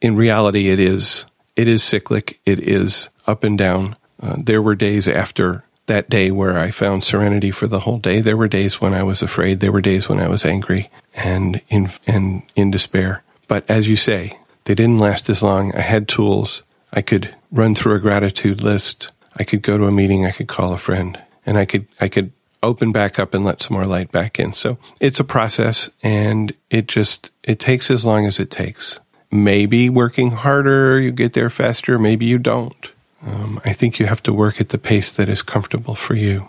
In 0.00 0.16
reality, 0.16 0.68
it 0.68 0.78
is 0.78 1.26
it 1.56 1.68
is 1.68 1.82
cyclic. 1.82 2.40
It 2.44 2.58
is 2.60 3.08
up 3.26 3.44
and 3.44 3.56
down. 3.56 3.96
Uh, 4.20 4.36
there 4.38 4.62
were 4.62 4.74
days 4.74 5.08
after 5.08 5.64
that 5.86 6.08
day 6.08 6.30
where 6.30 6.58
I 6.58 6.70
found 6.70 7.04
serenity 7.04 7.50
for 7.50 7.66
the 7.66 7.80
whole 7.80 7.98
day. 7.98 8.20
There 8.20 8.36
were 8.36 8.48
days 8.48 8.80
when 8.80 8.94
I 8.94 9.02
was 9.02 9.22
afraid. 9.22 9.60
There 9.60 9.72
were 9.72 9.80
days 9.80 10.08
when 10.08 10.20
I 10.20 10.28
was 10.28 10.44
angry 10.44 10.90
and 11.14 11.60
in 11.68 11.90
and 12.06 12.42
in 12.56 12.70
despair. 12.70 13.22
But 13.48 13.68
as 13.68 13.88
you 13.88 13.96
say, 13.96 14.38
they 14.64 14.74
didn't 14.74 14.98
last 14.98 15.28
as 15.28 15.42
long. 15.42 15.74
I 15.74 15.82
had 15.82 16.08
tools. 16.08 16.62
I 16.92 17.02
could 17.02 17.34
run 17.50 17.74
through 17.74 17.94
a 17.94 18.00
gratitude 18.00 18.62
list. 18.62 19.10
I 19.36 19.44
could 19.44 19.62
go 19.62 19.76
to 19.76 19.86
a 19.86 19.92
meeting. 19.92 20.24
I 20.24 20.30
could 20.30 20.48
call 20.48 20.72
a 20.72 20.78
friend, 20.78 21.18
and 21.44 21.58
I 21.58 21.64
could 21.64 21.86
I 22.00 22.08
could 22.08 22.32
open 22.62 22.92
back 22.92 23.18
up 23.18 23.34
and 23.34 23.44
let 23.44 23.60
some 23.60 23.74
more 23.74 23.86
light 23.86 24.10
back 24.10 24.40
in. 24.40 24.54
So 24.54 24.78
it's 25.00 25.20
a 25.20 25.24
process, 25.24 25.90
and 26.02 26.54
it 26.70 26.86
just 26.86 27.30
it 27.42 27.58
takes 27.58 27.90
as 27.90 28.06
long 28.06 28.26
as 28.26 28.40
it 28.40 28.50
takes. 28.50 29.00
Maybe 29.30 29.90
working 29.90 30.30
harder, 30.30 30.98
you 31.00 31.10
get 31.10 31.32
there 31.32 31.50
faster. 31.50 31.98
Maybe 31.98 32.24
you 32.24 32.38
don't. 32.38 32.92
Um, 33.26 33.60
I 33.64 33.72
think 33.72 33.98
you 33.98 34.06
have 34.06 34.22
to 34.24 34.32
work 34.32 34.60
at 34.60 34.68
the 34.68 34.78
pace 34.78 35.10
that 35.12 35.28
is 35.28 35.42
comfortable 35.42 35.94
for 35.94 36.14
you. 36.14 36.48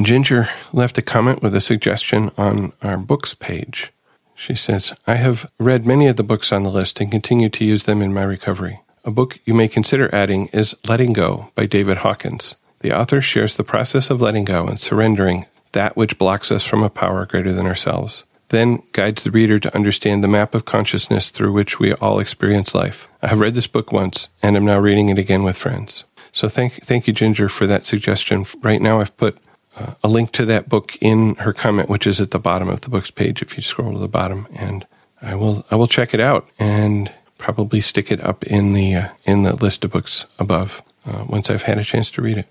Ginger 0.00 0.48
left 0.72 0.98
a 0.98 1.02
comment 1.02 1.42
with 1.42 1.54
a 1.54 1.60
suggestion 1.60 2.30
on 2.38 2.72
our 2.82 2.96
books 2.96 3.34
page. 3.34 3.92
She 4.36 4.54
says, 4.54 4.92
I 5.06 5.16
have 5.16 5.50
read 5.58 5.86
many 5.86 6.06
of 6.06 6.16
the 6.16 6.22
books 6.22 6.52
on 6.52 6.62
the 6.62 6.70
list 6.70 7.00
and 7.00 7.10
continue 7.10 7.48
to 7.50 7.64
use 7.64 7.84
them 7.84 8.02
in 8.02 8.14
my 8.14 8.22
recovery. 8.22 8.80
A 9.04 9.10
book 9.10 9.38
you 9.44 9.54
may 9.54 9.68
consider 9.68 10.12
adding 10.14 10.46
is 10.48 10.74
Letting 10.88 11.12
Go 11.12 11.50
by 11.54 11.66
David 11.66 11.98
Hawkins. 11.98 12.56
The 12.80 12.92
author 12.92 13.20
shares 13.20 13.56
the 13.56 13.64
process 13.64 14.10
of 14.10 14.20
letting 14.20 14.44
go 14.44 14.66
and 14.66 14.78
surrendering 14.78 15.46
that 15.72 15.96
which 15.96 16.18
blocks 16.18 16.50
us 16.50 16.64
from 16.64 16.82
a 16.82 16.90
power 16.90 17.26
greater 17.26 17.52
than 17.52 17.66
ourselves 17.66 18.24
then 18.54 18.82
guides 18.92 19.24
the 19.24 19.30
reader 19.30 19.58
to 19.58 19.74
understand 19.74 20.22
the 20.22 20.28
map 20.28 20.54
of 20.54 20.64
consciousness 20.64 21.30
through 21.30 21.52
which 21.52 21.80
we 21.80 21.92
all 21.94 22.20
experience 22.20 22.74
life. 22.74 23.08
I 23.20 23.28
have 23.28 23.40
read 23.40 23.54
this 23.54 23.66
book 23.66 23.90
once 23.90 24.28
and 24.42 24.56
am 24.56 24.64
now 24.64 24.78
reading 24.78 25.08
it 25.08 25.18
again 25.18 25.42
with 25.42 25.58
friends. 25.58 26.04
So 26.32 26.48
thank, 26.48 26.74
thank 26.84 27.06
you, 27.06 27.12
Ginger, 27.12 27.48
for 27.48 27.66
that 27.66 27.84
suggestion. 27.84 28.46
Right 28.62 28.80
now, 28.80 29.00
I've 29.00 29.16
put 29.16 29.38
uh, 29.76 29.94
a 30.04 30.08
link 30.08 30.30
to 30.32 30.44
that 30.46 30.68
book 30.68 30.96
in 31.00 31.34
her 31.36 31.52
comment, 31.52 31.88
which 31.88 32.06
is 32.06 32.20
at 32.20 32.30
the 32.30 32.38
bottom 32.38 32.68
of 32.68 32.82
the 32.82 32.90
book's 32.90 33.10
page. 33.10 33.42
If 33.42 33.56
you 33.56 33.62
scroll 33.62 33.92
to 33.92 33.98
the 33.98 34.08
bottom, 34.08 34.46
and 34.54 34.86
I 35.20 35.34
will, 35.34 35.64
I 35.70 35.74
will 35.74 35.88
check 35.88 36.14
it 36.14 36.20
out 36.20 36.48
and 36.58 37.12
probably 37.38 37.80
stick 37.80 38.12
it 38.12 38.20
up 38.20 38.44
in 38.44 38.72
the 38.72 38.94
uh, 38.94 39.08
in 39.24 39.42
the 39.42 39.54
list 39.54 39.84
of 39.84 39.90
books 39.90 40.26
above 40.38 40.82
uh, 41.06 41.24
once 41.28 41.50
I've 41.50 41.62
had 41.62 41.78
a 41.78 41.84
chance 41.84 42.10
to 42.12 42.22
read 42.22 42.38
it. 42.38 42.48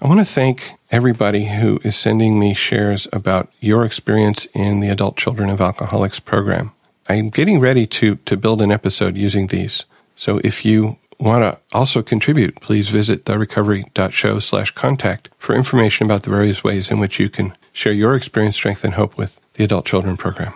I 0.00 0.08
want 0.08 0.20
to 0.20 0.24
thank 0.24 0.72
everybody 0.90 1.46
who 1.46 1.80
is 1.82 1.96
sending 1.96 2.38
me 2.38 2.54
shares 2.54 3.08
about 3.12 3.50
your 3.60 3.84
experience 3.84 4.46
in 4.54 4.80
the 4.80 4.88
Adult 4.88 5.16
Children 5.16 5.50
of 5.50 5.60
Alcoholics 5.60 6.20
program. 6.20 6.72
I'm 7.08 7.30
getting 7.30 7.60
ready 7.60 7.86
to, 7.86 8.16
to 8.16 8.36
build 8.36 8.62
an 8.62 8.72
episode 8.72 9.16
using 9.16 9.48
these. 9.48 9.84
So 10.16 10.40
if 10.44 10.64
you 10.64 10.98
want 11.18 11.42
to 11.42 11.76
also 11.76 12.02
contribute, 12.02 12.60
please 12.60 12.88
visit 12.88 13.24
therecovery.show 13.24 14.38
slash 14.38 14.70
contact 14.72 15.28
for 15.38 15.54
information 15.54 16.06
about 16.06 16.22
the 16.22 16.30
various 16.30 16.64
ways 16.64 16.90
in 16.90 16.98
which 16.98 17.18
you 17.18 17.28
can 17.28 17.54
share 17.72 17.92
your 17.92 18.14
experience, 18.14 18.56
strength, 18.56 18.84
and 18.84 18.94
hope 18.94 19.18
with 19.18 19.40
the 19.54 19.64
Adult 19.64 19.86
Children 19.86 20.16
program. 20.16 20.54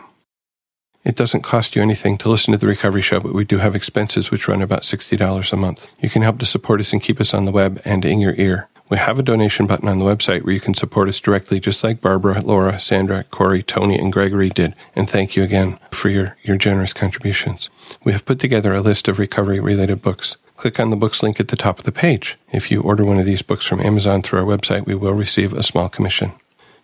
It 1.05 1.17
doesn't 1.17 1.43
cost 1.43 1.75
you 1.75 1.83
anything 1.83 2.19
to 2.19 2.29
listen 2.29 2.53
to 2.53 2.59
the 2.59 2.67
Recovery 2.67 3.01
Show, 3.01 3.21
but 3.21 3.33
we 3.33 3.45
do 3.45 3.59
have 3.59 3.75
expenses 3.75 4.31
which 4.31 4.49
run 4.49 4.63
about 4.63 4.83
$60 4.83 5.53
a 5.53 5.57
month. 5.57 5.89
You 6.01 6.11
can 6.11 6.23
help 6.23 6.39
to 6.41 6.47
support 6.47 6.81
us 6.81 6.93
and 6.93 7.03
keep 7.03 7.21
us 7.21 7.33
on 7.33 7.45
the 7.45 7.53
web 7.53 7.81
and 7.85 8.05
in 8.05 8.21
your 8.21 8.35
ear. 8.35 8.69
We 8.91 8.97
have 8.97 9.19
a 9.19 9.23
donation 9.23 9.67
button 9.67 9.89
on 9.89 9.99
the 9.99 10.05
website 10.05 10.45
where 10.45 10.55
you 10.55 10.61
can 10.61 10.75
support 10.75 11.09
us 11.09 11.21
directly, 11.21 11.61
just 11.61 11.85
like 11.85 12.01
Barbara, 12.01 12.41
Laura, 12.41 12.81
Sandra, 12.81 13.25
Corey, 13.25 13.63
Tony, 13.63 13.99
and 13.99 14.13
Gregory 14.13 14.49
did. 14.49 14.75
And 14.97 15.09
thank 15.09 15.37
you 15.37 15.43
again 15.43 15.79
for 15.91 16.09
your, 16.09 16.37
your 16.43 16.57
generous 16.57 16.93
contributions. 16.93 17.69
We 18.05 18.13
have 18.13 18.25
put 18.25 18.39
together 18.39 18.73
a 18.73 18.81
list 18.81 19.07
of 19.09 19.19
recovery 19.19 19.61
related 19.61 20.01
books. 20.01 20.37
Click 20.57 20.81
on 20.81 20.91
the 20.91 20.97
books 20.97 21.23
link 21.23 21.39
at 21.39 21.49
the 21.49 21.57
top 21.57 21.79
of 21.79 21.85
the 21.85 21.93
page. 21.93 22.39
If 22.51 22.71
you 22.71 22.81
order 22.81 23.05
one 23.05 23.19
of 23.19 23.27
these 23.27 23.43
books 23.43 23.67
from 23.67 23.81
Amazon 23.81 24.23
through 24.23 24.41
our 24.41 24.47
website, 24.47 24.87
we 24.87 24.95
will 24.95 25.13
receive 25.13 25.53
a 25.53 25.63
small 25.63 25.89
commission. 25.89 26.33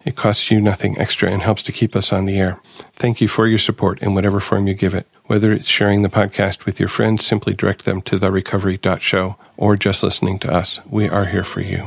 It 0.05 0.17
costs 0.17 0.51
you 0.51 0.61
nothing 0.61 0.99
extra 0.99 1.31
and 1.31 1.43
helps 1.43 1.63
to 1.65 1.73
keep 1.73 1.97
us 1.97 2.13
on 2.13 2.27
the 2.27 2.39
air. 2.39 2.61
Thank 2.95 3.21
you 3.21 3.29
for 3.29 3.47
your 3.47 3.59
support 3.59 4.03
in 4.03 4.15
whatever 4.15 4.41
form 4.41 4.67
you 4.67 4.75
give 4.75 4.95
it. 4.95 5.07
Whether 5.27 5.53
it's 5.53 5.69
sharing 5.69 6.03
the 6.03 6.11
podcast 6.11 6.67
with 6.67 6.79
your 6.79 6.89
friends, 6.89 7.25
simply 7.25 7.55
direct 7.55 7.87
them 7.87 8.03
to 8.03 8.19
therecovery.show 8.19 9.37
or 9.57 9.77
just 9.77 10.03
listening 10.03 10.39
to 10.41 10.53
us. 10.53 10.81
We 10.91 11.09
are 11.09 11.25
here 11.25 11.45
for 11.45 11.63
you. 11.63 11.87